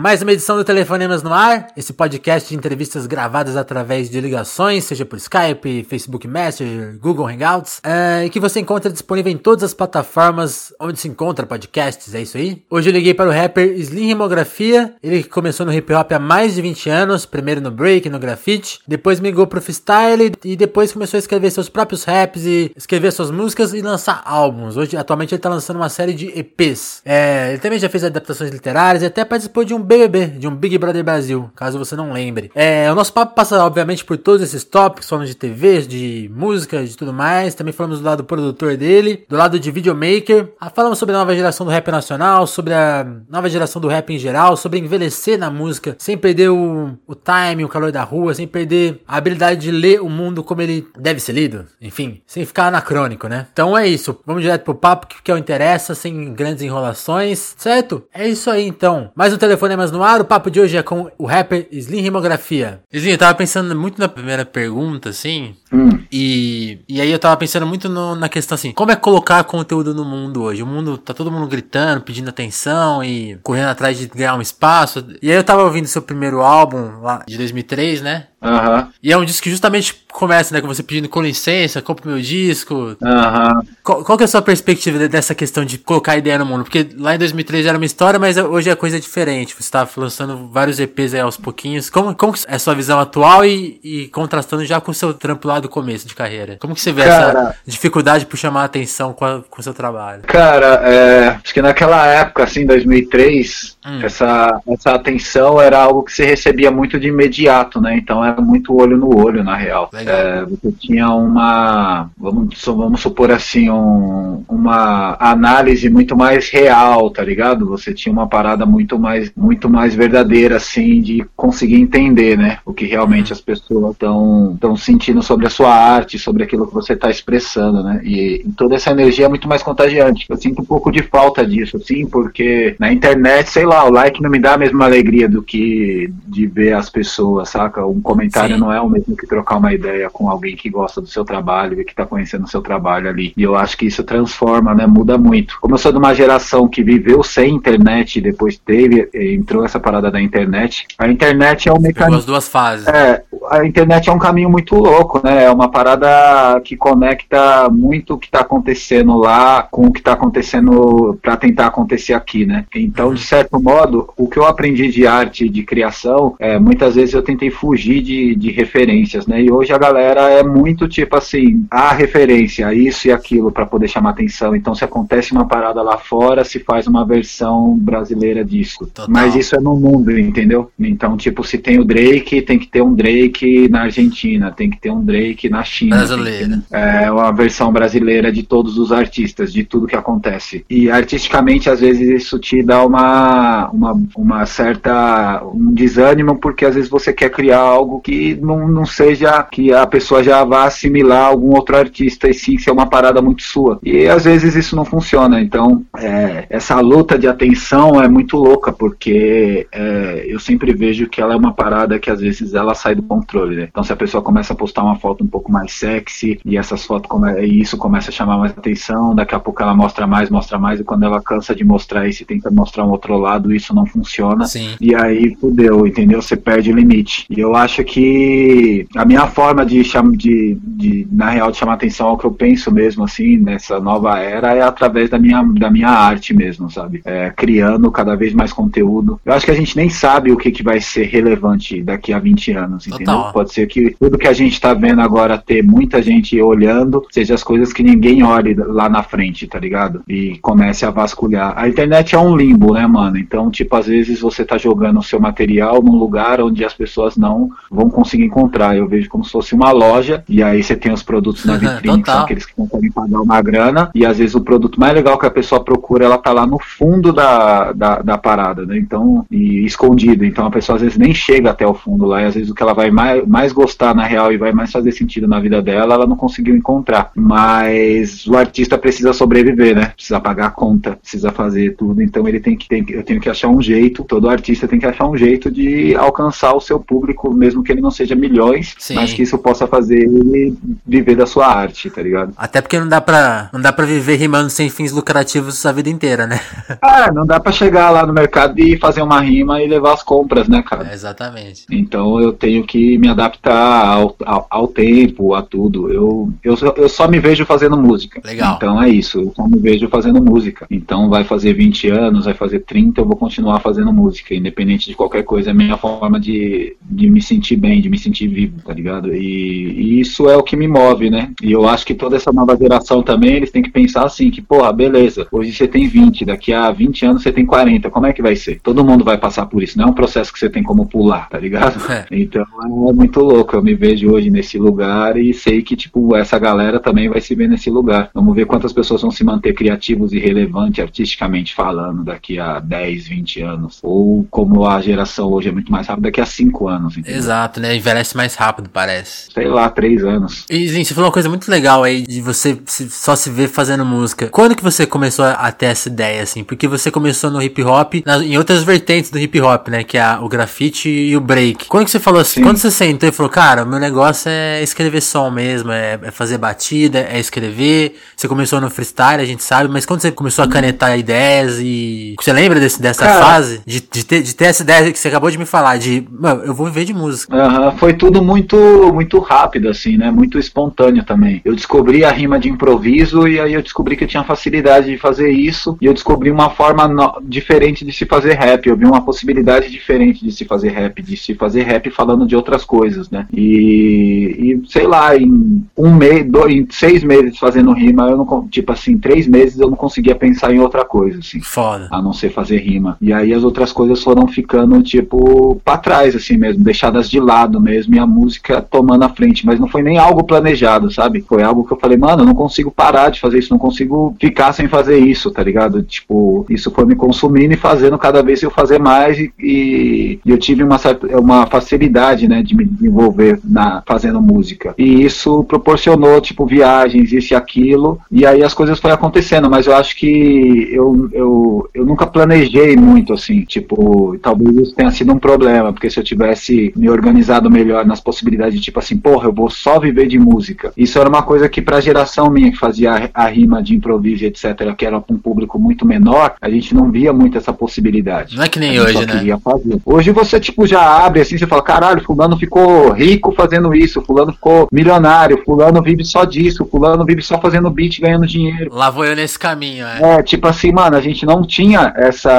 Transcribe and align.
Mais 0.00 0.22
uma 0.22 0.32
edição 0.32 0.56
do 0.56 0.64
Telefonemas 0.64 1.22
no 1.22 1.30
Ar, 1.30 1.66
esse 1.76 1.92
podcast 1.92 2.48
de 2.48 2.56
entrevistas 2.56 3.06
gravadas 3.06 3.54
através 3.54 4.08
de 4.08 4.18
ligações, 4.18 4.84
seja 4.84 5.04
por 5.04 5.18
Skype, 5.18 5.84
Facebook 5.84 6.26
Messenger, 6.26 6.98
Google 6.98 7.28
Hangouts, 7.28 7.82
é, 7.84 8.26
que 8.30 8.40
você 8.40 8.60
encontra 8.60 8.90
disponível 8.90 9.30
em 9.30 9.36
todas 9.36 9.62
as 9.62 9.74
plataformas 9.74 10.72
onde 10.80 10.98
se 10.98 11.06
encontra 11.06 11.44
podcasts, 11.44 12.14
é 12.14 12.22
isso 12.22 12.38
aí? 12.38 12.62
Hoje 12.70 12.88
eu 12.88 12.94
liguei 12.94 13.12
para 13.12 13.28
o 13.28 13.30
rapper 13.30 13.78
Slim 13.78 14.06
Rimografia, 14.06 14.94
ele 15.02 15.22
que 15.22 15.28
começou 15.28 15.66
no 15.66 15.72
hip 15.74 15.92
hop 15.92 16.12
há 16.12 16.18
mais 16.18 16.54
de 16.54 16.62
20 16.62 16.88
anos, 16.88 17.26
primeiro 17.26 17.60
no 17.60 17.70
break, 17.70 18.08
no 18.08 18.18
grafite, 18.18 18.78
depois 18.88 19.20
migrou 19.20 19.46
pro 19.46 19.60
freestyle 19.60 20.32
e 20.42 20.56
depois 20.56 20.94
começou 20.94 21.18
a 21.18 21.20
escrever 21.20 21.50
seus 21.50 21.68
próprios 21.68 22.04
raps 22.04 22.46
e 22.46 22.72
escrever 22.74 23.12
suas 23.12 23.30
músicas 23.30 23.74
e 23.74 23.82
lançar 23.82 24.22
álbuns. 24.24 24.78
Hoje, 24.78 24.96
atualmente, 24.96 25.34
ele 25.34 25.42
tá 25.42 25.50
lançando 25.50 25.76
uma 25.76 25.90
série 25.90 26.14
de 26.14 26.28
EPs. 26.38 27.02
É, 27.04 27.50
ele 27.50 27.58
também 27.58 27.78
já 27.78 27.90
fez 27.90 28.02
adaptações 28.02 28.50
literárias 28.50 29.02
e 29.02 29.06
até 29.06 29.26
participou 29.26 29.62
de 29.62 29.74
um 29.74 29.89
BBB, 29.90 30.26
de 30.38 30.46
um 30.46 30.54
Big 30.54 30.78
Brother 30.78 31.02
Brasil, 31.02 31.50
caso 31.56 31.76
você 31.76 31.96
não 31.96 32.12
lembre. 32.12 32.48
É, 32.54 32.92
o 32.92 32.94
nosso 32.94 33.12
papo 33.12 33.34
passa, 33.34 33.60
obviamente, 33.64 34.04
por 34.04 34.16
todos 34.16 34.40
esses 34.40 34.62
tópicos, 34.62 35.08
falando 35.08 35.26
de 35.26 35.34
TV, 35.34 35.82
de 35.82 36.30
música, 36.32 36.84
de 36.84 36.96
tudo 36.96 37.12
mais. 37.12 37.56
Também 37.56 37.72
falamos 37.72 37.98
do 37.98 38.04
lado 38.04 38.22
produtor 38.22 38.76
dele, 38.76 39.24
do 39.28 39.36
lado 39.36 39.58
de 39.58 39.68
videomaker. 39.72 40.52
Ah, 40.60 40.70
falamos 40.70 40.96
sobre 40.96 41.12
a 41.16 41.18
nova 41.18 41.34
geração 41.34 41.66
do 41.66 41.72
rap 41.72 41.90
nacional, 41.90 42.46
sobre 42.46 42.72
a 42.72 43.04
nova 43.28 43.50
geração 43.50 43.82
do 43.82 43.88
rap 43.88 44.14
em 44.14 44.18
geral, 44.18 44.56
sobre 44.56 44.78
envelhecer 44.78 45.36
na 45.36 45.50
música, 45.50 45.96
sem 45.98 46.16
perder 46.16 46.50
o, 46.50 46.96
o 47.04 47.16
time, 47.16 47.64
o 47.64 47.68
calor 47.68 47.90
da 47.90 48.04
rua, 48.04 48.32
sem 48.32 48.46
perder 48.46 49.02
a 49.08 49.16
habilidade 49.16 49.60
de 49.60 49.72
ler 49.72 50.00
o 50.00 50.08
mundo 50.08 50.44
como 50.44 50.62
ele 50.62 50.86
deve 50.96 51.18
ser 51.18 51.32
lido. 51.32 51.66
Enfim, 51.80 52.22
sem 52.28 52.46
ficar 52.46 52.68
anacrônico, 52.68 53.26
né? 53.26 53.48
Então 53.52 53.76
é 53.76 53.88
isso. 53.88 54.20
Vamos 54.24 54.42
direto 54.42 54.62
pro 54.62 54.74
papo 54.76 55.08
que, 55.08 55.20
que 55.20 55.32
é 55.32 55.34
o 55.34 55.38
interessa, 55.38 55.96
sem 55.96 56.32
grandes 56.32 56.62
enrolações, 56.62 57.56
certo? 57.58 58.04
É 58.14 58.28
isso 58.28 58.48
aí 58.48 58.64
então. 58.64 59.10
Mais 59.16 59.32
um 59.32 59.38
Telefonemas 59.80 59.90
no 59.90 60.02
ar. 60.02 60.20
O 60.20 60.24
papo 60.24 60.50
de 60.50 60.60
hoje 60.60 60.76
é 60.76 60.82
com 60.82 61.10
o 61.18 61.26
rapper 61.26 61.66
Slim 61.72 62.00
Rimografia. 62.00 62.80
Slim, 62.92 63.10
eu 63.12 63.18
tava 63.18 63.34
pensando 63.34 63.74
muito 63.74 63.98
na 63.98 64.08
primeira 64.08 64.44
pergunta, 64.44 65.08
assim. 65.08 65.54
Hum. 65.72 66.00
E, 66.12 66.80
e 66.88 67.00
aí 67.00 67.10
eu 67.10 67.18
tava 67.18 67.36
pensando 67.36 67.66
muito 67.66 67.88
no- 67.88 68.14
na 68.14 68.28
questão 68.28 68.54
assim, 68.56 68.72
como 68.72 68.90
é 68.90 68.96
colocar 68.96 69.42
conteúdo 69.44 69.94
no 69.94 70.04
mundo 70.04 70.42
hoje? 70.42 70.62
O 70.62 70.66
mundo, 70.66 70.98
tá 70.98 71.14
todo 71.14 71.30
mundo 71.30 71.46
gritando, 71.46 72.02
pedindo 72.02 72.28
atenção 72.28 73.02
e 73.02 73.38
correndo 73.42 73.68
atrás 73.68 73.96
de 73.98 74.06
ganhar 74.06 74.34
um 74.36 74.40
espaço. 74.42 75.06
E 75.22 75.30
aí 75.30 75.36
eu 75.36 75.44
tava 75.44 75.62
ouvindo 75.62 75.86
seu 75.86 76.02
primeiro 76.02 76.40
álbum 76.42 77.00
lá 77.00 77.24
de 77.26 77.36
2003, 77.36 78.02
né? 78.02 78.26
Aham, 78.42 78.88
E 79.02 79.12
é 79.12 79.16
um 79.18 79.24
disco 79.24 79.42
que 79.44 79.50
justamente 79.50 79.94
começa, 80.12 80.52
né, 80.54 80.60
com 80.60 80.66
você 80.66 80.82
pedindo 80.82 81.08
com 81.08 81.20
licença, 81.22 81.80
compra 81.82 82.10
meu 82.10 82.20
disco. 82.20 82.96
aham. 83.02 83.60
Qual, 83.82 84.02
qual 84.04 84.18
que 84.18 84.24
é 84.24 84.26
a 84.26 84.28
sua 84.28 84.42
perspectiva 84.42 84.98
de- 84.98 85.08
dessa 85.08 85.34
questão 85.34 85.64
de 85.64 85.78
colocar 85.78 86.16
ideia 86.16 86.38
no 86.38 86.46
mundo? 86.46 86.64
Porque 86.64 86.88
lá 86.98 87.14
em 87.14 87.18
2003 87.18 87.66
era 87.66 87.76
uma 87.78 87.84
história, 87.84 88.18
mas 88.18 88.36
hoje 88.36 88.70
é 88.70 88.74
coisa 88.74 88.98
diferente. 88.98 89.54
Você 89.58 89.70
tá 89.70 89.86
lançando 89.96 90.48
vários 90.48 90.80
EPs 90.80 91.14
aí 91.14 91.20
aos 91.20 91.36
pouquinhos. 91.36 91.88
Como, 91.90 92.14
como 92.14 92.34
é 92.48 92.54
a 92.56 92.58
sua 92.58 92.74
visão 92.74 92.98
atual 92.98 93.44
e, 93.44 93.78
e 93.84 94.08
contrastando 94.08 94.64
já 94.64 94.80
com 94.80 94.90
o 94.90 94.94
seu 94.94 95.12
trampo 95.14 95.46
lá 95.46 95.60
do 95.60 95.68
começo 95.68 96.06
de 96.08 96.14
carreira? 96.14 96.56
Como 96.60 96.74
que 96.74 96.80
você 96.80 96.92
vê 96.92 97.04
Cara. 97.04 97.28
essa 97.40 97.56
dificuldade 97.66 98.26
por 98.26 98.36
chamar 98.36 98.62
a 98.62 98.64
atenção 98.64 99.12
com, 99.12 99.24
a- 99.24 99.42
com 99.48 99.60
o 99.60 99.62
seu 99.62 99.74
trabalho? 99.74 100.22
Cara, 100.26 100.80
é, 100.84 101.28
acho 101.44 101.54
que 101.54 101.62
naquela 101.62 102.06
época, 102.06 102.44
assim, 102.44 102.64
2003, 102.66 103.76
Hum. 103.84 104.00
essa, 104.02 104.60
essa 104.68 104.90
atenção 104.92 105.60
era 105.60 105.82
algo 105.82 106.02
que 106.02 106.12
se 106.12 106.24
recebia 106.24 106.70
muito 106.70 107.00
de 107.00 107.08
imediato, 107.08 107.80
né? 107.80 107.96
Então 107.96 108.22
era 108.24 108.40
muito 108.40 108.78
olho 108.78 108.96
no 108.96 109.16
olho, 109.18 109.42
na 109.42 109.56
real. 109.56 109.88
É, 109.94 110.44
você 110.44 110.70
tinha 110.72 111.08
uma, 111.10 112.10
vamos, 112.18 112.62
vamos 112.64 113.00
supor 113.00 113.30
assim, 113.30 113.70
um- 113.70 114.44
uma 114.48 115.16
análise 115.18 115.88
muito 115.88 116.16
mais 116.16 116.50
real, 116.50 117.10
tá 117.10 117.22
ligado? 117.22 117.66
Você 117.66 117.94
tinha 117.94 118.12
uma 118.12 118.26
parada 118.28 118.66
muito 118.66 118.98
mais, 118.98 119.32
muito 119.36 119.68
mais 119.68 119.94
verdadeira, 119.94 120.56
assim, 120.56 121.00
de 121.00 121.24
conseguir 121.36 121.76
entender, 121.80 122.36
né? 122.36 122.58
O 122.66 122.72
que 122.74 122.84
realmente 122.86 123.32
as 123.32 123.40
pessoas 123.40 123.92
estão 123.92 124.76
sentindo 124.76 125.22
sobre 125.22 125.46
a 125.46 125.50
sua 125.50 125.74
arte, 125.74 126.18
sobre 126.18 126.42
aquilo 126.42 126.66
que 126.66 126.74
você 126.74 126.92
está 126.92 127.10
expressando, 127.10 127.82
né? 127.82 128.00
E, 128.04 128.42
e 128.46 128.52
toda 128.52 128.74
essa 128.74 128.90
energia 128.90 129.24
é 129.24 129.28
muito 129.28 129.48
mais 129.48 129.62
contagiante. 129.62 130.26
Eu 130.28 130.36
sinto 130.36 130.60
um 130.62 130.64
pouco 130.64 130.90
de 130.92 131.02
falta 131.02 131.46
disso, 131.46 131.76
assim, 131.78 132.06
porque 132.06 132.76
na 132.78 132.92
internet, 132.92 133.48
sei 133.50 133.64
lá, 133.70 133.84
o 133.84 133.90
like 133.90 134.22
não 134.22 134.30
me 134.30 134.38
dá 134.38 134.54
a 134.54 134.58
mesma 134.58 134.84
alegria 134.84 135.28
do 135.28 135.42
que 135.42 136.12
de 136.26 136.46
ver 136.46 136.74
as 136.74 136.90
pessoas, 136.90 137.48
saca? 137.48 137.86
Um 137.86 138.00
comentário 138.00 138.54
Sim. 138.54 138.60
não 138.60 138.72
é 138.72 138.80
o 138.80 138.88
mesmo 138.88 139.16
que 139.16 139.26
trocar 139.26 139.56
uma 139.56 139.72
ideia 139.72 140.10
com 140.10 140.28
alguém 140.28 140.56
que 140.56 140.68
gosta 140.68 141.00
do 141.00 141.06
seu 141.06 141.24
trabalho 141.24 141.80
e 141.80 141.84
que 141.84 141.94
tá 141.94 142.04
conhecendo 142.04 142.44
o 142.44 142.48
seu 142.48 142.60
trabalho 142.60 143.08
ali. 143.08 143.32
E 143.36 143.42
eu 143.42 143.56
acho 143.56 143.76
que 143.76 143.86
isso 143.86 144.04
transforma, 144.04 144.74
né? 144.74 144.86
Muda 144.86 145.16
muito. 145.16 145.58
Como 145.60 145.74
eu 145.74 145.78
sou 145.78 145.92
de 145.92 145.98
uma 145.98 146.14
geração 146.14 146.68
que 146.68 146.82
viveu 146.82 147.22
sem 147.22 147.54
internet 147.54 148.16
e 148.16 148.22
depois 148.22 148.58
teve, 148.58 149.08
eh, 149.14 149.34
entrou 149.34 149.64
essa 149.64 149.80
parada 149.80 150.10
da 150.10 150.20
internet, 150.20 150.86
a 150.98 151.08
internet 151.08 151.68
é 151.68 151.72
um 151.72 151.80
mecanismo. 151.80 152.18
as 152.18 152.24
duas 152.24 152.48
fases. 152.48 152.86
É, 152.86 153.22
a 153.50 153.64
internet 153.64 154.08
é 154.08 154.12
um 154.12 154.18
caminho 154.18 154.50
muito 154.50 154.74
louco, 154.74 155.20
né? 155.22 155.44
É 155.44 155.50
uma 155.50 155.70
parada 155.70 156.60
que 156.64 156.76
conecta 156.76 157.68
muito 157.70 158.14
o 158.14 158.18
que 158.18 158.26
está 158.26 158.40
acontecendo 158.40 159.16
lá 159.16 159.62
com 159.70 159.86
o 159.86 159.92
que 159.92 160.00
está 160.00 160.12
acontecendo 160.12 161.18
para 161.22 161.36
tentar 161.36 161.66
acontecer 161.66 162.14
aqui, 162.14 162.46
né? 162.46 162.64
Então, 162.74 163.14
de 163.14 163.20
certo 163.20 163.59
modo, 163.60 164.08
o 164.16 164.28
que 164.28 164.38
eu 164.38 164.44
aprendi 164.44 164.88
de 164.88 165.06
arte 165.06 165.46
e 165.46 165.48
de 165.48 165.62
criação, 165.62 166.34
é, 166.38 166.58
muitas 166.58 166.94
vezes 166.94 167.14
eu 167.14 167.22
tentei 167.22 167.50
fugir 167.50 168.02
de, 168.02 168.34
de 168.34 168.50
referências, 168.50 169.26
né? 169.26 169.42
E 169.42 169.50
hoje 169.50 169.72
a 169.72 169.78
galera 169.78 170.30
é 170.30 170.42
muito 170.42 170.88
tipo 170.88 171.16
assim, 171.16 171.64
a 171.70 171.92
referência, 171.92 172.72
isso 172.74 173.08
e 173.08 173.12
aquilo 173.12 173.50
para 173.50 173.66
poder 173.66 173.88
chamar 173.88 174.10
atenção. 174.10 174.54
Então, 174.54 174.74
se 174.74 174.84
acontece 174.84 175.32
uma 175.32 175.46
parada 175.46 175.82
lá 175.82 175.96
fora, 175.96 176.44
se 176.44 176.58
faz 176.60 176.86
uma 176.86 177.04
versão 177.04 177.76
brasileira 177.78 178.44
disso. 178.44 178.78
Total. 178.80 179.06
Mas 179.08 179.34
isso 179.34 179.56
é 179.56 179.60
no 179.60 179.76
mundo, 179.76 180.18
entendeu? 180.18 180.70
Então, 180.78 181.16
tipo, 181.16 181.44
se 181.44 181.58
tem 181.58 181.78
o 181.78 181.84
Drake, 181.84 182.42
tem 182.42 182.58
que 182.58 182.66
ter 182.68 182.82
um 182.82 182.94
Drake 182.94 183.68
na 183.68 183.82
Argentina, 183.82 184.50
tem 184.50 184.70
que 184.70 184.80
ter 184.80 184.90
um 184.90 185.02
Drake 185.04 185.48
na 185.48 185.64
China. 185.64 185.96
Brasileira. 185.96 186.62
ter, 186.70 187.04
É 187.04 187.10
uma 187.10 187.32
versão 187.32 187.72
brasileira 187.72 188.32
de 188.32 188.42
todos 188.42 188.78
os 188.78 188.92
artistas, 188.92 189.52
de 189.52 189.64
tudo 189.64 189.86
que 189.86 189.96
acontece. 189.96 190.64
E 190.68 190.90
artisticamente, 190.90 191.68
às 191.70 191.80
vezes, 191.80 192.08
isso 192.08 192.38
te 192.38 192.62
dá 192.62 192.84
uma, 192.84 193.49
uma, 193.72 193.92
uma 194.16 194.46
certa. 194.46 195.42
um 195.44 195.72
desânimo, 195.72 196.38
porque 196.38 196.64
às 196.64 196.74
vezes 196.74 196.90
você 196.90 197.12
quer 197.12 197.30
criar 197.30 197.60
algo 197.60 198.00
que 198.00 198.36
não, 198.40 198.68
não 198.68 198.86
seja. 198.86 199.42
que 199.44 199.72
a 199.72 199.86
pessoa 199.86 200.22
já 200.22 200.44
vá 200.44 200.64
assimilar 200.64 201.26
algum 201.26 201.54
outro 201.54 201.76
artista 201.76 202.28
e 202.28 202.34
sim 202.34 202.58
ser 202.58 202.70
uma 202.70 202.86
parada 202.86 203.22
muito 203.22 203.42
sua. 203.42 203.78
E 203.82 204.06
às 204.06 204.24
vezes 204.24 204.54
isso 204.54 204.76
não 204.76 204.84
funciona. 204.84 205.40
Então, 205.40 205.84
é, 205.96 206.46
essa 206.50 206.80
luta 206.80 207.18
de 207.18 207.26
atenção 207.26 208.02
é 208.02 208.08
muito 208.08 208.36
louca, 208.36 208.72
porque 208.72 209.66
é, 209.72 210.24
eu 210.28 210.38
sempre 210.38 210.72
vejo 210.72 211.08
que 211.08 211.20
ela 211.20 211.34
é 211.34 211.36
uma 211.36 211.52
parada 211.52 211.98
que 211.98 212.10
às 212.10 212.20
vezes 212.20 212.54
ela 212.54 212.74
sai 212.74 212.94
do 212.94 213.02
controle, 213.02 213.56
né? 213.56 213.68
Então 213.70 213.82
se 213.82 213.92
a 213.92 213.96
pessoa 213.96 214.22
começa 214.22 214.52
a 214.52 214.56
postar 214.56 214.82
uma 214.82 214.96
foto 214.96 215.24
um 215.24 215.26
pouco 215.26 215.50
mais 215.50 215.72
sexy 215.72 216.40
e 216.44 216.56
essas 216.56 216.84
fotos 216.84 217.10
e 217.40 217.60
isso 217.60 217.76
começa 217.76 218.10
a 218.10 218.12
chamar 218.12 218.38
mais 218.38 218.52
atenção, 218.52 219.14
daqui 219.14 219.34
a 219.34 219.40
pouco 219.40 219.62
ela 219.62 219.74
mostra 219.74 220.06
mais, 220.06 220.30
mostra 220.30 220.58
mais, 220.58 220.80
e 220.80 220.84
quando 220.84 221.04
ela 221.04 221.20
cansa 221.20 221.54
de 221.54 221.64
mostrar 221.64 222.08
isso 222.08 222.22
e 222.22 222.26
tenta 222.26 222.50
mostrar 222.50 222.84
um 222.84 222.90
outro 222.90 223.16
lado, 223.16 223.39
isso 223.52 223.74
não 223.74 223.86
funciona. 223.86 224.44
Sim. 224.46 224.74
E 224.80 224.94
aí 224.94 225.36
fudeu, 225.40 225.86
entendeu? 225.86 226.20
Você 226.20 226.36
perde 226.36 226.72
o 226.72 226.76
limite. 226.76 227.26
E 227.30 227.40
eu 227.40 227.54
acho 227.54 227.82
que 227.84 228.86
a 228.96 229.04
minha 229.04 229.26
forma 229.26 229.64
de, 229.64 229.82
cham 229.84 230.10
de, 230.10 230.58
de 230.62 231.06
na 231.10 231.30
real, 231.30 231.50
de 231.50 231.58
chamar 231.58 231.74
atenção 231.74 232.08
ao 232.08 232.18
que 232.18 232.24
eu 232.24 232.32
penso 232.32 232.72
mesmo, 232.72 233.04
assim, 233.04 233.36
nessa 233.36 233.80
nova 233.80 234.18
era, 234.18 234.54
é 234.54 234.62
através 234.62 235.10
da 235.10 235.18
minha, 235.18 235.42
da 235.42 235.70
minha 235.70 235.88
arte 235.88 236.34
mesmo, 236.34 236.70
sabe? 236.70 237.00
É, 237.04 237.30
criando 237.30 237.90
cada 237.90 238.14
vez 238.14 238.32
mais 238.32 238.52
conteúdo. 238.52 239.20
Eu 239.24 239.32
acho 239.32 239.44
que 239.44 239.52
a 239.52 239.56
gente 239.56 239.76
nem 239.76 239.88
sabe 239.88 240.32
o 240.32 240.36
que, 240.36 240.50
que 240.50 240.62
vai 240.62 240.80
ser 240.80 241.04
relevante 241.04 241.82
daqui 241.82 242.12
a 242.12 242.18
20 242.18 242.52
anos, 242.52 242.86
entendeu? 242.86 243.14
Total. 243.14 243.32
Pode 243.32 243.52
ser 243.52 243.66
que 243.66 243.94
tudo 243.98 244.18
que 244.18 244.28
a 244.28 244.32
gente 244.32 244.60
tá 244.60 244.74
vendo 244.74 245.00
agora 245.00 245.38
ter 245.38 245.62
muita 245.62 246.02
gente 246.02 246.40
olhando, 246.40 247.04
seja 247.10 247.34
as 247.34 247.42
coisas 247.42 247.72
que 247.72 247.82
ninguém 247.82 248.22
olhe 248.22 248.54
lá 248.54 248.88
na 248.88 249.02
frente, 249.02 249.46
tá 249.46 249.58
ligado? 249.58 250.02
E 250.08 250.38
comece 250.40 250.84
a 250.84 250.90
vasculhar. 250.90 251.54
A 251.56 251.68
internet 251.68 252.14
é 252.14 252.18
um 252.18 252.36
limbo, 252.36 252.74
né, 252.74 252.86
mano? 252.86 253.18
Então, 253.30 253.48
tipo, 253.48 253.76
às 253.76 253.86
vezes 253.86 254.20
você 254.20 254.44
tá 254.44 254.58
jogando 254.58 254.98
o 254.98 255.02
seu 255.04 255.20
material 255.20 255.80
num 255.80 255.96
lugar 255.96 256.40
onde 256.40 256.64
as 256.64 256.74
pessoas 256.74 257.16
não 257.16 257.48
vão 257.70 257.88
conseguir 257.88 258.24
encontrar. 258.24 258.76
Eu 258.76 258.88
vejo 258.88 259.08
como 259.08 259.24
se 259.24 259.30
fosse 259.30 259.54
uma 259.54 259.70
loja, 259.70 260.24
e 260.28 260.42
aí 260.42 260.64
você 260.64 260.74
tem 260.74 260.92
os 260.92 261.04
produtos 261.04 261.44
na 261.44 261.54
vitrine, 261.56 262.02
que 262.02 262.10
são 262.10 262.22
aqueles 262.22 262.44
que 262.44 262.54
conseguem 262.54 262.90
pagar 262.90 263.20
uma 263.20 263.40
grana, 263.40 263.88
e 263.94 264.04
às 264.04 264.18
vezes 264.18 264.34
o 264.34 264.40
produto 264.40 264.80
mais 264.80 264.94
legal 264.94 265.16
que 265.16 265.26
a 265.26 265.30
pessoa 265.30 265.62
procura, 265.62 266.06
ela 266.06 266.18
tá 266.18 266.32
lá 266.32 266.44
no 266.44 266.58
fundo 266.58 267.12
da, 267.12 267.70
da, 267.70 268.02
da 268.02 268.18
parada, 268.18 268.66
né? 268.66 268.76
Então, 268.76 269.24
e 269.30 269.64
escondido. 269.64 270.24
Então 270.24 270.44
a 270.44 270.50
pessoa 270.50 270.74
às 270.74 270.82
vezes 270.82 270.98
nem 270.98 271.14
chega 271.14 271.50
até 271.50 271.64
o 271.64 271.72
fundo 271.72 272.06
lá, 272.06 272.22
e 272.22 272.24
às 272.24 272.34
vezes 272.34 272.50
o 272.50 272.54
que 272.54 272.64
ela 272.64 272.74
vai 272.74 272.90
mais, 272.90 273.24
mais 273.28 273.52
gostar 273.52 273.94
na 273.94 274.04
real 274.04 274.32
e 274.32 274.38
vai 274.38 274.50
mais 274.50 274.72
fazer 274.72 274.90
sentido 274.90 275.28
na 275.28 275.38
vida 275.38 275.62
dela, 275.62 275.94
ela 275.94 276.06
não 276.06 276.16
conseguiu 276.16 276.56
encontrar. 276.56 277.12
Mas 277.14 278.26
o 278.26 278.36
artista 278.36 278.76
precisa 278.76 279.12
sobreviver, 279.12 279.76
né? 279.76 279.92
Precisa 279.94 280.18
pagar 280.18 280.46
a 280.46 280.50
conta, 280.50 280.96
precisa 280.96 281.30
fazer 281.30 281.76
tudo. 281.76 282.02
Então 282.02 282.26
ele 282.26 282.40
tem 282.40 282.56
que, 282.56 282.68
tem, 282.68 282.84
eu 282.90 283.04
tenho 283.04 283.19
que 283.20 283.28
achar 283.28 283.48
um 283.48 283.60
jeito, 283.60 284.04
todo 284.04 284.28
artista 284.28 284.66
tem 284.66 284.78
que 284.78 284.86
achar 284.86 285.06
um 285.06 285.16
jeito 285.16 285.50
de 285.50 285.94
alcançar 285.94 286.54
o 286.54 286.60
seu 286.60 286.80
público, 286.80 287.32
mesmo 287.32 287.62
que 287.62 287.70
ele 287.70 287.80
não 287.80 287.90
seja 287.90 288.14
milhões, 288.14 288.74
Sim. 288.78 288.94
mas 288.94 289.12
que 289.12 289.22
isso 289.22 289.38
possa 289.38 289.66
fazer 289.66 289.98
ele 289.98 290.56
viver 290.86 291.14
da 291.14 291.26
sua 291.26 291.46
arte, 291.46 291.90
tá 291.90 292.02
ligado? 292.02 292.32
Até 292.36 292.60
porque 292.60 292.78
não 292.78 292.88
dá 292.88 293.00
pra, 293.00 293.50
não 293.52 293.60
dá 293.60 293.72
pra 293.72 293.84
viver 293.84 294.16
rimando 294.16 294.50
sem 294.50 294.68
fins 294.68 294.92
lucrativos 294.92 295.64
a 295.64 295.72
vida 295.72 295.88
inteira, 295.88 296.26
né? 296.26 296.40
Ah, 296.82 297.10
não 297.12 297.26
dá 297.26 297.38
pra 297.38 297.52
chegar 297.52 297.90
lá 297.90 298.06
no 298.06 298.12
mercado 298.12 298.58
e 298.58 298.76
fazer 298.78 299.02
uma 299.02 299.20
rima 299.20 299.62
e 299.62 299.68
levar 299.68 299.92
as 299.92 300.02
compras, 300.02 300.48
né, 300.48 300.62
cara? 300.62 300.88
É, 300.88 300.94
exatamente. 300.94 301.66
Então 301.70 302.20
eu 302.20 302.32
tenho 302.32 302.64
que 302.64 302.96
me 302.98 303.08
adaptar 303.08 303.86
ao, 303.86 304.16
ao, 304.24 304.46
ao 304.48 304.68
tempo, 304.68 305.34
a 305.34 305.42
tudo. 305.42 305.92
Eu, 305.92 306.32
eu, 306.42 306.56
eu 306.76 306.88
só 306.88 307.06
me 307.06 307.18
vejo 307.18 307.44
fazendo 307.44 307.76
música. 307.76 308.20
Legal. 308.24 308.56
Então 308.56 308.82
é 308.82 308.88
isso, 308.88 309.20
eu 309.20 309.32
só 309.34 309.46
me 309.46 309.58
vejo 309.58 309.88
fazendo 309.88 310.22
música. 310.22 310.66
Então 310.70 311.08
vai 311.08 311.24
fazer 311.24 311.52
20 311.52 311.88
anos, 311.88 312.24
vai 312.24 312.34
fazer 312.34 312.60
30, 312.60 313.00
eu 313.00 313.04
vou 313.10 313.16
continuar 313.16 313.58
fazendo 313.60 313.92
música, 313.92 314.34
independente 314.34 314.86
de 314.86 314.94
qualquer 314.94 315.24
coisa. 315.24 315.50
É 315.50 315.52
a 315.52 315.54
minha 315.54 315.76
forma 315.76 316.20
de, 316.20 316.76
de 316.80 317.10
me 317.10 317.20
sentir 317.20 317.56
bem, 317.56 317.80
de 317.80 317.88
me 317.88 317.98
sentir 317.98 318.28
vivo, 318.28 318.62
tá 318.64 318.72
ligado? 318.72 319.12
E, 319.12 319.18
e 319.18 320.00
isso 320.00 320.28
é 320.28 320.36
o 320.36 320.42
que 320.42 320.56
me 320.56 320.68
move, 320.68 321.10
né? 321.10 321.32
E 321.42 321.50
eu 321.50 321.68
acho 321.68 321.84
que 321.84 321.94
toda 321.94 322.16
essa 322.16 322.32
nova 322.32 322.56
geração 322.56 323.02
também, 323.02 323.34
eles 323.34 323.50
têm 323.50 323.62
que 323.62 323.70
pensar 323.70 324.04
assim, 324.04 324.30
que, 324.30 324.40
porra, 324.40 324.72
beleza, 324.72 325.26
hoje 325.32 325.52
você 325.52 325.66
tem 325.66 325.88
20, 325.88 326.24
daqui 326.24 326.52
a 326.52 326.70
20 326.70 327.06
anos 327.06 327.22
você 327.22 327.32
tem 327.32 327.44
40, 327.44 327.90
como 327.90 328.06
é 328.06 328.12
que 328.12 328.22
vai 328.22 328.36
ser? 328.36 328.60
Todo 328.62 328.84
mundo 328.84 329.04
vai 329.04 329.18
passar 329.18 329.46
por 329.46 329.62
isso, 329.62 329.76
não 329.76 329.86
é 329.86 329.90
um 329.90 329.94
processo 329.94 330.32
que 330.32 330.38
você 330.38 330.48
tem 330.48 330.62
como 330.62 330.86
pular, 330.86 331.28
tá 331.28 331.38
ligado? 331.38 331.80
É. 331.90 332.06
Então 332.12 332.44
é 332.88 332.92
muito 332.92 333.20
louco, 333.20 333.56
eu 333.56 333.62
me 333.62 333.74
vejo 333.74 334.10
hoje 334.10 334.30
nesse 334.30 334.58
lugar 334.58 335.16
e 335.16 335.34
sei 335.34 335.62
que, 335.62 335.74
tipo, 335.74 336.14
essa 336.14 336.38
galera 336.38 336.78
também 336.78 337.08
vai 337.08 337.20
se 337.20 337.34
ver 337.34 337.48
nesse 337.48 337.68
lugar. 337.70 338.10
Vamos 338.14 338.34
ver 338.36 338.46
quantas 338.46 338.72
pessoas 338.72 339.02
vão 339.02 339.10
se 339.10 339.24
manter 339.24 339.52
criativos 339.54 340.12
e 340.12 340.18
relevantes 340.18 340.82
artisticamente 340.82 341.54
falando 341.54 342.04
daqui 342.04 342.38
a 342.38 342.60
10, 342.60 342.99
20 343.06 343.42
anos. 343.42 343.78
Ou 343.82 344.26
como 344.30 344.66
a 344.66 344.80
geração 344.80 345.30
hoje 345.32 345.48
é 345.48 345.52
muito 345.52 345.70
mais 345.70 345.86
rápida, 345.86 346.08
daqui 346.08 346.20
a 346.20 346.26
5 346.26 346.68
anos. 346.68 346.96
Entendeu? 346.96 347.18
Exato, 347.18 347.60
né? 347.60 347.76
Envelhece 347.76 348.16
mais 348.16 348.34
rápido, 348.34 348.68
parece. 348.70 349.30
Sei 349.32 349.48
lá, 349.48 349.68
3 349.68 350.04
anos. 350.04 350.44
E, 350.48 350.68
gente, 350.68 350.88
você 350.88 350.94
falou 350.94 351.08
uma 351.08 351.12
coisa 351.12 351.28
muito 351.28 351.50
legal 351.50 351.82
aí 351.82 352.02
de 352.02 352.20
você 352.20 352.58
só 352.66 353.14
se 353.16 353.30
ver 353.30 353.48
fazendo 353.48 353.84
música. 353.84 354.28
Quando 354.28 354.54
que 354.54 354.62
você 354.62 354.86
começou 354.86 355.24
a 355.24 355.50
ter 355.52 355.66
essa 355.66 355.88
ideia, 355.88 356.22
assim? 356.22 356.44
Porque 356.44 356.66
você 356.66 356.90
começou 356.90 357.30
no 357.30 357.42
hip 357.42 357.62
hop, 357.62 357.94
em 357.94 358.36
outras 358.38 358.62
vertentes 358.62 359.10
do 359.10 359.18
hip 359.18 359.40
hop, 359.40 359.68
né? 359.68 359.84
Que 359.84 359.98
é 359.98 360.18
o 360.18 360.28
grafite 360.28 360.88
e 360.88 361.16
o 361.16 361.20
break. 361.20 361.66
Quando 361.66 361.84
que 361.84 361.90
você 361.90 362.00
falou 362.00 362.20
assim? 362.20 362.40
Sim. 362.40 362.42
Quando 362.42 362.56
você 362.56 362.70
sentou 362.70 363.08
e 363.08 363.12
falou, 363.12 363.30
cara, 363.30 363.64
o 363.64 363.66
meu 363.66 363.78
negócio 363.78 364.28
é 364.28 364.62
escrever 364.62 365.00
som 365.00 365.30
mesmo, 365.30 365.70
é, 365.70 365.98
é 366.02 366.10
fazer 366.10 366.38
batida, 366.38 367.00
é 367.10 367.18
escrever. 367.18 367.96
Você 368.16 368.28
começou 368.28 368.60
no 368.60 368.70
freestyle, 368.70 369.22
a 369.22 369.24
gente 369.24 369.42
sabe, 369.42 369.70
mas 369.70 369.84
quando 369.86 370.00
você 370.00 370.10
começou 370.10 370.44
a 370.44 370.48
canetar 370.48 370.98
ideias 370.98 371.58
e. 371.60 372.14
Você 372.20 372.32
lembra 372.32 372.60
desse, 372.60 372.79
dessa 372.80 373.04
cara, 373.04 373.24
fase? 373.24 373.60
De, 373.66 373.80
de, 373.80 374.04
ter, 374.04 374.22
de 374.22 374.34
ter 374.34 374.46
essa 374.46 374.62
ideia 374.62 374.92
que 374.92 374.98
você 374.98 375.08
acabou 375.08 375.30
de 375.30 375.38
me 375.38 375.46
falar, 375.46 375.78
de, 375.78 376.06
mano, 376.10 376.42
eu 376.44 376.54
vou 376.54 376.66
viver 376.66 376.84
de 376.84 376.94
música. 376.94 377.34
Uh 377.34 377.38
-huh. 377.38 377.76
Foi 377.76 377.94
tudo 377.94 378.22
muito, 378.22 378.56
muito 378.92 379.18
rápido, 379.18 379.68
assim, 379.68 379.96
né? 379.96 380.10
Muito 380.10 380.38
espontâneo 380.38 381.04
também. 381.04 381.40
Eu 381.44 381.54
descobri 381.54 382.04
a 382.04 382.10
rima 382.10 382.38
de 382.38 382.48
improviso 382.48 383.26
e 383.28 383.40
aí 383.40 383.54
eu 383.54 383.62
descobri 383.62 383.96
que 383.96 384.04
eu 384.04 384.08
tinha 384.08 384.24
facilidade 384.24 384.90
de 384.90 384.98
fazer 384.98 385.30
isso 385.30 385.76
e 385.80 385.86
eu 385.86 385.94
descobri 385.94 386.30
uma 386.30 386.50
forma 386.50 386.86
no... 386.88 387.20
diferente 387.22 387.84
de 387.84 387.92
se 387.92 388.06
fazer 388.06 388.34
rap. 388.34 388.66
Eu 388.66 388.76
vi 388.76 388.84
uma 388.84 389.02
possibilidade 389.02 389.70
diferente 389.70 390.24
de 390.24 390.32
se 390.32 390.44
fazer 390.44 390.70
rap, 390.70 391.02
de 391.02 391.16
se 391.16 391.34
fazer 391.34 391.62
rap 391.62 391.90
falando 391.90 392.26
de 392.26 392.36
outras 392.36 392.64
coisas, 392.64 393.10
né? 393.10 393.26
E, 393.32 394.60
e 394.62 394.68
sei 394.68 394.86
lá, 394.86 395.16
em 395.16 395.64
um 395.76 395.94
mês, 395.94 396.26
dois, 396.30 396.54
em 396.54 396.66
seis 396.70 397.02
meses 397.02 397.38
fazendo 397.38 397.72
rima, 397.72 398.08
eu 398.08 398.16
não, 398.16 398.48
tipo 398.48 398.72
assim, 398.72 398.98
três 398.98 399.26
meses 399.26 399.58
eu 399.58 399.68
não 399.68 399.76
conseguia 399.76 400.14
pensar 400.14 400.52
em 400.52 400.60
outra 400.60 400.84
coisa, 400.84 401.18
assim. 401.18 401.40
Foda. 401.40 401.88
A 401.90 402.00
não 402.00 402.12
ser 402.12 402.30
fazer 402.30 402.58
rima. 402.58 402.69
E 403.00 403.12
aí 403.12 403.32
as 403.32 403.42
outras 403.42 403.72
coisas 403.72 404.02
foram 404.02 404.28
ficando, 404.28 404.82
tipo, 404.82 405.60
pra 405.64 405.78
trás, 405.78 406.14
assim 406.14 406.36
mesmo, 406.36 406.62
deixadas 406.62 407.08
de 407.08 407.18
lado 407.18 407.60
mesmo, 407.60 407.94
e 407.94 407.98
a 407.98 408.06
música 408.06 408.60
tomando 408.60 409.04
a 409.04 409.08
frente. 409.08 409.46
Mas 409.46 409.58
não 409.58 409.68
foi 409.68 409.82
nem 409.82 409.98
algo 409.98 410.24
planejado, 410.24 410.90
sabe? 410.90 411.24
Foi 411.26 411.42
algo 411.42 411.64
que 411.64 411.72
eu 411.72 411.78
falei, 411.78 411.96
mano, 411.96 412.22
eu 412.22 412.26
não 412.26 412.34
consigo 412.34 412.70
parar 412.70 413.10
de 413.10 413.20
fazer 413.20 413.38
isso, 413.38 413.52
não 413.52 413.58
consigo 413.58 414.14
ficar 414.20 414.52
sem 414.52 414.68
fazer 414.68 414.98
isso, 414.98 415.30
tá 415.30 415.42
ligado? 415.42 415.82
Tipo, 415.82 416.46
isso 416.48 416.70
foi 416.70 416.84
me 416.84 416.94
consumindo 416.94 417.54
e 417.54 417.56
fazendo 417.56 417.98
cada 417.98 418.22
vez 418.22 418.42
eu 418.42 418.50
fazer 418.50 418.78
mais 418.78 419.18
e, 419.18 419.32
e 419.38 420.20
eu 420.26 420.38
tive 420.38 420.62
uma 420.62 420.78
uma 421.18 421.46
facilidade, 421.46 422.28
né, 422.28 422.42
de 422.42 422.56
me 422.56 422.64
desenvolver 422.64 423.40
na 423.44 423.82
fazendo 423.86 424.20
música. 424.20 424.74
E 424.76 425.04
isso 425.04 425.44
proporcionou 425.44 426.20
tipo 426.20 426.46
viagens, 426.46 427.12
isso 427.12 427.32
e 427.32 427.36
aquilo, 427.36 428.00
e 428.10 428.26
aí 428.26 428.42
as 428.42 428.54
coisas 428.54 428.78
foram 428.78 428.94
acontecendo, 428.94 429.48
mas 429.50 429.66
eu 429.66 429.74
acho 429.74 429.96
que 429.96 430.70
eu, 430.72 431.08
eu, 431.12 431.70
eu 431.74 431.86
nunca 431.86 432.06
planejei 432.06 432.59
muito 432.76 433.12
assim, 433.12 433.42
tipo, 433.42 434.18
talvez 434.22 434.56
isso 434.56 434.74
tenha 434.74 434.90
sido 434.90 435.12
um 435.12 435.18
problema, 435.18 435.72
porque 435.72 435.90
se 435.90 435.98
eu 435.98 436.04
tivesse 436.04 436.72
me 436.76 436.88
organizado 436.88 437.50
melhor 437.50 437.84
nas 437.84 438.00
possibilidades 438.00 438.54
de 438.54 438.60
tipo 438.60 438.78
assim, 438.78 438.96
porra, 438.96 439.28
eu 439.28 439.32
vou 439.32 439.50
só 439.50 439.78
viver 439.78 440.06
de 440.06 440.18
música. 440.18 440.72
Isso 440.76 440.98
era 440.98 441.08
uma 441.08 441.22
coisa 441.22 441.48
que 441.48 441.62
pra 441.62 441.80
geração 441.80 442.30
minha 442.30 442.50
que 442.50 442.58
fazia 442.58 443.10
a, 443.14 443.24
a 443.24 443.26
rima 443.28 443.62
de 443.62 443.74
improviso, 443.74 444.24
etc, 444.24 444.74
que 444.76 444.86
era 444.86 444.98
um 444.98 445.18
público 445.18 445.58
muito 445.58 445.86
menor, 445.86 446.34
a 446.40 446.50
gente 446.50 446.74
não 446.74 446.90
via 446.90 447.12
muito 447.12 447.38
essa 447.38 447.52
possibilidade. 447.52 448.36
Não 448.36 448.44
é 448.44 448.48
que 448.48 448.58
nem 448.58 448.80
hoje, 448.80 449.06
né? 449.06 449.38
Fazer. 449.42 449.80
Hoje 449.84 450.10
você, 450.10 450.40
tipo, 450.40 450.66
já 450.66 451.04
abre 451.04 451.20
assim, 451.20 451.38
você 451.38 451.46
fala, 451.46 451.62
caralho, 451.62 452.02
fulano 452.02 452.36
ficou 452.36 452.90
rico 452.92 453.32
fazendo 453.32 453.74
isso, 453.74 454.02
fulano 454.02 454.32
ficou 454.32 454.68
milionário, 454.72 455.42
fulano 455.44 455.82
vive 455.82 456.04
só 456.04 456.24
disso, 456.24 456.66
fulano 456.70 457.04
vive 457.04 457.22
só 457.22 457.40
fazendo 457.40 457.70
beat 457.70 458.00
ganhando 458.00 458.26
dinheiro. 458.26 458.70
Lá 458.72 458.90
vou 458.90 459.04
eu 459.04 459.16
nesse 459.16 459.38
caminho, 459.38 459.86
é. 459.86 460.18
É, 460.18 460.22
tipo 460.22 460.46
assim, 460.46 460.72
mano, 460.72 460.96
a 460.96 461.00
gente 461.00 461.24
não 461.24 461.42
tinha 461.42 461.92
essa, 461.96 462.30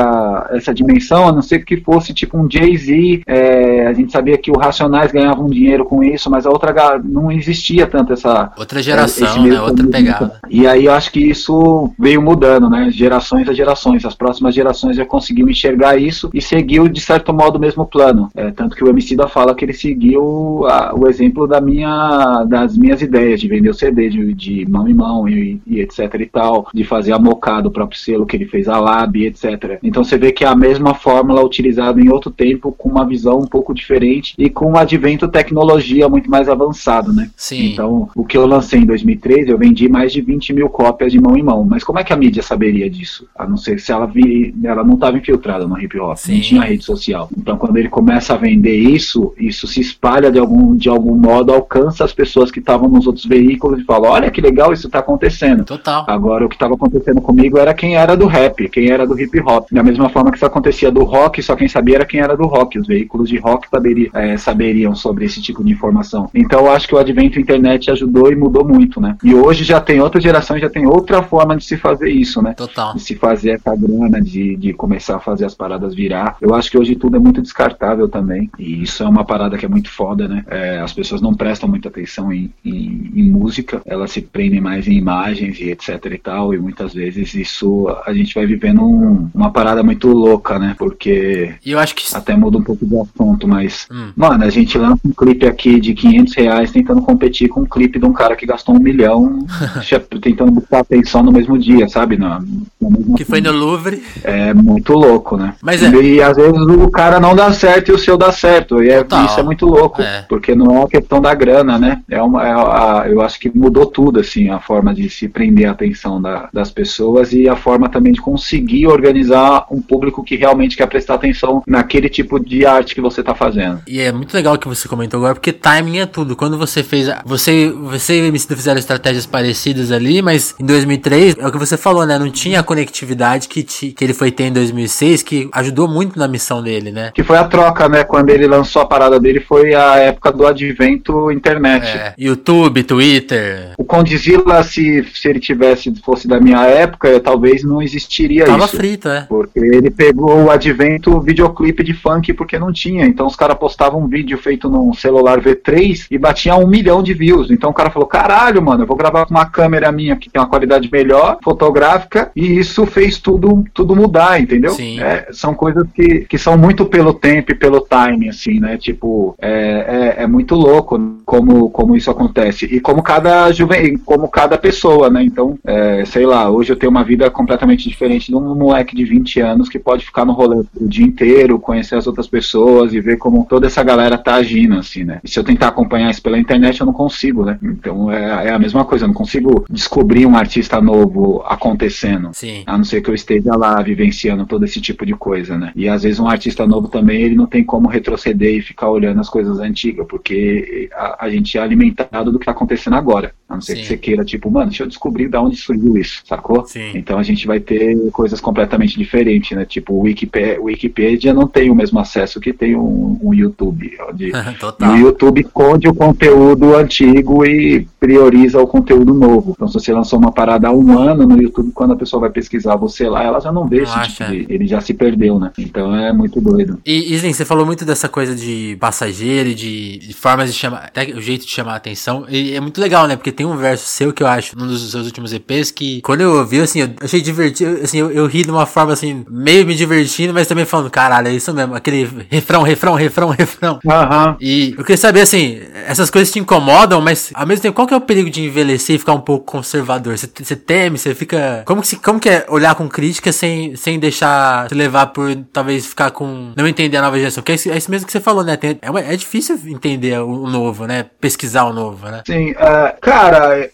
essa 0.52 0.74
dimensão, 0.74 1.28
a 1.28 1.32
não 1.32 1.42
ser 1.42 1.64
que 1.66 1.78
fosse 1.78 2.14
tipo 2.14 2.38
um 2.38 2.50
Jay-Z, 2.50 3.22
é, 3.26 3.88
a 3.88 3.94
gente 3.94 4.12
sabia 4.12 4.38
que 4.38 4.52
o 4.52 4.58
Racionais 4.58 5.12
ganhavam 5.12 5.48
dinheiro 5.48 5.86
com 5.86 6.04
isso, 6.04 6.30
mas 6.30 6.46
a 6.46 6.50
outra 6.50 6.72
não 7.04 7.32
existia 7.32 7.86
tanto 7.86 8.14
essa... 8.14 8.52
Outra 8.58 8.82
geração, 8.82 9.44
né, 9.44 9.62
outra 9.62 9.86
pegada. 9.88 10.40
E 10.50 10.66
aí 10.68 10.86
eu 10.86 10.94
acho 10.94 11.12
que 11.12 11.20
isso 11.20 11.92
veio 12.00 12.22
mudando, 12.22 12.70
né, 12.70 12.90
gerações 12.92 13.48
a 13.50 13.54
gerações, 13.54 14.06
as 14.06 14.16
próximas 14.16 14.56
gerações 14.56 14.96
já 14.96 15.06
conseguiu 15.06 15.50
enxergar 15.50 15.98
isso 15.98 16.30
e 16.34 16.42
seguiu 16.42 16.88
de 16.88 17.00
certo 17.00 17.34
modo 17.34 17.58
o 17.58 17.60
mesmo 17.60 17.86
plano, 17.86 18.30
é, 18.36 18.52
tanto 18.52 18.76
que 18.76 18.84
o 18.84 18.90
MC 18.90 19.16
da 19.16 19.28
fala 19.28 19.54
que 19.54 19.66
ele 19.66 19.74
seguiu 19.74 20.66
a, 20.68 20.94
o 20.96 21.08
exemplo 21.08 21.48
da 21.48 21.62
minha, 21.62 22.44
das 22.46 22.78
minhas 22.78 23.02
ideias, 23.02 23.40
de 23.40 23.48
vender 23.48 23.70
o 23.70 23.74
CD 23.74 24.10
de, 24.10 24.34
de 24.34 24.66
mão 24.70 24.88
em 24.88 24.94
mão 24.94 25.28
e, 25.28 25.62
e, 25.66 25.80
etc 25.80 26.14
e 26.20 26.26
tal, 26.26 26.68
de 26.74 26.84
fazer 26.84 27.14
a 27.14 27.20
mocada, 27.20 27.68
o 27.68 27.72
próprio 27.72 28.00
selo 28.00 28.26
que 28.26 28.36
ele 28.36 28.46
fez, 28.46 28.68
a 28.68 28.80
Lab, 28.80 29.26
etc. 29.26 29.80
Então 29.84 30.01
você 30.04 30.18
vê 30.18 30.32
que 30.32 30.44
é 30.44 30.48
a 30.48 30.56
mesma 30.56 30.94
fórmula 30.94 31.44
utilizada 31.44 32.00
em 32.00 32.10
outro 32.10 32.32
tempo, 32.32 32.72
com 32.72 32.90
uma 32.90 33.06
visão 33.06 33.40
um 33.40 33.48
pouco 33.48 33.74
diferente 33.74 34.34
e 34.38 34.50
com 34.50 34.72
um 34.72 34.78
advento 34.78 35.28
tecnologia 35.28 36.08
muito 36.10 36.30
mais 36.30 36.50
avançado, 36.50 37.14
né? 37.14 37.30
Sim. 37.36 37.72
Então, 37.72 38.10
o 38.16 38.26
que 38.26 38.38
eu 38.38 38.46
lancei 38.46 38.80
em 38.80 38.86
2013, 38.86 39.50
eu 39.50 39.58
vendi 39.58 39.88
mais 39.88 40.12
de 40.12 40.22
20 40.22 40.54
mil 40.54 40.70
cópias 40.70 41.12
de 41.12 41.20
mão 41.20 41.38
em 41.38 41.44
mão. 41.44 41.64
Mas 41.64 41.84
como 41.84 42.00
é 42.00 42.04
que 42.04 42.14
a 42.14 42.18
mídia 42.18 42.44
saberia 42.44 42.90
disso? 42.90 43.28
A 43.38 43.48
não 43.48 43.58
ser 43.58 43.80
se 43.80 43.92
ela 43.92 44.06
vi, 44.06 44.54
ela 44.64 44.84
não 44.84 44.96
estava 44.96 45.18
infiltrada 45.18 45.68
no 45.68 45.80
hip 45.80 46.00
hop, 46.00 46.18
Sim. 46.18 46.36
não 46.36 46.42
tinha 46.42 46.62
rede 46.62 46.84
social. 46.84 47.30
Então, 47.38 47.58
quando 47.58 47.78
ele 47.78 47.90
começa 47.90 48.34
a 48.34 48.38
vender 48.38 48.76
isso, 48.76 49.34
isso 49.38 49.68
se 49.68 49.80
espalha 49.80 50.32
de 50.32 50.40
algum, 50.40 50.76
de 50.76 50.90
algum 50.90 51.16
modo, 51.16 51.54
alcança 51.54 52.04
as 52.04 52.14
pessoas 52.14 52.52
que 52.52 52.60
estavam 52.60 52.90
nos 52.90 53.08
outros 53.08 53.26
veículos 53.26 53.80
e 53.80 53.84
fala: 53.84 54.10
olha 54.10 54.32
que 54.32 54.42
legal, 54.42 54.74
isso 54.74 54.88
está 54.88 55.00
acontecendo. 55.00 55.64
Total. 55.64 56.06
Agora, 56.08 56.46
o 56.46 56.50
que 56.50 56.56
estava 56.56 56.76
acontecendo 56.76 57.22
comigo 57.22 57.58
era 57.58 57.74
quem 57.74 57.96
era 57.96 58.16
do 58.16 58.26
rap, 58.26 58.70
quem 58.70 58.90
era 58.90 59.06
do 59.06 59.20
hip 59.20 59.40
hop. 59.42 59.68
Da 59.72 59.84
mesma 59.92 60.10
forma 60.10 60.32
que 60.32 60.38
isso 60.38 60.46
acontecia 60.46 60.92
do 60.92 61.04
rock, 61.04 61.42
só 61.42 61.56
quem 61.56 61.68
sabia 61.68 61.96
era 61.96 62.06
quem 62.06 62.20
era 62.20 62.36
do 62.36 62.46
rock. 62.46 62.80
Os 62.80 62.88
veículos 62.88 63.30
de 63.30 63.38
rock 63.38 63.68
saberia, 63.70 64.10
é, 64.14 64.38
saberiam 64.38 64.96
sobre 64.96 65.26
esse 65.26 65.42
tipo 65.42 65.64
de 65.64 65.72
informação. 65.72 66.30
Então, 66.34 66.62
eu 66.62 66.72
acho 66.72 66.88
que 66.88 66.96
o 66.96 66.98
advento 66.98 67.36
da 67.36 67.42
internet 67.42 67.92
ajudou 67.92 68.32
e 68.32 68.36
mudou 68.36 68.66
muito, 68.66 69.00
né? 69.00 69.18
E 69.24 69.34
hoje 69.34 69.64
já 69.64 69.80
tem 69.80 70.02
outra 70.02 70.20
geração, 70.20 70.58
já 70.58 70.70
tem 70.70 70.86
outra 70.86 71.22
forma 71.24 71.56
de 71.56 71.64
se 71.64 71.78
fazer 71.78 72.10
isso, 72.10 72.42
né? 72.42 72.54
Total. 72.54 72.94
De 72.94 73.02
se 73.02 73.16
fazer 73.16 73.52
essa 73.52 73.76
grana, 73.76 74.22
de, 74.22 74.56
de 74.56 74.74
começar 74.74 75.18
a 75.18 75.20
fazer 75.20 75.46
as 75.46 75.54
paradas 75.54 75.94
virar. 75.94 76.38
Eu 76.42 76.56
acho 76.56 76.70
que 76.72 76.78
hoje 76.78 76.96
tudo 76.96 77.18
é 77.18 77.20
muito 77.20 77.42
descartável 77.42 78.08
também. 78.08 78.50
E 78.58 78.84
isso 78.84 79.04
é 79.04 79.08
uma 79.08 79.26
parada 79.26 79.58
que 79.58 79.66
é 79.66 79.70
muito 79.70 79.92
foda, 79.92 80.28
né? 80.28 80.44
É, 80.48 80.80
as 80.80 80.94
pessoas 80.94 81.22
não 81.22 81.34
prestam 81.34 81.70
muita 81.70 81.90
atenção 81.90 82.32
em, 82.32 82.52
em, 82.64 83.12
em, 83.16 83.30
música, 83.30 83.82
elas 83.86 84.12
se 84.12 84.22
prendem 84.22 84.62
mais 84.62 84.88
em 84.88 84.94
imagens 84.94 85.60
e 85.60 85.70
etc 85.70 86.06
e 86.06 86.18
tal. 86.18 86.54
E 86.54 86.60
muitas 86.60 86.94
vezes 86.94 87.34
isso 87.34 87.88
a 88.06 88.14
gente 88.14 88.34
vai 88.34 88.46
vivendo 88.46 88.84
um, 88.84 89.30
uma 89.34 89.52
parada 89.52 89.81
muito 89.84 90.08
louca, 90.08 90.58
né? 90.60 90.76
Porque. 90.78 91.56
E 91.66 91.72
eu 91.72 91.80
acho 91.80 91.96
que. 91.96 92.04
Até 92.16 92.36
muda 92.36 92.58
um 92.58 92.64
pouco 92.64 92.86
do 92.86 93.02
assunto, 93.02 93.48
mas. 93.48 93.88
Hum. 93.92 94.12
Mano, 94.16 94.44
a 94.44 94.50
gente 94.50 94.78
lança 94.78 95.02
um 95.06 95.12
clipe 95.12 95.46
aqui 95.46 95.80
de 95.80 95.94
500 95.94 96.36
reais 96.36 96.72
tentando 96.72 97.02
competir 97.02 97.50
com 97.50 97.62
um 97.62 97.66
clipe 97.66 98.00
de 98.00 98.06
um 98.06 98.14
cara 98.14 98.36
que 98.36 98.46
gastou 98.46 98.76
um 98.76 98.80
milhão 98.80 99.46
tentando 100.22 100.52
buscar 100.52 100.80
atenção 100.80 101.24
no 101.24 101.32
mesmo 101.32 101.58
dia, 101.58 101.88
sabe? 101.88 102.18
Na, 102.18 102.40
na 102.40 103.18
que 103.18 103.26
foi 103.26 103.42
no 103.42 103.52
Louvre. 103.52 104.04
É 104.24 104.54
muito 104.54 104.94
louco, 104.94 105.38
né? 105.38 105.56
Mas 105.62 105.84
é. 105.84 105.90
E, 105.90 106.16
e 106.16 106.22
às 106.22 106.38
vezes 106.38 106.58
o 106.58 106.90
cara 106.90 107.20
não 107.20 107.36
dá 107.36 107.52
certo 107.52 107.90
e 107.90 107.92
o 107.94 107.98
seu 107.98 108.18
dá 108.18 108.32
certo. 108.32 108.82
E 108.84 108.90
é, 108.90 109.06
isso 109.26 109.40
é 109.40 109.44
muito 109.44 109.66
louco, 109.66 110.02
é. 110.02 110.26
porque 110.28 110.56
não 110.56 110.78
é 110.78 110.84
a 110.84 110.88
questão 110.88 111.22
da 111.22 111.34
grana, 111.34 111.78
né? 111.78 112.02
É 112.10 112.22
uma, 112.22 112.48
é 112.48 112.52
a, 112.52 113.06
eu 113.08 113.22
acho 113.22 113.40
que 113.40 113.52
mudou 113.56 113.86
tudo, 113.86 114.20
assim, 114.20 114.50
a 114.50 114.60
forma 114.60 114.94
de 114.94 115.10
se 115.10 115.28
prender 115.28 115.68
a 115.68 115.72
atenção 115.72 116.22
da, 116.22 116.50
das 116.54 116.72
pessoas 116.72 117.34
e 117.34 117.48
a 117.48 117.56
forma 117.56 117.90
também 117.90 118.14
de 118.14 118.22
conseguir 118.22 118.88
organizar 118.88 119.66
um 119.72 119.82
público 119.82 120.24
que 120.24 120.36
realmente 120.36 120.76
quer 120.76 120.88
prestar 120.88 121.16
atenção 121.16 121.64
naquele 121.66 122.10
tipo 122.10 122.40
de 122.40 122.66
arte 122.66 122.96
que 122.96 123.02
você 123.02 123.22
está 123.22 123.34
fazendo. 123.34 123.82
E 123.88 124.00
é 124.00 124.12
muito 124.12 124.34
legal 124.34 124.58
que 124.58 124.68
você 124.68 124.88
comentou 124.88 125.20
agora, 125.20 125.36
porque 125.36 125.52
timing 125.52 126.00
é 126.00 126.06
tudo. 126.06 126.36
Quando 126.36 126.58
você 126.58 126.84
fez, 126.84 127.10
você, 127.26 127.70
você 127.70 128.20
e 128.20 128.22
o 128.22 128.26
MC 128.26 128.56
fizeram 128.56 128.80
estratégias 128.80 129.26
parecidas 129.26 129.92
ali, 129.92 130.22
mas 130.22 130.56
em 130.60 130.66
2003, 130.66 131.36
é 131.38 131.48
o 131.48 131.52
que 131.52 131.58
você 131.58 131.78
falou, 131.78 132.06
né? 132.06 132.18
Não 132.18 132.30
tinha 132.30 132.60
a 132.60 132.64
conectividade 132.64 133.48
que, 133.48 133.64
que 133.64 134.04
ele 134.04 134.14
foi 134.14 134.32
ter 134.32 134.46
em 134.46 134.54
2006, 134.54 135.24
que 135.24 135.50
ajudou 135.54 135.88
muito 135.88 136.18
na 136.18 136.28
missão 136.28 136.62
dele, 136.62 136.92
né? 136.92 137.12
Que 137.14 137.24
foi 137.24 137.38
a 137.38 137.44
troca, 137.44 137.88
né? 137.88 138.04
Quando 138.04 138.30
ele 138.30 138.48
lançou 138.48 138.82
a 138.82 138.86
parada 138.86 139.20
dele, 139.20 139.40
foi 139.40 139.74
a 139.74 139.96
época 139.98 140.32
do 140.32 140.46
advento 140.46 141.32
internet. 141.32 141.86
É, 141.86 142.14
YouTube, 142.18 142.84
Twitter. 142.84 143.74
O 143.78 143.84
Condzilla, 143.84 144.64
se, 144.64 145.06
se 145.14 145.28
ele 145.28 145.40
tivesse, 145.40 145.94
fosse 146.04 146.28
da 146.28 146.40
minha 146.40 146.66
época, 146.66 147.20
talvez 147.20 147.64
não 147.64 147.82
existiria 147.82 148.46
Tava 148.46 148.58
isso. 148.58 148.68
Tava 148.68 148.78
frito, 148.78 149.10
é. 149.10 149.28
Porque 149.54 149.76
ele 149.76 149.90
pegou 149.92 150.46
o 150.46 150.52
advento 150.52 151.20
videoclipe 151.20 151.84
de 151.84 151.94
funk 151.94 152.34
porque 152.34 152.58
não 152.58 152.72
tinha. 152.72 153.06
Então 153.06 153.28
os 153.28 153.36
caras 153.36 153.58
postavam 153.58 154.02
um 154.02 154.08
vídeo 154.08 154.38
feito 154.38 154.70
num 154.70 154.94
celular 154.94 155.40
V3 155.42 156.08
e 156.10 156.18
batia 156.18 156.56
um 156.56 156.68
milhão 156.68 157.04
de 157.04 157.14
views. 157.14 157.52
Então 157.52 157.70
o 157.70 157.74
cara 157.74 157.90
falou: 157.90 158.08
caralho, 158.08 158.62
mano, 158.62 158.84
eu 158.84 158.88
vou 158.88 158.98
gravar 158.98 159.26
com 159.26 159.34
uma 159.34 159.46
câmera 159.46 159.92
minha 159.92 160.16
que 160.16 160.30
tem 160.30 160.42
uma 160.42 160.48
qualidade 160.48 160.90
melhor, 160.92 161.38
fotográfica, 161.44 162.32
e 162.36 162.58
isso 162.60 162.86
fez 162.86 163.20
tudo, 163.20 163.64
tudo 163.74 163.96
mudar, 163.96 164.40
entendeu? 164.40 164.72
Sim. 164.72 165.00
É, 165.02 165.28
são 165.32 165.54
coisas 165.54 165.86
que, 165.94 166.22
que 166.22 166.38
são 166.38 166.58
muito 166.58 166.86
pelo 166.86 167.14
tempo 167.14 167.52
e 167.52 167.56
pelo 167.56 167.82
timing, 167.82 168.30
assim, 168.30 168.60
né? 168.60 168.78
Tipo, 168.78 169.36
é, 169.40 170.16
é, 170.18 170.24
é 170.24 170.28
muito 170.28 170.56
louco 170.56 171.00
como, 171.26 171.70
como 171.70 171.96
isso 171.96 172.10
acontece. 172.10 172.66
E 172.66 172.80
como 172.80 173.04
cada 173.04 173.52
juven... 173.52 173.98
como 173.98 174.28
cada 174.28 174.58
pessoa, 174.58 175.10
né? 175.10 175.24
Então, 175.24 175.58
é, 175.66 176.06
sei 176.06 176.26
lá, 176.26 176.50
hoje 176.50 176.72
eu 176.72 176.76
tenho 176.76 176.92
uma 176.92 177.04
vida 177.04 177.30
completamente 177.30 177.88
diferente 177.88 178.28
de 178.28 178.36
um 178.36 178.56
moleque 178.56 178.96
de 178.96 179.04
20 179.04 179.41
anos 179.42 179.70
que 179.70 179.80
pode 179.80 180.06
ficar 180.06 180.26
no 180.26 180.34
rolê 180.34 180.58
o 180.58 180.88
dia 180.88 181.06
inteiro, 181.06 181.60
conhecer 181.60 181.96
as 181.96 182.08
outras 182.08 182.28
pessoas 182.28 182.94
e 182.94 183.00
ver 183.00 183.18
como 183.18 183.46
toda 183.46 183.68
essa 183.68 183.84
galera 183.84 184.18
tá 184.18 184.36
agindo, 184.36 184.76
assim, 184.76 185.04
né? 185.04 185.20
E 185.24 185.30
se 185.30 185.38
eu 185.38 185.44
tentar 185.44 185.68
acompanhar 185.68 186.10
isso 186.10 186.22
pela 186.22 186.38
internet, 186.38 186.80
eu 186.80 186.86
não 186.86 186.94
consigo, 186.94 187.46
né? 187.46 187.58
Então 187.62 188.12
é, 188.12 188.48
é 188.48 188.52
a 188.52 188.60
mesma 188.60 188.86
coisa, 188.86 189.06
eu 189.06 189.08
não 189.08 189.16
consigo 189.16 189.66
descobrir 189.70 190.26
um 190.26 190.36
artista 190.36 190.82
novo 190.82 191.44
acontecendo. 191.46 192.30
Sim. 192.34 192.64
A 192.66 192.78
não 192.78 192.84
ser 192.84 193.02
que 193.02 193.10
eu 193.10 193.16
esteja 193.16 193.56
lá 193.56 193.82
vivenciando 193.82 194.46
todo 194.46 194.66
esse 194.66 194.80
tipo 194.80 195.06
de 195.06 195.14
coisa, 195.14 195.58
né? 195.58 195.72
E 195.76 195.88
às 195.88 196.04
vezes 196.04 196.20
um 196.20 196.28
artista 196.28 196.66
novo 196.66 196.88
também, 196.88 197.22
ele 197.22 197.36
não 197.36 197.46
tem 197.46 197.64
como 197.64 197.88
retroceder 197.88 198.56
e 198.56 198.62
ficar 198.62 198.90
olhando 198.90 199.20
as 199.20 199.30
coisas 199.30 199.60
antigas, 199.60 200.06
porque 200.08 200.90
a, 200.94 201.26
a 201.26 201.30
gente 201.30 201.58
é 201.58 201.62
alimentado 201.62 202.32
do 202.32 202.40
que 202.40 202.46
tá 202.46 202.52
acontecendo 202.52 202.96
agora. 202.96 203.34
A 203.52 203.56
não 203.56 203.62
ser 203.62 203.76
Sim. 203.76 203.82
que 203.82 203.88
você 203.88 203.98
queira, 203.98 204.24
tipo, 204.24 204.50
mano, 204.50 204.68
deixa 204.68 204.84
eu 204.84 204.88
descobrir 204.88 205.28
de 205.28 205.38
onde 205.38 205.58
surgiu 205.58 205.98
isso, 205.98 206.22
sacou? 206.26 206.66
Sim. 206.66 206.92
Então 206.96 207.20
a 207.20 207.24
gente 207.24 207.46
vai 207.46 207.60
ter 207.60 207.98
coisas 208.12 208.40
completamente 208.40 208.98
diferentes, 208.98 209.56
né? 209.58 209.66
Tipo, 209.66 209.94
o 209.94 210.02
Wikipedia, 210.04 210.62
Wikipedia 210.62 211.34
não 211.34 211.48
tem 211.48 211.70
o 211.70 211.76
mesmo 211.76 212.00
acesso 212.00 212.40
que 212.40 212.54
tem 212.54 212.76
um, 212.76 213.20
um 213.22 213.34
YouTube. 213.34 213.92
Onde 214.10 214.32
Total. 214.58 214.94
o 214.94 214.98
YouTube 214.98 215.42
esconde 215.42 215.90
o 215.90 215.94
conteúdo 215.94 216.76
antigo 216.76 217.46
e 217.46 217.86
prioriza 218.00 218.60
o 218.62 218.68
conteúdo 218.68 219.14
novo. 219.14 219.52
Então, 219.52 219.68
se 219.68 219.74
você 219.74 219.94
lançou 219.94 220.18
uma 220.18 220.32
parada 220.32 220.70
há 220.70 220.72
um 220.72 220.98
ano 220.98 221.28
no 221.28 221.42
YouTube, 221.42 221.72
quando 221.74 221.92
a 221.92 221.96
pessoa 221.98 222.22
vai 222.22 222.30
pesquisar 222.30 222.76
você 222.76 223.10
lá, 223.10 223.24
ela 223.24 223.40
já 223.40 223.52
não 223.52 223.68
vê 223.68 223.84
esse 223.84 224.02
tipo 224.04 224.32
de, 224.32 224.46
Ele 224.50 224.66
já 224.66 224.80
se 224.80 224.94
perdeu, 224.94 225.38
né? 225.40 225.52
Então 225.58 225.94
é 225.96 226.14
muito 226.14 226.40
doido. 226.40 226.80
E, 226.86 227.14
Islen, 227.14 227.34
você 227.34 227.44
falou 227.44 227.66
muito 227.66 227.84
dessa 227.84 228.08
coisa 228.08 228.34
de 228.36 228.78
passageiro 228.80 229.50
e 229.50 229.54
de, 229.54 229.98
de 230.00 230.14
formas 230.14 230.52
de 230.52 230.58
chamar. 230.58 230.86
Até 230.86 231.12
o 231.14 231.22
jeito 231.22 231.46
de 231.46 231.52
chamar 231.52 231.74
a 231.74 231.78
atenção. 231.78 232.26
E 232.30 232.56
é 232.56 232.60
muito 232.60 232.80
legal, 232.80 233.08
né? 233.08 233.16
Porque 233.16 233.32
tem 233.32 233.41
um 233.46 233.58
verso 233.58 233.86
seu 233.86 234.14
que 234.14 234.24
eu 234.24 234.28
acho, 234.28 234.58
num 234.58 234.68
dos 234.68 234.92
seus 234.92 235.06
últimos 235.06 235.34
EPs, 235.34 235.72
que 235.72 236.02
quando 236.02 236.22
eu 236.22 236.38
ouvi, 236.38 236.60
assim, 236.60 236.82
eu 236.82 236.90
achei 237.02 237.22
divertido. 237.22 237.80
Assim, 237.84 237.98
eu, 237.98 238.12
eu 238.12 238.26
ri 238.28 238.44
de 238.44 238.52
uma 238.52 238.66
forma, 238.66 238.94
assim, 238.94 239.26
meio 239.30 239.66
me 239.66 239.76
divertindo, 239.76 240.34
mas 240.34 240.48
também 240.48 240.66
falando, 240.66 240.90
caralho, 240.90 241.28
é 241.28 241.34
isso 241.34 241.54
mesmo. 241.54 241.76
Aquele 241.76 242.28
refrão, 242.30 242.62
refrão, 242.64 242.96
refrão, 242.96 243.30
refrão. 243.30 243.80
Uhum. 243.84 244.36
E 244.40 244.76
eu 244.78 244.84
queria 244.84 244.98
saber, 244.98 245.22
assim, 245.22 245.62
essas 245.88 246.10
coisas 246.10 246.32
te 246.32 246.40
incomodam, 246.40 247.02
mas 247.02 247.32
ao 247.34 247.46
mesmo 247.46 247.62
tempo, 247.62 247.76
qual 247.76 247.88
que 247.88 247.94
é 247.94 247.98
o 247.98 248.02
perigo 248.02 248.30
de 248.30 248.42
envelhecer 248.42 248.96
e 248.96 249.00
ficar 249.00 249.14
um 249.14 249.22
pouco 249.22 249.46
conservador? 249.46 250.18
Você, 250.18 250.56
teme, 250.56 250.98
você 250.98 251.16
fica. 251.16 251.64
Como 251.66 251.82
que, 251.82 251.96
como 251.98 252.20
que 252.20 252.30
é 252.30 252.46
olhar 252.50 252.76
com 252.76 252.88
crítica 252.88 253.32
sem, 253.32 253.76
sem 253.76 254.00
deixar 254.00 254.68
se 254.70 254.76
levar 254.76 255.08
por 255.08 255.36
talvez 255.52 255.86
ficar 255.86 256.12
com. 256.12 256.52
não 256.56 256.68
entender 256.68 256.98
a 256.98 257.02
nova 257.02 257.18
geração? 257.18 257.44
Porque 257.44 257.70
é 257.70 257.78
isso 257.78 257.92
mesmo 257.92 258.06
que 258.06 258.12
você 258.12 258.20
falou, 258.20 258.44
né? 258.44 258.58
Tem, 258.58 258.78
é, 258.82 259.14
é 259.14 259.16
difícil 259.16 259.60
entender 259.66 260.20
o, 260.20 260.44
o 260.44 260.50
novo, 260.50 260.86
né? 260.86 261.06
Pesquisar 261.20 261.66
o 261.66 261.74
novo, 261.74 262.08
né? 262.08 262.24
Sim, 262.26 262.52
uh, 262.52 263.00
cara, 263.02 263.31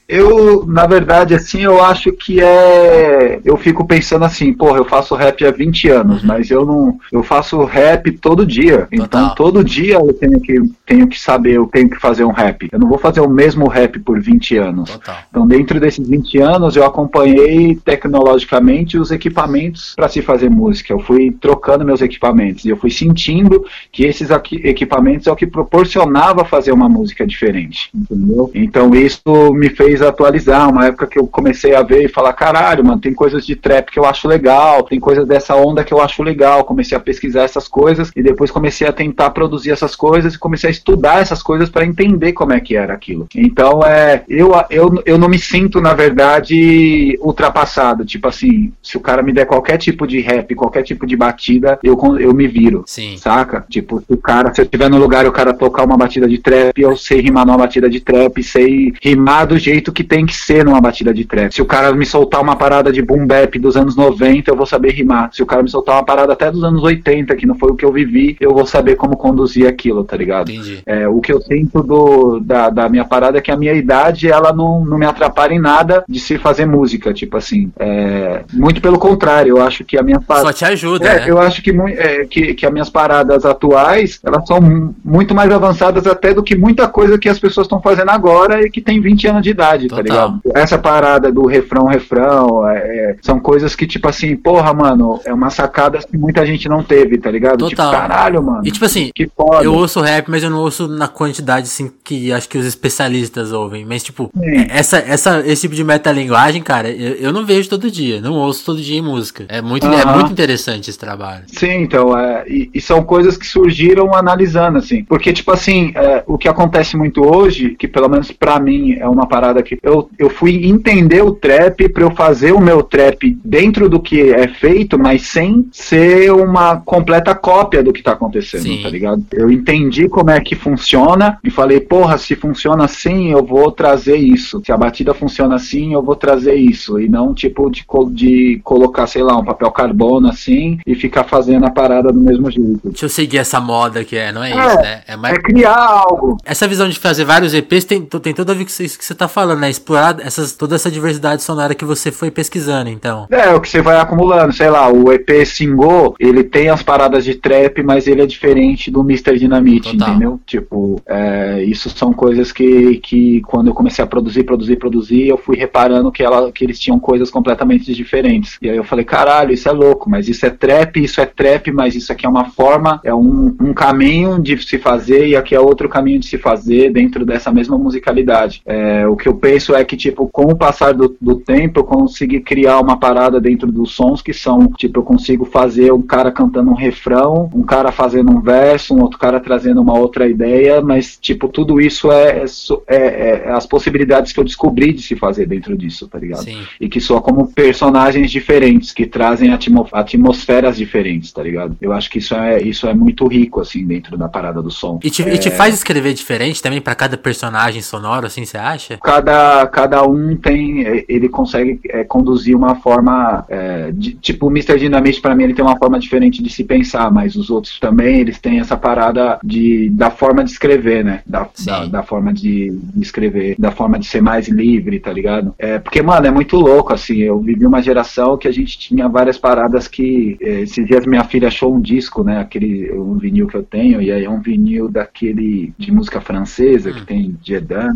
eu, 0.07 0.65
na 0.65 0.85
verdade, 0.85 1.33
assim, 1.33 1.61
eu 1.61 1.83
acho 1.83 2.11
que 2.11 2.41
é. 2.41 3.39
Eu 3.43 3.57
fico 3.57 3.85
pensando 3.85 4.25
assim, 4.25 4.53
porra, 4.53 4.77
eu 4.77 4.85
faço 4.85 5.15
rap 5.15 5.45
há 5.45 5.51
20 5.51 5.89
anos, 5.89 6.21
uhum. 6.21 6.27
mas 6.27 6.49
eu 6.49 6.65
não. 6.65 6.97
Eu 7.11 7.23
faço 7.23 7.63
rap 7.63 8.11
todo 8.11 8.45
dia. 8.45 8.87
Então, 8.91 9.07
Total. 9.07 9.35
Todo 9.35 9.63
dia 9.63 9.95
eu 9.95 10.13
tenho 10.13 10.39
que, 10.39 10.61
tenho 10.85 11.07
que 11.07 11.19
saber, 11.19 11.53
eu 11.53 11.67
tenho 11.67 11.89
que 11.89 11.99
fazer 11.99 12.23
um 12.23 12.31
rap. 12.31 12.67
Eu 12.71 12.79
não 12.79 12.87
vou 12.87 12.97
fazer 12.97 13.21
o 13.21 13.29
mesmo 13.29 13.67
rap 13.67 13.99
por 13.99 14.19
20 14.19 14.57
anos. 14.57 14.91
Total. 14.91 15.15
Então, 15.29 15.47
dentro 15.47 15.79
desses 15.79 16.07
20 16.07 16.39
anos, 16.39 16.75
eu 16.75 16.85
acompanhei 16.85 17.75
tecnologicamente 17.75 18.97
os 18.97 19.11
equipamentos 19.11 19.93
para 19.95 20.07
se 20.07 20.21
fazer 20.21 20.49
música. 20.49 20.93
Eu 20.93 20.99
fui 20.99 21.31
trocando 21.31 21.85
meus 21.85 22.01
equipamentos 22.01 22.65
e 22.65 22.69
eu 22.69 22.77
fui 22.77 22.89
sentindo 22.89 23.65
que 23.91 24.05
esses 24.05 24.29
equipamentos 24.63 25.27
é 25.27 25.31
o 25.31 25.35
que 25.35 25.47
proporcionava 25.47 26.45
fazer 26.45 26.71
uma 26.71 26.89
música 26.89 27.25
diferente, 27.25 27.89
entendeu? 27.93 28.51
Então, 28.53 28.93
isso 28.95 29.21
me 29.53 29.69
fez 29.69 30.01
atualizar. 30.01 30.69
Uma 30.69 30.87
época 30.87 31.07
que 31.07 31.19
eu 31.19 31.27
comecei 31.27 31.75
a 31.75 31.83
ver 31.83 32.05
e 32.05 32.09
falar: 32.09 32.33
caralho, 32.33 32.83
mano, 32.83 33.01
tem 33.01 33.13
coisas 33.13 33.45
de 33.45 33.55
trap 33.55 33.91
que 33.91 33.99
eu 33.99 34.05
acho 34.05 34.27
legal, 34.27 34.83
tem 34.83 34.99
coisas 34.99 35.27
dessa 35.27 35.55
onda 35.55 35.83
que 35.83 35.93
eu 35.93 36.01
acho 36.01 36.23
legal. 36.23 36.63
Comecei 36.63 36.97
a 36.97 37.01
pesquisar 37.01 37.43
essas 37.43 37.67
coisas 37.67 38.11
e 38.15 38.21
depois 38.21 38.51
comecei 38.51 38.87
a 38.87 38.93
tentar 38.93 39.31
produzir 39.31 39.71
essas 39.71 39.95
coisas 39.95 40.33
e 40.33 40.39
comecei 40.39 40.69
a 40.69 40.71
estudar 40.71 41.21
essas 41.21 41.41
coisas 41.41 41.69
para 41.69 41.85
entender 41.85 42.33
como 42.33 42.53
é 42.53 42.59
que 42.59 42.75
era 42.75 42.93
aquilo. 42.93 43.27
Então, 43.35 43.81
é, 43.83 44.23
eu, 44.27 44.51
eu, 44.69 45.03
eu 45.05 45.17
não 45.17 45.29
me 45.29 45.39
sinto, 45.39 45.79
na 45.81 45.93
verdade, 45.93 47.17
ultrapassado. 47.21 48.05
Tipo 48.05 48.27
assim, 48.27 48.71
se 48.81 48.97
o 48.97 49.01
cara 49.01 49.21
me 49.21 49.33
der 49.33 49.45
qualquer 49.45 49.77
tipo 49.77 50.07
de 50.07 50.19
rap, 50.19 50.53
qualquer 50.55 50.83
tipo 50.83 51.05
de 51.05 51.15
batida, 51.15 51.79
eu, 51.83 51.97
eu 52.19 52.33
me 52.33 52.47
viro. 52.47 52.83
Sim. 52.85 53.17
Saca? 53.17 53.65
Tipo, 53.69 54.03
o 54.07 54.17
cara, 54.17 54.53
se 54.53 54.61
eu 54.61 54.65
estiver 54.65 54.89
no 54.89 54.97
lugar 54.97 55.25
e 55.25 55.27
o 55.27 55.31
cara 55.31 55.53
tocar 55.53 55.83
uma 55.83 55.97
batida 55.97 56.27
de 56.27 56.37
trap, 56.37 56.79
eu 56.81 56.95
sei 56.95 57.21
rimar 57.21 57.45
numa 57.45 57.57
batida 57.57 57.89
de 57.89 57.99
trap, 57.99 58.41
sei 58.43 58.93
rimar 59.01 59.36
do 59.45 59.57
jeito 59.57 59.91
que 59.91 60.03
tem 60.03 60.25
que 60.25 60.35
ser 60.35 60.65
numa 60.65 60.81
batida 60.81 61.13
de 61.13 61.25
trap. 61.25 61.53
Se 61.53 61.61
o 61.61 61.65
cara 61.65 61.93
me 61.93 62.05
soltar 62.05 62.41
uma 62.41 62.55
parada 62.55 62.91
de 62.91 63.01
boom 63.01 63.25
bap 63.25 63.57
dos 63.59 63.75
anos 63.75 63.95
90, 63.95 64.51
eu 64.51 64.55
vou 64.55 64.65
saber 64.65 64.91
rimar. 64.91 65.29
Se 65.33 65.43
o 65.43 65.45
cara 65.45 65.63
me 65.63 65.69
soltar 65.69 65.95
uma 65.95 66.05
parada 66.05 66.33
até 66.33 66.51
dos 66.51 66.63
anos 66.63 66.83
80, 66.83 67.35
que 67.35 67.45
não 67.45 67.55
foi 67.55 67.71
o 67.71 67.75
que 67.75 67.85
eu 67.85 67.91
vivi, 67.91 68.35
eu 68.39 68.51
vou 68.51 68.65
saber 68.65 68.95
como 68.95 69.17
conduzir 69.17 69.67
aquilo, 69.67 70.03
tá 70.03 70.15
ligado? 70.15 70.51
Entendi. 70.51 70.81
É, 70.85 71.07
o 71.07 71.19
que 71.21 71.33
eu 71.33 71.41
sinto 71.41 71.83
do, 71.83 72.39
da, 72.39 72.69
da 72.69 72.89
minha 72.89 73.05
parada 73.05 73.37
é 73.37 73.41
que 73.41 73.51
a 73.51 73.57
minha 73.57 73.73
idade, 73.73 74.29
ela 74.29 74.53
não, 74.53 74.83
não 74.85 74.97
me 74.97 75.05
atrapalha 75.05 75.53
em 75.53 75.59
nada 75.59 76.03
de 76.07 76.19
se 76.19 76.37
fazer 76.37 76.65
música, 76.65 77.13
tipo 77.13 77.37
assim. 77.37 77.71
É, 77.79 78.43
muito 78.53 78.81
pelo 78.81 78.99
contrário, 78.99 79.57
eu 79.57 79.61
acho 79.61 79.83
que 79.83 79.97
a 79.97 80.03
minha 80.03 80.21
Só 80.27 80.53
te 80.53 80.65
ajuda, 80.65 81.07
é, 81.07 81.19
né? 81.21 81.25
Eu 81.27 81.39
acho 81.39 81.61
que, 81.61 81.71
é, 81.71 82.25
que, 82.25 82.53
que 82.53 82.65
as 82.65 82.71
minhas 82.71 82.89
paradas 82.89 83.45
atuais, 83.45 84.19
elas 84.23 84.45
são 84.47 84.93
muito 85.03 85.33
mais 85.33 85.51
avançadas 85.51 86.05
até 86.07 86.33
do 86.33 86.43
que 86.43 86.55
muita 86.55 86.87
coisa 86.87 87.17
que 87.17 87.29
as 87.29 87.39
pessoas 87.39 87.65
estão 87.65 87.81
fazendo 87.81 88.09
agora 88.09 88.65
e 88.65 88.69
que 88.69 88.81
tem 88.81 89.01
20 89.01 89.16
anos 89.25 89.41
de 89.41 89.49
idade, 89.49 89.87
tá 89.87 89.95
Total. 89.95 90.15
tá 90.15 90.39
ligado? 90.43 90.57
Essa 90.57 90.77
parada 90.77 91.31
do 91.31 91.47
refrão, 91.47 91.85
refrão, 91.85 92.67
é, 92.67 92.77
é, 92.77 93.15
são 93.21 93.39
coisas 93.39 93.75
que, 93.75 93.87
tipo 93.87 94.07
assim, 94.09 94.35
porra, 94.35 94.73
mano, 94.73 95.19
é 95.25 95.33
uma 95.33 95.49
sacada 95.49 95.99
que 95.99 96.17
muita 96.17 96.45
gente 96.45 96.67
não 96.67 96.83
teve, 96.83 97.17
tá 97.17 97.31
ligado? 97.31 97.59
Total. 97.59 97.69
Tipo, 97.69 97.81
caralho, 97.91 98.43
mano. 98.43 98.61
E 98.65 98.71
tipo 98.71 98.85
assim, 98.85 99.09
que 99.15 99.27
foda. 99.27 99.63
eu 99.63 99.73
ouço 99.73 100.01
rap, 100.01 100.29
mas 100.29 100.43
eu 100.43 100.49
não 100.49 100.59
ouço 100.59 100.87
na 100.87 101.07
quantidade, 101.07 101.67
assim, 101.67 101.89
que 102.03 102.31
acho 102.33 102.49
que 102.49 102.57
os 102.57 102.65
especialistas 102.65 103.51
ouvem. 103.51 103.85
Mas, 103.85 104.03
tipo, 104.03 104.29
essa, 104.69 104.97
essa, 104.97 105.39
esse 105.45 105.61
tipo 105.61 105.75
de 105.75 105.83
metalinguagem, 105.83 106.61
cara, 106.61 106.89
eu, 106.89 107.13
eu 107.13 107.33
não 107.33 107.45
vejo 107.45 107.69
todo 107.69 107.89
dia, 107.89 108.19
não 108.19 108.33
ouço 108.33 108.65
todo 108.65 108.81
dia 108.81 108.97
em 108.97 109.01
música. 109.01 109.45
É 109.47 109.61
muito, 109.61 109.87
é 109.87 110.05
muito 110.05 110.31
interessante 110.31 110.89
esse 110.89 110.99
trabalho. 110.99 111.43
Sim, 111.47 111.81
então, 111.81 112.17
é, 112.17 112.43
e, 112.47 112.69
e, 112.73 112.81
são 112.81 113.03
coisas 113.03 113.37
que 113.37 113.45
surgiram 113.45 114.13
analisando, 114.13 114.77
assim. 114.77 115.03
Porque, 115.03 115.31
tipo 115.31 115.51
assim, 115.51 115.91
é, 115.95 116.23
o 116.27 116.37
que 116.37 116.47
acontece 116.47 116.97
muito 116.97 117.25
hoje, 117.25 117.75
que 117.77 117.87
pelo 117.87 118.09
menos 118.09 118.31
para 118.31 118.59
mim 118.59 118.93
é, 118.93 119.06
é 119.07 119.09
uma 119.09 119.25
parada 119.25 119.63
que 119.63 119.77
eu, 119.81 120.09
eu 120.17 120.29
fui 120.29 120.67
entender 120.67 121.21
o 121.21 121.31
trap 121.31 121.89
para 121.89 122.03
eu 122.03 122.11
fazer 122.11 122.51
o 122.51 122.59
meu 122.59 122.83
trap 122.83 123.37
dentro 123.43 123.89
do 123.89 123.99
que 123.99 124.31
é 124.31 124.47
feito, 124.47 124.99
mas 124.99 125.23
sem 125.23 125.67
ser 125.71 126.31
uma 126.31 126.77
completa 126.81 127.33
cópia 127.33 127.81
do 127.83 127.93
que 127.93 128.03
tá 128.03 128.11
acontecendo, 128.11 128.63
Sim. 128.63 128.83
tá 128.83 128.89
ligado? 128.89 129.23
Eu 129.33 129.49
entendi 129.51 130.07
como 130.07 130.29
é 130.29 130.39
que 130.39 130.55
funciona 130.55 131.39
e 131.43 131.49
falei, 131.49 131.79
porra, 131.79 132.17
se 132.17 132.35
funciona 132.35 132.85
assim, 132.85 133.31
eu 133.31 133.43
vou 133.43 133.71
trazer 133.71 134.17
isso. 134.17 134.61
Se 134.65 134.71
a 134.71 134.77
batida 134.77 135.13
funciona 135.13 135.55
assim, 135.55 135.93
eu 135.93 136.01
vou 136.01 136.15
trazer 136.15 136.55
isso. 136.55 136.99
E 136.99 137.07
não 137.07 137.33
tipo 137.33 137.69
de, 137.69 137.85
de 138.11 138.61
colocar, 138.63 139.07
sei 139.07 139.23
lá, 139.23 139.37
um 139.37 139.45
papel 139.45 139.71
carbono 139.71 140.27
assim 140.27 140.79
e 140.85 140.95
ficar 140.95 141.23
fazendo 141.23 141.65
a 141.65 141.71
parada 141.71 142.11
do 142.11 142.19
mesmo 142.19 142.49
jeito. 142.49 142.81
Deixa 142.83 143.05
eu 143.05 143.09
seguir 143.09 143.37
essa 143.37 143.59
moda 143.59 144.03
que 144.03 144.15
é, 144.15 144.31
não 144.31 144.43
é, 144.43 144.51
é 144.51 144.65
isso, 144.65 144.75
né? 144.81 145.01
É, 145.07 145.15
mais... 145.15 145.35
é 145.35 145.39
criar 145.39 145.77
algo. 145.77 146.37
Essa 146.43 146.67
visão 146.67 146.89
de 146.89 146.99
fazer 146.99 147.23
vários 147.23 147.53
EPs 147.53 147.85
tem, 147.85 148.01
tem 148.01 148.33
tudo 148.33 148.51
a 148.51 148.55
ver 148.55 148.63
com 148.63 148.69
isso 148.69 148.96
que 148.97 149.05
você 149.05 149.15
tá 149.15 149.27
falando, 149.27 149.59
né? 149.59 149.69
Explorar 149.69 150.17
essas, 150.19 150.53
toda 150.53 150.75
essa 150.75 150.89
diversidade 150.89 151.43
sonora 151.43 151.75
que 151.75 151.85
você 151.85 152.11
foi 152.11 152.31
pesquisando, 152.31 152.89
então. 152.89 153.27
É, 153.29 153.53
o 153.53 153.61
que 153.61 153.69
você 153.69 153.81
vai 153.81 153.97
acumulando, 153.99 154.53
sei 154.53 154.69
lá, 154.69 154.91
o 154.91 155.11
EP 155.11 155.45
Single, 155.45 156.15
ele 156.19 156.43
tem 156.43 156.69
as 156.69 156.83
paradas 156.83 157.23
de 157.23 157.35
trap, 157.35 157.81
mas 157.83 158.07
ele 158.07 158.21
é 158.21 158.25
diferente 158.25 158.89
do 158.89 159.01
Mr. 159.01 159.37
Dynamite, 159.37 159.91
Total. 159.91 160.09
entendeu? 160.09 160.39
Tipo, 160.45 161.01
é, 161.07 161.63
isso 161.63 161.89
são 161.89 162.11
coisas 162.13 162.51
que, 162.51 162.97
que 162.97 163.41
quando 163.41 163.67
eu 163.67 163.73
comecei 163.73 164.03
a 164.03 164.07
produzir, 164.07 164.43
produzir, 164.43 164.75
produzir, 164.77 165.27
eu 165.27 165.37
fui 165.37 165.55
reparando 165.55 166.11
que, 166.11 166.23
ela, 166.23 166.51
que 166.51 166.63
eles 166.63 166.79
tinham 166.79 166.99
coisas 166.99 167.29
completamente 167.29 167.93
diferentes. 167.93 168.57
E 168.61 168.69
aí 168.69 168.77
eu 168.77 168.83
falei, 168.83 169.05
caralho, 169.05 169.53
isso 169.53 169.69
é 169.69 169.71
louco, 169.71 170.09
mas 170.09 170.27
isso 170.27 170.45
é 170.45 170.49
trap, 170.49 171.03
isso 171.03 171.21
é 171.21 171.25
trap, 171.25 171.71
mas 171.71 171.95
isso 171.95 172.11
aqui 172.11 172.25
é 172.25 172.29
uma 172.29 172.45
forma, 172.45 172.99
é 173.03 173.13
um, 173.13 173.55
um 173.61 173.73
caminho 173.73 174.41
de 174.41 174.57
se 174.65 174.77
fazer 174.77 175.27
e 175.27 175.35
aqui 175.35 175.53
é 175.55 175.59
outro 175.59 175.87
caminho 175.87 176.19
de 176.19 176.27
se 176.27 176.37
fazer 176.37 176.91
dentro 176.91 177.25
dessa 177.25 177.51
mesma 177.51 177.77
musicalidade. 177.77 178.61
É, 178.65 178.86
o 179.07 179.15
que 179.15 179.27
eu 179.27 179.35
penso 179.35 179.75
é 179.75 179.83
que, 179.83 179.97
tipo, 179.97 180.27
com 180.27 180.43
o 180.43 180.55
passar 180.55 180.93
do, 180.93 181.15
do 181.19 181.35
tempo, 181.35 181.79
eu 181.79 181.83
consegui 181.83 182.39
criar 182.39 182.79
uma 182.79 182.97
parada 182.97 183.39
dentro 183.39 183.71
dos 183.71 183.91
sons 183.91 184.21
que 184.21 184.33
são, 184.33 184.67
tipo, 184.77 184.99
eu 184.99 185.03
consigo 185.03 185.45
fazer 185.45 185.91
um 185.91 186.01
cara 186.01 186.31
cantando 186.31 186.71
um 186.71 186.75
refrão, 186.75 187.49
um 187.53 187.63
cara 187.63 187.91
fazendo 187.91 188.31
um 188.31 188.41
verso, 188.41 188.93
um 188.93 189.01
outro 189.01 189.17
cara 189.17 189.39
trazendo 189.39 189.81
uma 189.81 189.97
outra 189.97 190.27
ideia, 190.27 190.81
mas, 190.81 191.17
tipo, 191.19 191.47
tudo 191.47 191.79
isso 191.81 192.11
é, 192.11 192.43
é, 192.87 192.97
é, 192.97 193.43
é 193.45 193.51
as 193.51 193.65
possibilidades 193.65 194.31
que 194.31 194.39
eu 194.39 194.43
descobri 194.43 194.93
de 194.93 195.01
se 195.01 195.15
fazer 195.15 195.45
dentro 195.45 195.77
disso, 195.77 196.07
tá 196.07 196.19
ligado? 196.19 196.43
Sim. 196.43 196.61
E 196.79 196.87
que 196.87 196.99
soa 196.99 197.21
como 197.21 197.51
personagens 197.53 198.29
diferentes, 198.31 198.91
que 198.91 199.05
trazem 199.05 199.51
atmo 199.51 199.87
atmosferas 199.91 200.77
diferentes, 200.77 201.31
tá 201.31 201.43
ligado? 201.43 201.75
Eu 201.81 201.91
acho 201.93 202.09
que 202.09 202.19
isso 202.19 202.35
é, 202.35 202.61
isso 202.61 202.87
é 202.87 202.93
muito 202.93 203.27
rico, 203.27 203.61
assim, 203.61 203.85
dentro 203.85 204.17
da 204.17 204.27
parada 204.27 204.61
do 204.61 204.71
som. 204.71 204.99
E 205.03 205.09
te, 205.09 205.23
é... 205.23 205.33
e 205.33 205.37
te 205.37 205.49
faz 205.51 205.73
escrever 205.73 206.13
diferente 206.13 206.61
também 206.61 206.81
para 206.81 206.95
cada 206.95 207.17
personagem 207.17 207.81
sonoro, 207.81 208.25
assim, 208.27 208.45
você 208.45 208.57
acha? 208.57 208.76
Cada, 209.03 209.67
cada 209.67 210.03
um 210.03 210.35
tem, 210.35 211.03
ele 211.07 211.29
consegue 211.29 211.79
é, 211.89 212.03
conduzir 212.03 212.55
uma 212.55 212.75
forma, 212.75 213.45
é, 213.49 213.91
de, 213.91 214.13
tipo, 214.13 214.47
o 214.47 214.49
Mr. 214.49 214.77
Dynamite 214.77 215.21
para 215.21 215.35
mim 215.35 215.43
ele 215.43 215.53
tem 215.53 215.63
uma 215.63 215.77
forma 215.77 215.99
diferente 215.99 216.41
de 216.41 216.49
se 216.49 216.63
pensar, 216.63 217.11
mas 217.11 217.35
os 217.35 217.49
outros 217.49 217.79
também, 217.79 218.19
eles 218.19 218.39
têm 218.39 218.59
essa 218.59 218.77
parada 218.77 219.39
de, 219.43 219.89
da 219.89 220.09
forma 220.09 220.43
de 220.43 220.51
escrever, 220.51 221.03
né? 221.03 221.21
Da, 221.25 221.47
da, 221.65 221.85
da, 221.85 222.03
forma 222.03 222.33
de, 222.33 222.69
de, 222.69 223.01
escrever, 223.01 223.55
da 223.57 223.71
forma 223.71 223.99
de 223.99 224.05
ser 224.05 224.21
mais 224.21 224.47
livre, 224.47 224.99
tá 224.99 225.11
ligado? 225.11 225.53
É, 225.57 225.79
porque, 225.79 226.01
mano, 226.01 226.27
é 226.27 226.31
muito 226.31 226.57
louco, 226.57 226.93
assim, 226.93 227.17
eu 227.17 227.39
vivi 227.39 227.65
uma 227.65 227.81
geração 227.81 228.37
que 228.37 228.47
a 228.47 228.51
gente 228.51 228.77
tinha 228.77 229.07
várias 229.07 229.37
paradas 229.37 229.87
que, 229.87 230.37
é, 230.41 230.61
esses 230.61 230.85
dias 230.85 231.05
minha 231.05 231.23
filha 231.23 231.47
achou 231.47 231.75
um 231.75 231.81
disco, 231.81 232.23
né? 232.23 232.39
Aquele, 232.39 232.91
um 232.91 233.17
vinil 233.17 233.47
que 233.47 233.55
eu 233.55 233.63
tenho, 233.63 234.01
e 234.01 234.11
aí 234.11 234.23
é 234.23 234.29
um 234.29 234.41
vinil 234.41 234.89
daquele 234.89 235.73
de 235.77 235.91
música 235.91 236.21
francesa, 236.21 236.91
que 236.91 237.01
hum. 237.01 237.05
tem 237.05 237.37
Jedan, 237.43 237.95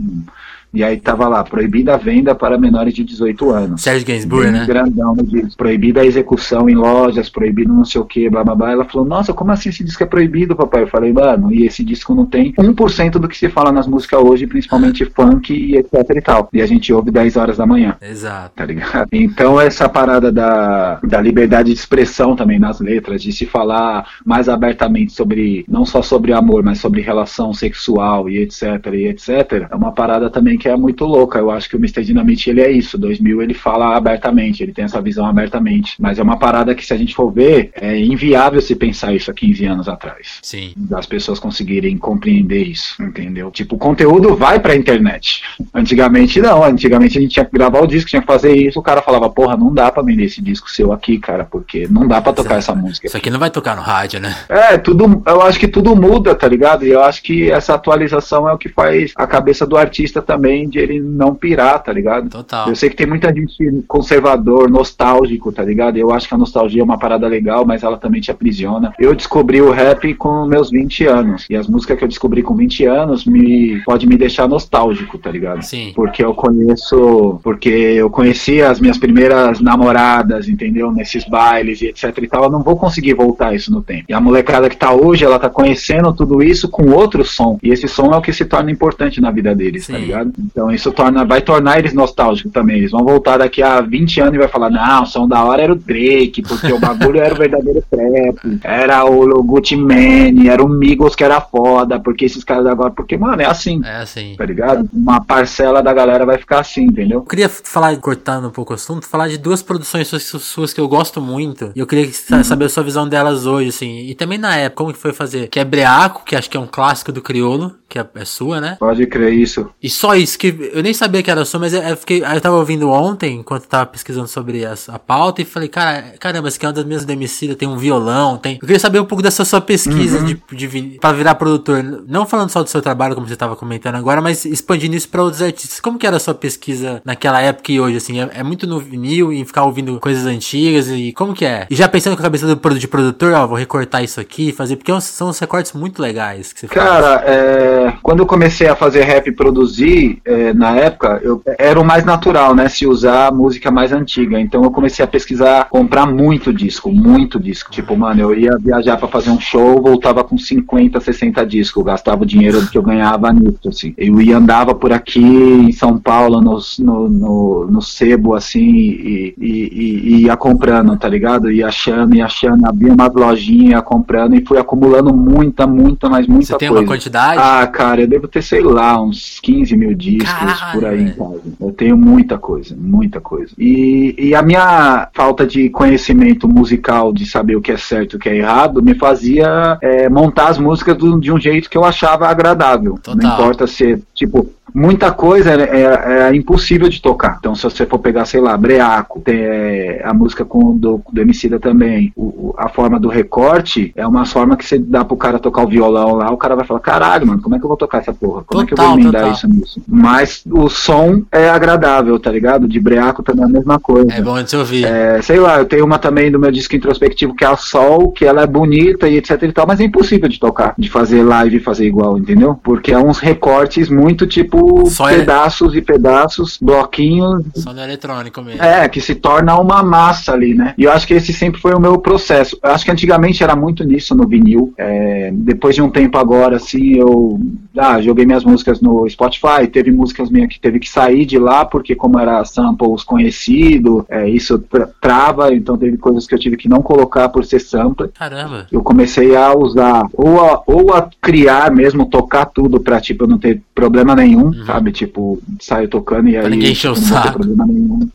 e 0.74 0.84
aí 0.84 0.98
tava 0.98 1.28
lá, 1.28 1.44
proibida 1.44 1.96
a 1.96 1.98
venda 1.98 2.34
para 2.34 2.58
menores 2.58 2.94
de 2.94 3.04
18 3.04 3.50
anos. 3.52 3.82
Sérgio 3.82 4.08
Gainsbourg, 4.08 4.52
né? 4.52 4.66
Grandão, 4.66 5.16
diz, 5.24 5.56
proibida 5.56 6.02
a 6.02 6.06
execução 6.06 6.70
em 6.70 6.76
lojas, 6.76 7.30
proibido 7.30 7.74
não 7.74 7.84
sei 7.84 8.00
o 8.00 8.06
que, 8.06 8.30
blá 8.30 8.44
blá 8.44 8.56
blá. 8.56 8.72
Ela 8.72 8.86
falou, 8.86 9.06
nossa, 9.06 9.34
como 9.34 9.52
assim 9.52 9.70
esse 9.70 9.84
disco 9.84 10.04
é 10.04 10.06
proibido, 10.06 10.56
papai? 10.56 10.84
Eu 10.84 10.88
falei, 10.88 11.12
mano, 11.12 11.54
e 11.54 11.66
esse 11.66 11.84
disco 11.84 12.16
não 12.16 12.26
tem 12.26 12.54
1% 12.54 13.12
do 13.14 13.28
que 13.28 13.38
se 13.38 13.50
fala 13.50 13.72
nas 13.72 13.88
músicas 13.88 14.22
hoje, 14.22 14.48
principalmente 14.48 15.06
funk 15.06 15.54
e 15.54 15.76
etc 15.76 15.94
e 16.16 16.22
tal. 16.22 16.50
E 16.54 16.62
a 16.62 16.66
gente 16.66 16.94
ouve 16.94 17.12
10 17.12 17.36
horas 17.38 17.58
da 17.58 17.66
manhã. 17.66 17.98
Exato. 18.02 18.52
Tá 18.56 18.66
ligado? 18.66 19.10
Então 19.32 19.60
essa 19.60 19.88
parada 19.88 20.32
da, 20.32 21.00
da 21.04 21.22
liberdade 21.22 21.72
de 21.72 21.78
expressão 21.78 22.36
também 22.36 22.60
nas 22.60 22.80
letras, 22.80 23.22
de 23.22 23.32
se 23.32 23.46
falar 23.46 24.08
mais 24.26 24.50
abertamente 24.50 25.14
sobre, 25.14 25.66
não 25.68 25.86
só 25.86 26.02
sobre 26.02 26.34
amor, 26.34 26.64
mas 26.64 26.80
sobre 26.80 27.02
relação 27.02 27.54
sexual 27.54 28.30
e 28.30 28.40
etc 28.40 28.64
e 28.94 29.08
etc, 29.08 29.68
é 29.70 29.76
uma 29.76 29.92
parada 29.92 30.30
também 30.30 30.58
que 30.62 30.70
é 30.70 30.78
muito 30.78 31.06
louca. 31.06 31.40
Eu 31.40 31.50
acho 31.50 31.68
que 31.68 31.76
o 31.76 31.80
Mr. 31.80 32.04
Dynamite 32.04 32.52
ele 32.52 32.62
é 32.62 32.70
isso. 32.72 32.98
2000 33.00 33.42
ele 33.42 33.54
fala 33.56 33.98
abertamente, 33.98 34.62
ele 34.62 34.72
tem 34.72 34.86
essa 34.86 35.02
visão 35.02 35.26
abertamente. 35.26 35.96
Mas 36.00 36.20
é 36.20 36.24
uma 36.24 36.38
parada 36.38 36.76
que, 36.76 36.86
se 36.86 36.94
a 36.94 36.98
gente 36.98 37.16
for 37.16 37.32
ver, 37.32 37.72
é 37.74 37.98
inviável 37.98 38.62
se 38.62 38.76
pensar 38.76 39.12
isso 39.14 39.32
há 39.32 39.34
15 39.34 39.66
anos 39.66 39.90
atrás. 39.90 40.38
Sim. 40.44 40.74
Das 40.78 41.08
pessoas 41.08 41.40
conseguirem 41.40 41.98
compreender 41.98 42.64
isso, 42.64 43.02
entendeu? 43.02 43.50
Tipo, 43.50 43.76
o 43.76 43.80
conteúdo 43.80 44.36
vai 44.36 44.60
pra 44.60 44.76
internet. 44.76 45.42
Antigamente 45.74 46.40
não. 46.40 46.64
Antigamente 46.64 47.18
a 47.18 47.22
gente 47.22 47.34
tinha 47.34 47.46
que 47.46 47.52
gravar 47.52 47.82
o 47.82 47.88
disco, 47.88 48.10
tinha 48.10 48.22
que 48.22 48.28
fazer 48.28 48.56
isso. 48.56 48.80
O 48.80 48.84
cara 48.84 49.02
falava, 49.02 49.30
porra, 49.30 49.58
não 49.58 49.74
dá 49.74 49.92
pra 49.92 50.04
vender 50.04 50.26
esse 50.26 50.42
disco 50.42 50.70
seu 50.70 50.94
aqui, 50.94 51.18
cara, 51.18 51.44
porque 51.44 51.88
não 51.90 52.08
dá 52.08 52.22
pra 52.22 52.34
tocar 52.34 52.58
essa 52.58 52.76
música. 52.76 53.08
Isso 53.08 53.18
aqui 53.18 53.32
não 53.32 53.40
vai 53.40 53.50
tocar 53.50 53.76
no 53.76 53.82
rádio, 53.82 54.20
né? 54.20 54.36
É, 54.48 54.78
tudo. 54.78 55.24
Eu 55.26 55.42
acho 55.42 55.60
que 55.60 55.68
tudo 55.68 55.96
muda, 55.96 56.36
tá 56.36 56.48
ligado? 56.48 56.86
E 56.86 56.92
eu 56.92 57.02
acho 57.02 57.24
que 57.24 57.50
essa 57.50 57.74
atualização 57.74 58.48
é 58.48 58.54
o 58.54 58.58
que 58.58 58.70
faz 58.70 59.12
a 59.16 59.26
cabeça 59.26 59.66
do 59.66 59.76
artista 59.76 60.22
também 60.22 60.51
também 60.52 60.68
de 60.68 60.80
ele 60.80 61.00
não 61.00 61.34
pirar, 61.34 61.82
tá 61.82 61.92
ligado? 61.94 62.30
Total. 62.30 62.68
Eu 62.68 62.76
sei 62.76 62.90
que 62.90 62.96
tem 62.96 63.08
muita 63.08 63.34
gente 63.34 63.84
conservador, 63.88 64.70
nostálgico, 64.70 65.52
tá 65.52 65.64
ligado? 65.64 65.98
Eu 65.98 66.12
acho 66.12 66.28
que 66.28 66.36
a 66.36 66.38
nostalgia 66.38 66.82
é 66.82 66.84
uma 66.84 67.00
parada 67.00 67.28
legal, 67.28 67.66
mas 67.66 67.84
ela 67.84 67.98
também 67.98 68.20
te 68.20 68.30
aprisiona. 68.30 68.94
Eu 69.00 69.16
descobri 69.16 69.62
o 69.62 69.72
rap 69.72 70.14
com 70.16 70.46
meus 70.46 70.70
20 70.70 71.06
anos. 71.06 71.46
E 71.50 71.56
as 71.56 71.68
músicas 71.68 71.98
que 71.98 72.04
eu 72.04 72.08
descobri 72.08 72.44
com 72.44 72.56
20 72.56 72.86
anos 72.86 73.26
me 73.26 73.82
pode 73.86 74.06
me 74.06 74.18
deixar 74.18 74.48
nostálgico, 74.48 75.18
tá 75.18 75.32
ligado? 75.32 75.62
Sim. 75.64 75.94
Porque 75.96 76.24
eu 76.24 76.34
conheço, 76.34 77.40
porque 77.44 77.70
eu 77.70 78.10
conheci 78.10 78.62
as 78.62 78.80
minhas 78.80 78.98
primeiras 78.98 79.62
namoradas, 79.62 80.50
entendeu? 80.50 80.92
Nesses 80.92 81.24
bailes 81.28 81.82
e 81.82 81.88
etc 81.88 82.18
e 82.18 82.28
tal. 82.28 82.44
Eu 82.44 82.50
não 82.50 82.62
vou 82.62 82.76
conseguir 82.76 83.14
voltar 83.14 83.56
isso 83.56 83.72
no 83.72 83.82
tempo. 83.82 84.06
E 84.10 84.14
a 84.14 84.20
molecada 84.20 84.70
que 84.70 84.78
tá 84.78 84.94
hoje, 84.94 85.24
ela 85.24 85.40
tá 85.40 85.50
conhecendo 85.50 86.14
tudo 86.14 86.44
isso 86.44 86.70
com 86.70 86.92
outro 86.92 87.24
som. 87.24 87.58
E 87.64 87.70
esse 87.70 87.88
som 87.88 88.14
é 88.14 88.18
o 88.18 88.22
que 88.22 88.34
se 88.34 88.46
torna 88.46 88.72
importante 88.72 89.22
na 89.22 89.32
vida 89.32 89.56
deles, 89.56 89.88
tá 89.88 89.94
Sim. 89.94 90.00
tá 90.00 90.06
ligado? 90.06 90.34
Então 90.46 90.72
isso 90.72 90.92
torna, 90.92 91.26
vai 91.26 91.42
tornar 91.42 91.80
eles 91.80 91.94
nostálgicos 91.94 92.52
também. 92.52 92.78
Eles 92.78 92.92
vão 92.92 93.04
voltar 93.04 93.38
daqui 93.38 93.62
a 93.62 93.82
20 93.82 94.22
anos 94.22 94.36
e 94.36 94.40
vai 94.40 94.48
falar, 94.48 94.70
não, 94.70 95.04
o 95.04 95.06
som 95.06 95.28
da 95.28 95.44
hora 95.44 95.64
era 95.64 95.74
o 95.74 95.76
Drake, 95.76 96.42
porque 96.42 96.72
o 96.72 96.80
bagulho 96.80 97.20
era 97.20 97.34
o 97.34 97.38
verdadeiro 97.38 97.84
trap, 97.90 98.60
era 98.64 99.06
o 99.06 99.44
Gucci 99.44 99.76
Mane, 99.76 100.48
era 100.48 100.64
o 100.64 100.70
Migos 100.70 101.16
que 101.16 101.24
era 101.24 101.42
foda, 101.42 102.00
porque 102.00 102.26
esses 102.26 102.44
caras 102.44 102.66
agora, 102.66 102.92
porque, 102.92 103.18
mano, 103.18 103.42
é 103.42 103.46
assim. 103.46 103.82
É 103.84 103.98
assim. 103.98 104.36
Tá 104.38 104.46
ligado? 104.46 104.90
Uma 104.94 105.24
parcela 105.24 105.82
da 105.82 105.94
galera 105.94 106.26
vai 106.26 106.38
ficar 106.38 106.60
assim, 106.60 106.84
entendeu? 106.84 107.20
Eu 107.20 107.26
queria 107.26 107.50
falar, 107.50 107.96
cortando 107.98 108.48
um 108.48 108.52
pouco 108.52 108.74
o 108.74 108.76
assunto, 108.76 109.08
falar 109.08 109.28
de 109.28 109.38
duas 109.38 109.62
produções 109.62 110.08
suas, 110.08 110.24
suas 110.24 110.74
que 110.74 110.80
eu 110.80 110.88
gosto 110.88 111.22
muito. 111.22 111.72
E 111.76 111.80
eu 111.80 111.88
queria 111.88 112.06
uhum. 112.06 112.44
saber 112.44 112.66
a 112.66 112.70
sua 112.70 112.84
visão 112.84 113.08
delas 113.08 113.46
hoje, 113.46 113.70
assim. 113.70 114.00
E 114.08 114.16
também 114.16 114.38
na 114.38 114.56
época, 114.56 114.78
como 114.78 114.94
que 114.94 115.00
foi 115.00 115.14
fazer? 115.14 115.48
Que 115.48 115.60
é 115.60 115.66
Breaco, 115.66 116.24
que 116.26 116.36
acho 116.36 116.50
que 116.50 116.58
é 116.58 116.60
um 116.60 116.68
clássico 116.68 117.12
do 117.12 117.22
criolo, 117.22 117.76
que 117.88 118.00
é, 118.00 118.06
é 118.16 118.26
sua, 118.26 118.62
né? 118.62 118.78
Pode 118.80 119.06
crer 119.06 119.34
isso. 119.34 119.70
E 119.82 119.90
só 119.90 120.16
isso, 120.16 120.31
que 120.38 120.72
eu 120.74 120.84
nem 120.84 120.94
sabia 120.94 121.22
que 121.24 121.32
era 121.32 121.44
sua, 121.46 121.60
mas 121.60 121.74
eu, 121.74 121.98
fiquei, 121.98 122.24
eu 122.24 122.42
tava 122.42 122.56
ouvindo 122.58 122.90
ontem, 122.90 123.38
enquanto 123.40 123.68
tava 123.68 123.86
pesquisando 123.86 124.28
sobre 124.28 124.66
a, 124.66 124.74
a 124.90 125.00
pauta, 125.00 125.42
e 125.42 125.46
falei, 125.46 125.70
cara, 125.70 126.14
caramba, 126.20 126.48
esse 126.48 126.58
aqui 126.58 126.66
é 126.66 126.70
uma 126.70 126.74
das 126.74 126.86
minhas 126.86 127.06
demicidas, 127.06 127.56
tem 127.56 127.68
um 127.68 127.78
violão, 127.78 128.38
tem. 128.38 128.56
Eu 128.56 128.60
queria 128.62 128.80
saber 128.80 129.00
um 129.00 129.06
pouco 129.06 129.22
dessa 129.22 129.46
sua 129.46 129.62
pesquisa 129.62 130.20
uhum. 130.20 130.26
de, 130.26 130.68
de, 130.68 131.00
pra 131.00 131.12
virar 131.12 131.36
produtor. 131.36 131.84
Não 132.08 132.26
falando 132.26 132.50
só 132.50 132.64
do 132.64 132.70
seu 132.70 132.82
trabalho, 132.82 133.16
como 133.16 133.28
você 133.28 133.36
tava 133.36 133.56
comentando 133.56 133.96
agora, 133.96 134.22
mas 134.22 134.46
expandindo 134.46 134.96
isso 134.96 135.10
pra 135.10 135.24
outros 135.24 135.42
artistas. 135.42 135.80
Como 135.80 135.98
que 135.98 136.08
era 136.08 136.18
a 136.18 136.20
sua 136.20 136.34
pesquisa 136.34 137.02
naquela 137.06 137.42
época 137.42 137.72
e 137.72 137.80
hoje, 137.80 137.98
assim? 137.98 138.20
É, 138.20 138.30
é 138.36 138.44
muito 138.44 138.68
no 138.68 138.80
vinil 138.80 139.32
e 139.32 139.44
ficar 139.46 139.64
ouvindo 139.64 140.00
coisas 140.00 140.26
antigas 140.26 140.90
e 140.90 141.12
como 141.14 141.34
que 141.34 141.46
é? 141.46 141.68
E 141.70 141.76
já 141.76 141.88
pensando 141.88 142.16
com 142.16 142.22
a 142.22 142.24
cabeça 142.24 142.56
do, 142.56 142.80
de 142.80 142.88
produtor, 142.88 143.34
ó, 143.34 143.48
vou 143.48 143.58
recortar 143.58 144.04
isso 144.04 144.20
aqui, 144.20 144.52
fazer, 144.52 144.76
porque 144.76 144.92
são 145.02 145.30
uns 145.30 145.40
recortes 145.40 145.74
muito 145.74 146.02
legais 146.02 146.54
que 146.54 146.62
você 146.62 146.68
faz. 146.68 146.80
Cara, 146.80 147.24
é, 147.26 147.91
quando 148.12 148.20
eu 148.20 148.26
comecei 148.26 148.68
a 148.68 148.76
fazer 148.76 149.04
rap 149.04 149.28
e 149.28 149.32
produzir, 149.32 150.20
é, 150.26 150.54
na 150.54 150.76
época, 150.76 151.22
eu, 151.24 151.42
era 151.58 151.80
o 151.80 151.86
mais 151.86 152.04
natural, 152.04 152.54
né? 152.54 152.68
Se 152.68 152.86
usar 152.86 153.28
a 153.28 153.32
música 153.32 153.72
mais 153.72 153.94
antiga. 153.94 154.38
Então 154.38 154.66
eu 154.66 154.70
comecei 154.70 155.06
a 155.06 155.08
pesquisar, 155.08 155.70
comprar 155.70 156.06
muito 156.06 156.52
disco, 156.52 156.92
muito 156.92 157.40
disco. 157.40 157.72
Tipo, 157.72 157.96
mano, 157.96 158.20
eu 158.20 158.38
ia 158.38 158.58
viajar 158.60 158.98
para 158.98 159.08
fazer 159.08 159.30
um 159.30 159.40
show, 159.40 159.82
voltava 159.82 160.26
com 160.26 160.38
50, 160.38 161.00
60 161.00 161.46
discos. 161.46 161.86
Gastava 161.86 162.24
o 162.24 162.26
dinheiro 162.26 162.68
que 162.68 162.78
eu 162.78 162.84
ganhava 162.84 163.32
nisso, 163.32 163.70
assim. 163.70 163.94
Eu 163.98 164.20
ia 164.20 164.36
andava 164.36 164.76
por 164.76 164.92
aqui 164.92 165.24
em 165.24 165.72
São 165.72 165.98
Paulo, 165.98 166.42
no, 166.42 166.60
no, 166.80 167.10
no, 167.10 167.68
no 167.72 167.82
sebo, 167.82 168.36
assim, 168.36 168.60
e, 168.60 169.36
e, 169.40 169.48
e, 169.48 170.16
e, 170.16 170.22
ia 170.24 170.36
comprando, 170.36 170.98
tá 170.98 171.08
ligado? 171.08 171.50
Ia 171.50 171.68
achando, 171.68 172.14
ia 172.14 172.26
achando, 172.26 172.68
abria 172.68 172.92
umas 172.92 173.14
lojinhas, 173.14 173.70
ia 173.70 173.82
comprando 173.82 174.36
e 174.36 174.46
fui 174.46 174.58
acumulando 174.58 175.16
muita, 175.16 175.66
muita, 175.66 176.10
mas 176.10 176.28
muita 176.28 176.48
Você 176.48 176.52
coisa. 176.58 176.66
Você 176.66 176.74
tem 176.74 176.84
uma 176.84 176.86
quantidade? 176.86 177.40
Ah, 177.42 177.66
cara, 177.68 178.01
eu 178.02 178.08
devo 178.08 178.28
ter, 178.28 178.42
sei 178.42 178.62
lá, 178.62 179.02
uns 179.02 179.40
15 179.40 179.76
mil 179.78 179.94
discos, 179.94 180.32
Caralho, 180.32 180.74
por 180.74 180.86
aí. 180.86 181.14
Eu 181.60 181.72
tenho 181.72 181.98
muita 181.98 182.38
coisa, 182.38 182.76
muita 182.78 183.20
coisa. 183.20 183.54
E, 183.58 184.16
e 184.18 184.36
a 184.36 184.42
minha 184.42 185.10
falta 185.14 185.46
de 185.46 185.70
conhecimento 185.70 186.48
musical, 186.48 187.14
de 187.14 187.26
saber 187.26 187.56
o 187.56 187.62
que 187.62 187.72
é 187.72 187.78
certo 187.78 188.14
e 188.14 188.16
o 188.18 188.20
que 188.20 188.30
é 188.30 188.38
errado, 188.38 188.82
me 188.82 188.96
fazia 188.96 189.78
é, 189.82 190.10
montar 190.10 190.50
as 190.50 190.58
músicas 190.58 190.98
do, 190.98 191.20
de 191.20 191.32
um 191.32 191.40
jeito 191.40 191.70
que 191.70 191.78
eu 191.78 191.84
achava 191.84 192.28
agradável. 192.28 192.96
Total. 192.96 193.16
Não 193.16 193.34
importa 193.34 193.68
se, 193.68 194.02
tipo, 194.14 194.52
muita 194.74 195.12
coisa 195.12 195.52
é, 195.52 195.82
é, 195.82 196.30
é, 196.30 196.36
impossível 196.36 196.90
de 196.90 197.02
tocar. 197.02 197.38
Então, 197.40 197.56
se 197.56 197.64
você 197.64 197.86
for 197.86 198.00
pegar, 198.00 198.26
sei 198.26 198.42
lá, 198.42 198.58
Breaco, 198.58 199.22
tem 199.22 199.40
é, 199.40 200.02
a 200.04 200.14
música 200.14 200.46
com 200.46 200.76
do, 200.76 201.02
do 201.12 201.22
Emicida 201.22 201.60
também, 201.60 202.12
o, 202.16 202.54
a 202.58 202.70
forma 202.70 203.00
do 203.00 203.10
recorte 203.10 203.92
é 203.96 204.06
uma 204.06 204.26
forma 204.26 204.56
que 204.56 204.66
você 204.66 204.78
dá 204.78 205.04
pro 205.04 205.18
cara 205.18 205.40
tocar 205.40 205.64
o 205.64 205.68
violão 205.68 206.16
lá, 206.16 206.32
o 206.32 206.38
cara 206.38 206.56
vai 206.56 206.66
falar, 206.66 206.80
caralho, 206.80 207.28
mano, 207.28 207.42
como 207.42 207.56
é 207.56 207.60
que 207.60 207.66
eu 207.66 207.70
vou 207.70 207.78
tocar 207.78 208.00
essa 208.00 208.14
porra? 208.14 208.44
Como 208.44 208.64
total, 208.64 208.64
é 208.64 208.66
que 208.68 208.74
eu 208.74 208.78
vou 208.78 209.00
emendar 209.00 209.22
total. 209.22 209.32
isso 209.36 209.48
nisso? 209.48 209.82
Mas 209.88 210.44
o 210.50 210.70
som 210.70 211.24
é 211.32 211.50
agradável, 211.50 212.20
tá 212.20 212.32
ligado? 212.32 212.68
De 212.68 212.80
Breaco 212.80 213.24
também 213.24 213.44
é 213.44 213.48
a 213.48 213.52
mesma 213.52 213.80
coisa. 213.80 214.12
É 214.12 214.22
bom 214.22 214.42
de 214.42 214.56
ouvir. 214.56 214.86
É, 214.86 215.22
sei 215.22 215.40
lá, 215.40 215.58
eu 215.60 215.66
tenho 215.66 215.86
uma 215.86 216.00
também 216.00 216.32
do 216.32 216.40
meu 216.40 216.52
disco 216.52 216.76
introspectivo 216.76 217.36
que 217.36 217.44
é 217.44 217.48
a 217.48 217.58
Sol, 217.58 218.12
que 218.12 218.26
ela 218.26 218.44
é 218.44 218.48
bonita 218.48 219.08
e 219.08 219.18
etc 219.18 219.42
e 219.44 219.52
tal, 219.52 219.68
mas 219.68 219.80
é 219.80 219.84
impossível 219.84 220.30
de 220.30 220.40
tocar, 220.40 220.74
de 220.78 220.90
fazer 220.90 221.24
live 221.24 221.58
e 221.58 221.60
fazer 221.60 221.86
igual, 221.86 222.18
entendeu? 222.18 222.60
Porque 222.64 222.92
é 222.92 222.98
uns 222.98 223.20
recortes 223.20 223.90
muito 223.90 224.26
tipo 224.26 224.61
só 224.88 225.08
pedaços 225.08 225.76
e 225.76 225.82
pedaços, 225.82 226.58
bloquinhos. 226.62 227.46
Só 227.56 227.74
no 227.74 227.82
eletrônico 227.82 228.42
mesmo. 228.42 228.62
É, 228.62 228.88
que 228.88 229.02
se 229.02 229.16
torna 229.16 229.60
uma 229.60 229.84
massa 229.84 230.34
ali, 230.34 230.54
né? 230.54 230.74
E 230.78 230.84
eu 230.84 230.92
acho 230.92 231.08
que 231.08 231.14
esse 231.14 231.34
sempre 231.34 231.62
foi 231.62 231.74
o 231.74 231.80
meu 231.80 231.98
processo. 232.00 232.58
Eu 232.64 232.72
acho 232.72 232.86
que 232.86 232.92
antigamente 232.92 233.44
era 233.44 233.56
muito 233.56 233.84
nisso 233.84 234.16
no 234.16 234.28
vinil. 234.28 234.74
É, 234.78 235.32
depois 235.34 235.76
de 235.76 235.82
um 235.82 235.90
tempo 235.90 236.18
agora, 236.18 236.58
assim, 236.58 236.96
eu 236.96 237.40
ah, 237.78 238.02
joguei 238.02 238.26
minhas 238.26 238.44
músicas 238.44 238.82
no 238.82 239.08
Spotify, 239.10 239.68
teve 239.72 239.92
músicas 239.92 240.30
minhas 240.30 240.50
que 240.50 240.60
teve 240.60 240.80
que 240.80 240.90
sair 240.90 241.26
de 241.26 241.38
lá, 241.38 241.66
porque 241.66 241.96
como 241.96 242.20
era 242.20 242.44
samples 242.46 243.04
conhecido, 243.04 244.06
é, 244.10 244.28
isso 244.28 244.60
tra 244.60 244.90
trava, 245.00 245.54
então 245.54 245.78
teve 245.78 245.98
coisas 245.98 246.26
que 246.26 246.34
eu 246.34 246.40
tive 246.40 246.58
que 246.58 246.70
não 246.70 246.82
colocar 246.82 247.30
por 247.30 247.44
ser 247.44 247.60
sampler. 247.60 248.12
Caramba. 248.18 248.68
Eu 248.72 248.82
comecei 248.82 249.36
a 249.36 249.54
usar, 249.54 250.04
ou 250.14 250.40
a, 250.40 250.64
ou 250.66 250.94
a 250.94 251.10
criar 251.22 251.72
mesmo, 251.72 252.06
tocar 252.06 252.46
tudo 252.46 252.80
pra, 252.80 253.02
tipo, 253.02 253.24
eu 253.24 253.28
não 253.28 253.38
ter 253.38 253.62
problema 253.74 254.16
nenhum, 254.16 254.51
uhum. 254.52 254.66
sabe? 254.66 254.92
Tipo, 254.92 255.42
saio 255.60 255.88
tocando 255.88 256.30
e 256.30 256.38
aí. 256.38 256.50
ninguém 256.50 256.72
encher 256.72 256.92
o 256.92 256.96
saco. 256.96 257.42